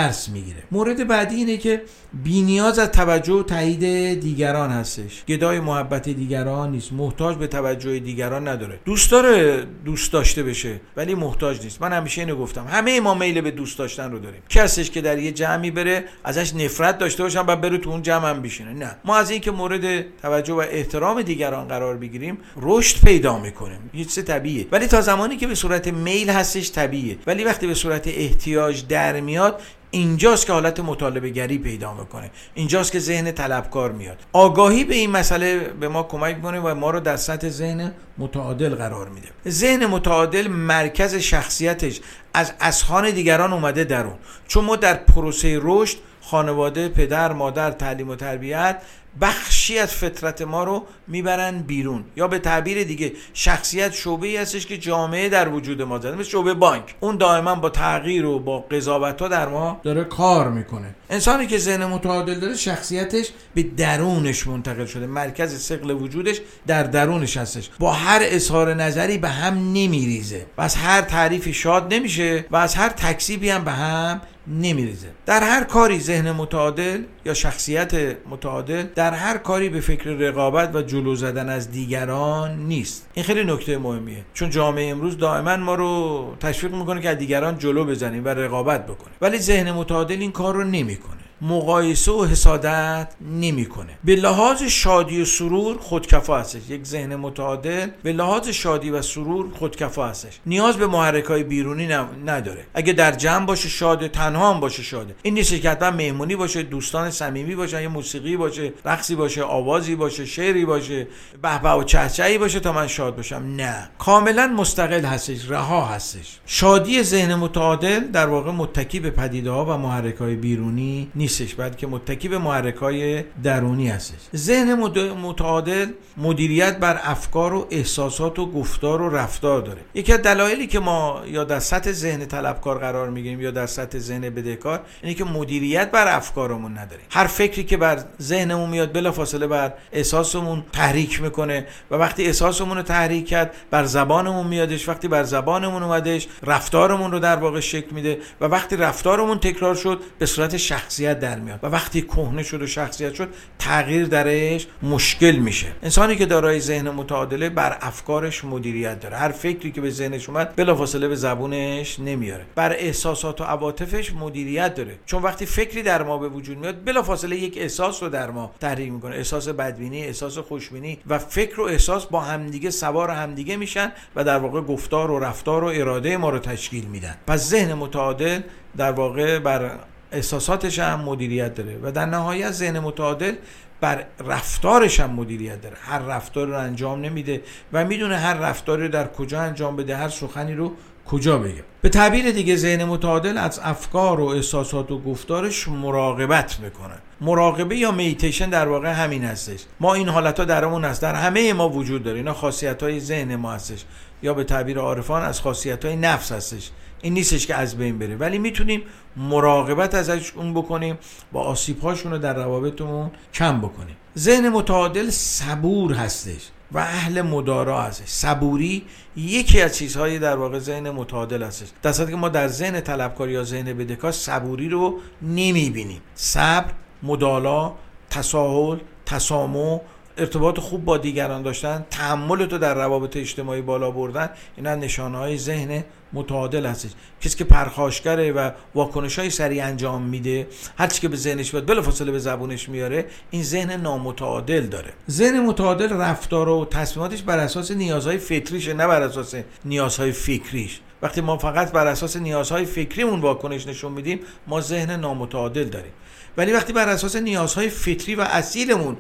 درس 0.02 0.28
می‌گیره. 0.28 0.62
مورد 0.70 1.08
بعدی 1.08 1.36
اینه 1.36 1.56
که 1.56 1.82
بینیاز 2.24 2.78
از 2.78 2.88
توجه 2.88 3.32
و 3.32 3.42
تایید 3.42 4.20
دیگران 4.20 4.70
هستش. 4.70 5.24
گدای 5.24 5.60
محبت 5.60 6.08
دیگران 6.08 6.70
نیست. 6.70 6.92
محتاج 6.92 7.36
به 7.36 7.46
توجه 7.46 7.98
دیگران 7.98 8.48
نداره. 8.48 8.78
دوست 8.84 9.10
داره 9.10 9.66
دوست 9.84 10.12
داشته 10.12 10.42
بشه 10.42 10.80
ولی 10.96 11.14
محتاج 11.14 11.64
نیست. 11.64 11.82
من 11.82 11.92
همیشه 11.92 12.20
اینو 12.20 12.36
گفتم. 12.36 12.66
همه 12.70 13.00
ما 13.00 13.14
میل 13.14 13.40
به 13.40 13.50
دوست 13.50 13.78
داشتن 13.78 14.10
رو 14.12 14.18
داریم. 14.18 14.42
کسیش 14.48 14.90
که 14.90 15.00
در 15.00 15.18
یه 15.18 15.32
جمعی 15.32 15.70
بره 15.70 16.04
ازش 16.24 16.54
نفرت 16.54 16.98
داشته 16.98 17.22
باشن 17.22 17.44
و 17.46 17.56
بره 17.56 17.78
تو 17.78 17.90
اون 17.90 18.02
جمع 18.02 18.30
هم 18.30 18.42
بشینه. 18.42 18.72
نه. 18.72 18.96
ما 19.04 19.16
از 19.16 19.30
اینکه 19.30 19.50
مورد 19.50 20.04
توجه 20.22 20.54
و 20.54 20.64
احترام 20.70 21.22
دیگران 21.22 21.68
قرار 21.68 21.96
بگیریم 21.96 22.38
رشد 22.56 23.04
پیدا 23.04 23.38
می‌کنیم. 23.38 23.90
هیچ 23.92 24.14
چیز 24.14 24.24
طبیعیه. 24.24 24.66
ولی 24.72 24.86
تا 24.86 25.00
زمانی 25.00 25.36
که 25.36 25.46
به 25.46 25.54
صورت 25.54 25.88
میل 25.88 26.30
هستش 26.30 26.72
طبیعیه. 26.72 27.18
ولی 27.26 27.44
وقتی 27.44 27.66
به 27.66 27.74
صورت 27.74 28.08
احتیاج 28.08 28.86
در 28.86 29.20
میاد 29.20 29.60
اینجاست 29.94 30.46
که 30.46 30.52
حالت 30.52 30.80
مطالبه 30.80 31.30
گری 31.30 31.58
پیدا 31.58 31.94
می‌کنه. 31.94 32.30
اینجاست 32.54 32.92
که 32.92 32.98
ذهن 32.98 33.32
طلبکار 33.32 33.92
میاد. 33.92 34.18
آگاهی 34.32 34.84
به 34.84 34.94
این 34.94 35.10
مسئله 35.10 35.58
به 35.58 35.88
ما 35.88 36.02
کمک 36.02 36.36
می‌کنه 36.36 36.60
و 36.60 36.74
ما 36.74 36.90
رو 36.90 37.00
در 37.00 37.16
سطح 37.16 37.48
ذهن 37.48 37.92
متعادل 38.18 38.74
قرار 38.74 39.08
میده. 39.08 39.28
ذهن 39.48 39.86
متعادل 39.86 40.48
مرکز 40.48 41.14
شخصیتش 41.14 42.00
از 42.34 42.52
اسخان 42.60 43.10
دیگران 43.10 43.52
اومده 43.52 43.84
درون. 43.84 44.14
چون 44.48 44.64
ما 44.64 44.76
در 44.76 44.94
پروسه 44.94 45.58
رشد 45.62 45.96
خانواده 46.20 46.88
پدر 46.88 47.32
مادر 47.32 47.70
تعلیم 47.70 48.08
و 48.08 48.16
تربیت 48.16 48.82
بخشی 49.20 49.78
از 49.78 49.94
فطرت 49.94 50.42
ما 50.42 50.64
رو 50.64 50.84
می‌برن 51.08 51.58
بیرون. 51.58 52.04
یا 52.16 52.28
به 52.28 52.38
تعبیر 52.38 52.84
دیگه 52.84 53.12
شخصیت 53.34 53.92
شعبه 53.92 54.26
ای 54.26 54.36
هستش 54.36 54.66
که 54.66 54.78
جامعه 54.78 55.28
در 55.28 55.48
وجود 55.48 55.82
ما 55.82 55.98
زده. 55.98 56.16
مثل 56.16 56.30
شعبه 56.30 56.54
بانک. 56.54 56.94
اون 57.00 57.16
دائما 57.16 57.54
با 57.54 57.70
تغییر 57.70 58.26
و 58.26 58.38
با 58.38 58.60
قضاوت 58.60 59.22
ها 59.22 59.28
در 59.28 59.48
ما 59.48 59.80
داره 59.82 60.04
کار 60.04 60.48
می‌کنه. 60.50 60.94
انسانی 61.12 61.46
که 61.46 61.58
ذهن 61.58 61.84
متعادل 61.84 62.34
داره 62.40 62.56
شخصیتش 62.56 63.28
به 63.54 63.62
درونش 63.62 64.46
منتقل 64.46 64.86
شده. 64.86 65.06
مرکز 65.06 65.62
سقل 65.62 65.90
وجودش 65.90 66.40
در 66.66 66.82
درونش 66.82 67.36
هستش. 67.36 67.70
با 67.78 67.92
هر 67.92 68.20
اظهار 68.22 68.74
نظری 68.74 69.18
به 69.18 69.28
هم 69.28 69.54
نمیریزه. 69.54 70.46
و 70.58 70.62
از 70.62 70.74
هر 70.74 71.00
تعریفی 71.00 71.52
شاد 71.52 71.94
نمیشه 71.94 72.44
و 72.50 72.56
از 72.56 72.74
هر 72.74 72.88
تکسیبی 72.88 73.50
هم 73.50 73.64
به 73.64 73.70
هم 73.70 74.20
نمیریزه. 74.46 75.08
در 75.26 75.42
هر 75.42 75.64
کاری 75.64 76.00
ذهن 76.00 76.32
متعادل 76.32 77.02
یا 77.24 77.34
شخصیت 77.34 77.94
متعادل 78.30 78.82
در 78.94 79.14
هر 79.14 79.38
کاری 79.38 79.68
به 79.68 79.80
فکر 79.80 80.10
رقابت 80.10 80.74
و 80.74 80.82
جلو 80.82 81.14
زدن 81.14 81.48
از 81.48 81.70
دیگران 81.70 82.66
نیست. 82.66 83.06
این 83.14 83.24
خیلی 83.24 83.44
نکته 83.44 83.78
مهمیه. 83.78 84.24
چون 84.34 84.50
جامعه 84.50 84.90
امروز 84.90 85.18
دائما 85.18 85.56
ما 85.56 85.74
رو 85.74 86.34
تشویق 86.40 86.74
می‌کنه 86.74 87.00
که 87.00 87.08
از 87.08 87.18
دیگران 87.18 87.58
جلو 87.58 87.84
بزنیم 87.84 88.24
و 88.24 88.28
رقابت 88.28 88.86
بکنیم. 88.86 89.14
ولی 89.20 89.38
ذهن 89.38 89.72
متعادل 89.72 90.20
این 90.20 90.32
کار 90.32 90.54
رو 90.54 90.64
نمی‌کنه. 90.64 91.01
کنه 91.02 91.31
مقایسه 91.42 92.12
و 92.12 92.24
حسادت 92.24 93.08
نمی‌کنه. 93.20 93.98
به 94.04 94.16
لحاظ 94.16 94.62
شادی 94.62 95.22
و 95.22 95.24
سرور 95.24 95.78
خودکفا 95.78 96.38
هستش. 96.38 96.70
یک 96.70 96.86
ذهن 96.86 97.16
متعادل 97.16 97.88
به 98.02 98.12
لحاظ 98.12 98.48
شادی 98.48 98.90
و 98.90 99.02
سرور 99.02 99.50
خودکفا 99.54 100.08
هستش. 100.08 100.40
نیاز 100.46 100.76
به 100.76 100.86
محرک 100.86 101.24
های 101.24 101.42
بیرونی 101.42 101.86
نداره. 102.26 102.66
اگه 102.74 102.92
در 102.92 103.12
جمع 103.12 103.46
باشه 103.46 103.68
شاده 103.68 104.08
تنها 104.08 104.54
هم 104.54 104.60
باشه 104.60 104.82
شاده 104.82 105.14
این 105.22 105.34
نیست 105.34 105.60
که 105.60 105.70
حتما 105.70 105.90
مهمونی 105.90 106.36
باشه 106.36 106.62
دوستان 106.62 107.10
صمیمی 107.10 107.54
باشه 107.54 107.82
یه 107.82 107.88
موسیقی 107.88 108.36
باشه 108.36 108.72
رقصی 108.84 109.14
باشه 109.14 109.42
آوازی 109.42 109.96
باشه 109.96 110.26
شعری 110.26 110.64
باشه 110.64 111.06
بهبه 111.42 111.70
و 111.70 111.84
چهچهی 111.84 112.38
باشه 112.38 112.60
تا 112.60 112.72
من 112.72 112.86
شاد 112.86 113.16
باشم. 113.16 113.42
نه. 113.56 113.90
کاملا 113.98 114.46
مستقل 114.46 115.04
هستش 115.04 115.50
رها 115.50 115.84
هستش. 115.84 116.38
شادی 116.46 117.02
ذهن 117.02 117.34
متعادل 117.34 118.00
در 118.00 118.26
واقع 118.26 118.50
متکی 118.50 119.00
به 119.00 119.10
پدیده 119.10 119.50
ها 119.50 119.64
و 119.64 119.78
محرک 119.78 120.16
های 120.16 120.34
بیرونی 120.34 121.10
نیست. 121.14 121.31
نیستش 121.40 121.54
بلکه 121.54 121.86
متکی 121.86 122.28
به 122.28 122.38
محرک 122.38 122.74
های 122.74 123.24
درونی 123.42 123.88
هستش. 123.88 124.18
ذهن 124.36 124.74
متعادل 125.22 125.86
مدیریت 126.16 126.78
بر 126.78 127.00
افکار 127.02 127.54
و 127.54 127.66
احساسات 127.70 128.38
و 128.38 128.52
گفتار 128.52 129.02
و 129.02 129.16
رفتار 129.16 129.60
داره. 129.60 129.80
یکی 129.94 130.12
از 130.12 130.22
دلایلی 130.22 130.66
که 130.66 130.80
ما 130.80 131.22
یا 131.26 131.44
در 131.44 131.58
سطح 131.58 131.92
ذهن 131.92 132.26
طلبکار 132.26 132.78
قرار 132.78 133.10
می‌گیریم 133.10 133.40
یا 133.40 133.50
در 133.50 133.66
سطح 133.66 133.98
ذهن 133.98 134.20
بدهکار 134.20 134.80
اینه 135.02 135.14
که 135.14 135.24
مدیریت 135.24 135.90
بر 135.90 136.16
افکارمون 136.16 136.78
نداریم 136.78 137.06
هر 137.10 137.26
فکری 137.26 137.64
که 137.64 137.76
بر 137.76 138.04
ذهنمون 138.22 138.70
میاد 138.70 138.92
بلافاصله 138.92 139.46
بر 139.46 139.72
احساسمون 139.92 140.64
تحریک 140.72 141.22
می‌کنه 141.22 141.66
و 141.90 141.94
وقتی 141.94 142.26
احساسمون 142.26 142.76
رو 142.76 142.82
تحریک 142.82 143.28
کرد 143.28 143.54
بر 143.70 143.84
زبانمون 143.84 144.46
میادش. 144.46 144.88
وقتی 144.88 145.08
بر 145.08 145.22
زبانمون 145.22 145.82
اومدش 145.82 146.28
رفتارمون 146.42 147.12
رو 147.12 147.18
در 147.18 147.36
واقع 147.36 147.60
شکل 147.60 147.94
میده 147.94 148.18
و 148.40 148.44
وقتی 148.44 148.76
رفتارمون 148.76 149.38
تکرار 149.38 149.74
شد 149.74 150.00
به 150.18 150.26
صورت 150.26 150.56
شخصیت 150.56 151.20
در 151.22 151.38
میاد. 151.38 151.60
و 151.62 151.66
وقتی 151.66 152.02
کهنه 152.02 152.42
شد 152.42 152.62
و 152.62 152.66
شخصیت 152.66 153.14
شد 153.14 153.28
تغییر 153.58 154.06
درش 154.06 154.66
مشکل 154.82 155.36
میشه. 155.36 155.66
انسانی 155.82 156.16
که 156.16 156.26
دارای 156.26 156.60
ذهن 156.60 156.90
متعادله 156.90 157.48
بر 157.48 157.78
افکارش 157.80 158.44
مدیریت 158.44 159.00
داره. 159.00 159.16
هر 159.16 159.28
فکری 159.32 159.72
که 159.72 159.80
به 159.80 159.90
ذهنش 159.90 160.28
اومد 160.28 160.56
بلافاصله 160.56 161.08
به 161.08 161.14
زبونش 161.14 162.00
نمیاره. 162.00 162.44
بر 162.54 162.72
احساسات 162.72 163.40
و 163.40 163.44
عواطفش 163.44 164.12
مدیریت 164.12 164.74
داره. 164.74 164.98
چون 165.06 165.22
وقتی 165.22 165.46
فکری 165.46 165.82
در 165.82 166.02
ما 166.02 166.18
به 166.18 166.28
وجود 166.28 166.58
میاد 166.58 166.84
بلافاصله 166.84 167.36
یک 167.36 167.58
احساس 167.58 168.02
رو 168.02 168.08
در 168.08 168.30
ما 168.30 168.54
تحریک 168.60 168.92
می‌کنه. 168.92 169.16
احساس 169.16 169.48
بدبینی 169.48 170.04
احساس 170.04 170.38
خوشبینی 170.38 170.98
و 171.06 171.18
فکر 171.18 171.60
و 171.60 171.64
احساس 171.64 172.06
با 172.06 172.20
همدیگه 172.20 172.70
سوار 172.70 173.10
همدیگه 173.10 173.56
میشن 173.56 173.92
و 174.16 174.24
در 174.24 174.38
واقع 174.38 174.60
گفتار 174.60 175.10
و 175.10 175.18
رفتار 175.18 175.64
و 175.64 175.66
اراده 175.66 176.16
ما 176.16 176.30
رو 176.30 176.38
تشکیل 176.38 176.84
میدن. 176.84 177.14
پس 177.26 177.40
ذهن 177.40 177.74
متعادل 177.74 178.40
در 178.76 178.92
واقع 178.92 179.38
بر 179.38 179.70
احساساتش 180.12 180.78
هم 180.78 181.00
مدیریت 181.00 181.54
داره 181.54 181.78
و 181.82 181.92
در 181.92 182.06
نهایت 182.06 182.50
ذهن 182.50 182.78
متعادل 182.78 183.34
بر 183.80 184.04
رفتارش 184.26 185.00
هم 185.00 185.10
مدیریت 185.10 185.60
داره. 185.60 185.76
هر 185.80 185.98
رفتار 185.98 186.46
رو 186.46 186.58
انجام 186.58 187.00
نمیده 187.00 187.42
و 187.72 187.84
می‌دونه 187.84 188.16
هر 188.16 188.34
رفتاری 188.34 188.82
رو 188.82 188.88
در 188.88 189.08
کجا 189.08 189.40
انجام 189.40 189.76
بده 189.76 189.96
هر 189.96 190.08
سخنی 190.08 190.54
رو 190.54 190.72
کجا 191.06 191.38
بگه. 191.38 191.64
به 191.82 191.88
تعبیر 191.88 192.30
دیگه 192.30 192.56
ذهن 192.56 192.84
متعادل 192.84 193.38
از 193.38 193.60
افکار 193.62 194.20
و 194.20 194.26
احساسات 194.26 194.90
و 194.90 194.98
گفتارش 194.98 195.68
مراقبت 195.68 196.60
می‌کنه. 196.60 196.94
مراقبه 197.20 197.76
یا 197.76 197.90
میتیشن 197.90 198.50
در 198.50 198.68
واقع 198.68 198.92
همین 198.92 199.24
هستش. 199.24 199.60
ما 199.80 199.94
این 199.94 200.08
حالت 200.08 200.38
ها 200.38 200.44
درمون 200.44 200.84
هست. 200.84 201.02
در 201.02 201.14
همه 201.14 201.52
ما 201.52 201.68
وجود 201.68 202.02
داره. 202.02 202.16
اینا 202.16 202.34
خاصیت 202.34 202.82
های 202.82 203.00
ذهن 203.00 203.36
ما 203.36 203.52
هستش. 203.52 203.84
یا 204.22 204.34
به 204.34 204.44
تعبیر 204.44 204.78
عارفان 204.78 205.22
از 205.22 205.40
خاصیت 205.40 205.84
های 205.84 205.96
نفس 205.96 206.32
هستش. 206.32 206.70
این 207.02 207.14
نیستش 207.14 207.46
که 207.46 207.54
از 207.54 207.76
بین 207.76 207.98
بره 207.98 208.16
ولی 208.16 208.38
می‌تونیم 208.38 208.82
مراقبت 209.16 209.94
ازش 209.94 210.32
اون 210.36 210.54
بکنیم 210.54 210.98
با 211.32 211.42
آسیب 211.42 211.86
رو 212.04 212.18
در 212.18 212.34
روابطمون 212.34 213.10
کم 213.34 213.60
بکنیم. 213.60 213.96
ذهن 214.18 214.48
متعادل 214.48 215.10
صبور 215.10 215.94
هستش 215.94 216.48
و 216.72 216.78
اهل 216.78 217.22
مدارا 217.22 217.82
هستش. 217.82 218.08
صبوری 218.08 218.84
یکی 219.16 219.60
از 219.60 219.76
چیزهای 219.76 220.18
در 220.18 220.36
واقع 220.36 220.58
ذهن 220.58 220.90
متعادل 220.90 221.42
هستش. 221.42 221.68
در 221.82 221.92
که 221.92 222.16
ما 222.16 222.28
در 222.28 222.48
ذهن 222.48 222.80
طلبکار 222.80 223.30
یا 223.30 223.44
ذهن 223.44 223.72
بدهکار 223.72 224.12
صبوری 224.12 224.68
رو 224.68 224.98
نمی‌بینیم. 225.22 226.00
صبر 226.14 226.72
مدالا 227.02 227.72
تساهل 228.10 228.78
تسامح 229.06 229.80
ارتباط 230.18 230.60
خوب 230.60 230.84
با 230.84 230.98
دیگران 230.98 231.42
داشتن 231.42 231.86
تحمل 231.90 232.46
تو 232.46 232.58
در 232.58 232.74
روابط 232.74 233.16
اجتماعی 233.16 233.62
بالا 233.62 233.90
بردن 233.90 234.30
اینا 234.56 234.74
نشانه 234.74 235.18
های 235.18 235.38
ذهن 235.38 235.84
متعادل 236.12 236.66
هستش. 236.66 236.90
کسی 237.20 237.36
که 237.36 237.44
پرخاشگره 237.44 238.32
و 238.32 238.50
واکنش 238.74 239.18
های 239.18 239.30
سریع 239.30 239.64
انجام 239.64 240.02
میده 240.02 240.46
هر 240.78 240.86
چی 240.86 241.00
که 241.00 241.08
به 241.08 241.16
ذهنش 241.16 241.50
بیاد 241.50 241.66
بلافاصله 241.66 242.12
به 242.12 242.18
زبونش 242.18 242.68
میاره 242.68 243.06
این 243.30 243.42
ذهن 243.42 243.80
نامتعادل 243.80 244.66
داره. 244.66 244.92
ذهن 245.10 245.40
متعادل 245.40 245.92
رفتار 245.92 246.48
و 246.48 246.64
تصمیماتش 246.64 247.22
بر 247.22 247.38
اساس 247.38 247.70
نیازهای 247.70 248.18
فطریشه 248.18 248.74
نه 248.74 248.86
بر 248.86 249.02
اساس 249.02 249.34
نیازهای 249.64 250.12
فکریش. 250.12 250.80
وقتی 251.02 251.20
ما 251.20 251.38
فقط 251.38 251.72
بر 251.72 251.86
اساس 251.86 252.16
نیازهای 252.16 252.64
فکریمون 252.64 253.20
واکنش 253.20 253.66
نشون 253.66 253.92
میدیم 253.92 254.20
ما 254.46 254.60
ذهن 254.60 255.00
نامتعادل 255.00 255.64
داریم. 255.64 255.92
ولی 256.36 256.52
وقتی 256.52 256.72
بر 256.72 256.88
اساس 256.88 257.16
نیازهای 257.16 257.68
فطری 257.68 258.14
و 258.14 258.20
اصیلمون 258.20 258.96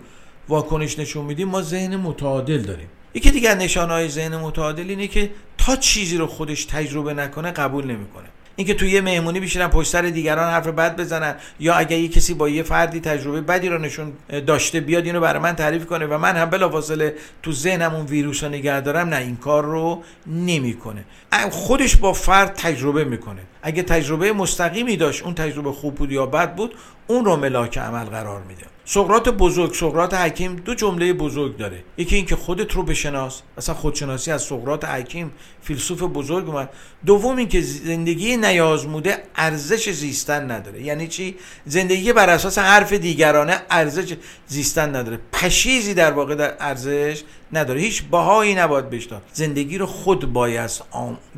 واکنش 0.48 0.98
نشون 0.98 1.24
میدیم 1.24 1.48
ما 1.48 1.62
ذهن 1.62 1.96
متعادل 1.96 2.62
داریم. 2.62 2.88
یکی 3.14 3.30
دیگر 3.30 3.54
نشانهای 3.54 4.08
ذهن 4.08 4.36
متعادل 4.36 4.88
اینه 4.88 5.08
که 5.08 5.30
تا 5.66 5.76
چیزی 5.76 6.16
رو 6.16 6.26
خودش 6.26 6.64
تجربه 6.64 7.14
نکنه 7.14 7.50
قبول 7.50 7.84
نمی‌کنه. 7.84 8.28
اینکه 8.56 8.74
توی 8.74 8.90
یه 8.90 9.00
مهمونی 9.00 9.40
بشینن 9.40 9.68
پشت 9.68 9.90
سر 9.90 10.02
دیگران 10.02 10.52
حرف 10.52 10.66
بد 10.66 10.96
بزنن 10.96 11.34
یا 11.60 11.74
اگر 11.74 11.98
یه 11.98 12.08
کسی 12.08 12.34
با 12.34 12.48
یه 12.48 12.62
فردی 12.62 13.00
تجربه 13.00 13.40
بدی 13.40 13.68
رو 13.68 13.78
نشون 13.78 14.12
داشته 14.46 14.80
بیاد 14.80 15.04
اینو 15.06 15.20
برای 15.20 15.42
من 15.42 15.52
تعریف 15.52 15.86
کنه 15.86 16.06
و 16.06 16.18
من 16.18 16.36
هم 16.36 16.50
بلافاصله 16.50 17.14
تو 17.42 17.52
ذهنم 17.52 17.94
اون 17.94 18.06
ویروس 18.06 18.44
رو 18.44 18.48
نگه 18.48 18.80
دارم 18.80 19.08
نه 19.08 19.16
این 19.16 19.36
کار 19.36 19.64
رو 19.64 20.02
نمی‌کنه. 20.26 21.04
خودش 21.50 21.96
با 21.96 22.12
فرد 22.12 22.54
تجربه 22.54 23.04
می‌کنه. 23.04 23.40
اگه 23.62 23.82
تجربه 23.82 24.32
مستقیمی 24.32 24.96
داشت 24.96 25.22
اون 25.22 25.34
تجربه 25.34 25.72
خوب 25.72 25.94
بود 25.94 26.12
یا 26.12 26.26
بد 26.26 26.54
بود 26.54 26.74
اون 27.06 27.24
رو 27.24 27.36
ملاک 27.36 27.78
عمل 27.78 28.04
قرار 28.04 28.42
میده. 28.42 28.66
سقراط 28.84 29.28
بزرگ 29.28 29.74
سقراط 29.74 30.14
حکیم 30.14 30.56
دو 30.56 30.74
جمله 30.74 31.12
بزرگ 31.12 31.56
داره. 31.56 31.84
یکی 31.96 32.16
اینکه 32.16 32.36
خودت 32.36 32.72
رو 32.72 32.82
بشناس. 32.82 33.42
مثلا 33.58 33.74
خودشناسی 33.74 34.30
از 34.30 34.42
سقراط 34.42 34.84
حکیم 34.84 35.32
فیلسوف 35.62 36.02
بزرگ 36.02 36.48
اومد. 36.48 36.70
دوم 37.06 37.36
اینکه 37.36 37.60
زندگی 37.60 38.36
نیازموده 38.36 39.22
ارزش 39.36 39.90
زیستن 39.90 40.50
نداره. 40.50 40.82
یعنی 40.82 41.08
چی؟ 41.08 41.36
زندگی 41.66 42.12
بر 42.12 42.30
اساس 42.30 42.58
حرف 42.58 42.92
دیگرانه 42.92 43.62
ارزش 43.70 44.16
زیستن 44.46 44.96
نداره. 44.96 45.18
پشیزی 45.32 45.94
در 45.94 46.12
واقع 46.12 46.34
در 46.34 46.54
ارزش 46.60 47.22
نداره. 47.52 47.80
هیچ 47.80 48.02
بهایی 48.02 48.54
نباید 48.54 48.90
بهش 48.90 49.08
زندگی 49.32 49.78
رو 49.78 49.86
خود 49.86 50.32
باید 50.32 50.70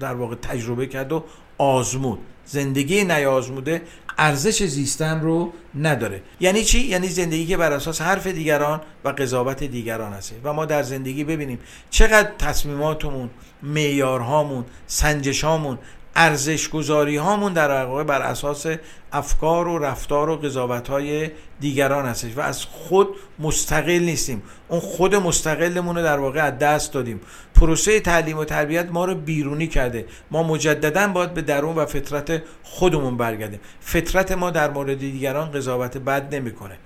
در 0.01 0.15
واقع 0.15 0.35
تجربه 0.35 0.87
کرد 0.87 1.13
و 1.13 1.25
آزمود. 1.59 2.19
زندگی 2.47 3.05
نیازموده 3.05 3.83
ارزش 4.19 4.63
زیستن 4.63 5.21
رو 5.21 5.53
نداره. 5.75 6.23
یعنی 6.41 6.65
چی؟ 6.65 6.81
یعنی 6.81 7.09
زندگی 7.09 7.47
که 7.47 7.57
بر 7.57 7.73
اساس 7.73 8.01
حرف 8.01 8.27
دیگران 8.27 8.81
و 9.05 9.09
قضاوت 9.09 9.65
دیگران 9.65 10.13
هست 10.13 10.35
و 10.45 10.53
ما 10.53 10.65
در 10.65 10.83
زندگی 10.83 11.25
ببینیم 11.25 11.59
چقدر 11.91 12.31
تصمیماتمون 12.39 13.31
معیارهامون 13.63 14.65
سنجشامون 14.87 15.79
ارزش 16.17 16.69
گذاری 16.69 17.17
هامون 17.17 17.53
در 17.53 17.85
واقع 17.85 18.03
بر 18.03 18.23
اساس 18.23 18.67
افکار 19.13 19.69
و 19.69 19.79
رفتار 19.79 20.29
و 20.29 20.37
قضاوت 20.37 20.89
های 20.89 21.31
دیگران 21.61 22.07
هستش 22.07 22.37
و 22.37 22.41
از 22.41 22.65
خود 22.65 23.09
مستقل 23.39 23.99
نیستیم. 23.99 24.43
اون 24.69 24.81
خود 24.81 25.15
مستقلمون 25.15 25.97
رو 25.97 26.03
در 26.03 26.19
واقع 26.19 26.41
از 26.41 26.59
دست 26.59 26.93
دادیم. 26.93 27.21
پروسه 27.55 28.01
تعلیم 28.01 28.39
و 28.39 28.45
تربیت 28.45 28.89
ما 28.91 29.05
رو 29.05 29.15
بیرونی 29.15 29.67
کرده. 29.67 30.07
ما 30.31 30.43
مجددا 30.43 31.09
باید 31.09 31.35
به 31.35 31.43
درون 31.43 31.77
و 31.77 31.87
فطرت 31.87 32.43
خودمون 32.63 33.17
برگردیم. 33.17 33.61
فطرت 33.81 34.33
ما 34.33 34.51
در 34.51 34.71
مورد 34.71 34.99
دیگران 34.99 35.51
قضاوت 35.51 35.99
بد 35.99 36.35
نمی‌کنه. 36.35 36.79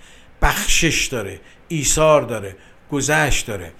بخشش 0.43 1.07
داره 1.07 1.41
ایثار 1.69 2.23
داره 2.23 2.57
گذشت 2.93 3.47
داره. 3.47 3.73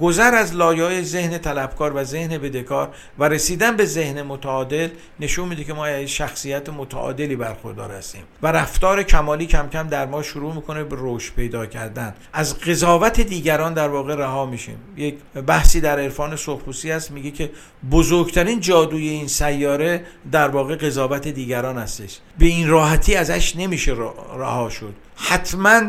گذر 0.00 0.34
از 0.34 0.54
لایه‌های 0.54 1.04
ذهن 1.04 1.38
طلبکار 1.38 1.92
و 1.96 2.04
ذهن 2.04 2.38
بدهکار 2.38 2.94
و 3.18 3.28
رسیدن 3.28 3.76
به 3.76 3.84
ذهن 3.84 4.22
متعادل 4.22 4.88
نشون 5.20 5.48
میده 5.48 5.64
که 5.64 5.72
ما 5.72 6.06
شخصیت 6.06 6.68
متعادلی 6.68 7.36
برخوردار 7.36 7.90
هستیم 7.90 8.22
و 8.42 8.52
رفتار 8.52 9.02
کمالی 9.02 9.46
کم 9.46 9.68
کم 9.68 9.88
در 9.88 10.06
ما 10.06 10.22
شروع 10.22 10.54
می‌کنه 10.54 10.84
به 10.84 10.96
رشد 10.98 11.34
پیدا 11.34 11.66
کردن. 11.66 12.14
از 12.32 12.58
قضاوت 12.58 13.20
دیگران 13.20 13.74
در 13.74 13.88
واقع 13.88 14.14
رها 14.14 14.46
میشیم. 14.46 14.76
یک 14.96 15.14
بحثی 15.46 15.80
در 15.80 15.98
عرفان 15.98 16.36
سرخپوستی 16.36 16.90
هست 16.90 17.10
میگه 17.10 17.30
که 17.30 17.50
بزرگترین 17.90 18.60
جادوی 18.60 19.08
این 19.08 19.28
سیاره 19.28 20.04
در 20.32 20.48
واقع 20.48 20.76
قضاوت 20.76 21.28
دیگران 21.28 21.78
هستش. 21.78 22.18
به 22.38 22.46
این 22.46 22.68
راحتی 22.68 23.14
ازش 23.14 23.56
نمیشه 23.56 23.92
رها 24.36 24.68
شد. 24.68 24.94
حتما 25.16 25.80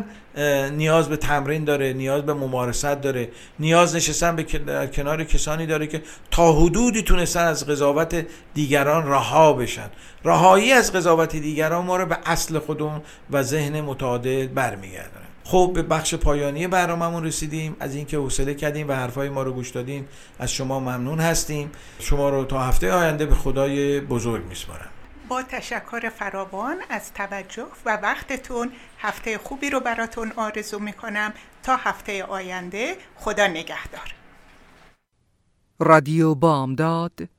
نیاز 0.71 1.09
به 1.09 1.17
تمرین 1.17 1.63
داره 1.63 1.93
نیاز 1.93 2.21
به 2.21 2.33
ممارست 2.33 2.85
داره 2.85 3.29
نیاز 3.59 3.95
نشستن 3.95 4.35
به 4.35 4.43
کنار 4.87 5.23
کسانی 5.23 5.65
داره 5.65 5.87
که 5.87 6.01
تا 6.31 6.53
حدودی 6.53 7.01
تونستن 7.01 7.45
از 7.45 7.67
قضاوت 7.67 8.25
دیگران 8.53 9.07
رها 9.07 9.53
بشن. 9.53 9.89
رهایی 10.25 10.71
از 10.71 10.93
قضاوت 10.93 11.35
دیگران 11.35 11.85
ما 11.85 11.97
رو 11.97 12.05
به 12.05 12.17
اصل 12.25 12.59
خودمون 12.59 13.01
و 13.31 13.43
ذهن 13.43 13.81
متعادل 13.81 14.47
برمیگردن 14.47 15.21
خب 15.43 15.71
به 15.75 15.81
بخش 15.81 16.15
پایانی 16.15 16.67
برنامهمون 16.67 17.25
رسیدیم. 17.25 17.75
از 17.79 17.95
اینکه 17.95 18.17
حوصله 18.17 18.53
کردیم 18.53 18.89
و 18.89 18.93
حرفای 18.93 19.29
ما 19.29 19.43
رو 19.43 19.53
گوش 19.53 19.69
دادین 19.69 20.05
از 20.39 20.51
شما 20.51 20.79
ممنون 20.79 21.19
هستیم. 21.19 21.71
شما 21.99 22.29
رو 22.29 22.45
تا 22.45 22.59
هفته 22.59 22.91
آینده 22.91 23.25
به 23.25 23.35
خدای 23.35 23.99
بزرگ 23.99 24.45
میسپارم. 24.45 24.90
با 25.31 25.43
تشکر 25.43 26.09
فراوان 26.09 26.77
از 26.89 27.13
توجه 27.13 27.67
و 27.85 27.97
وقتتون 27.97 28.71
هفته 28.99 29.37
خوبی 29.37 29.69
رو 29.69 29.79
براتون 29.79 30.31
آرزو 30.31 30.79
می‌کنم 30.79 31.33
تا 31.63 31.75
هفته 31.75 32.23
آینده. 32.23 32.97
خدا 33.15 33.47
نگهدار. 33.47 34.15
رادیو 35.79 36.35
بامداد 36.35 37.29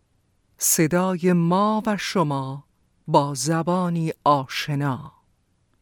صدای 0.58 1.32
ما 1.32 1.82
و 1.86 1.96
شما 1.96 2.64
با 3.06 3.34
زبانی 3.34 4.12
آشنا. 4.24 5.11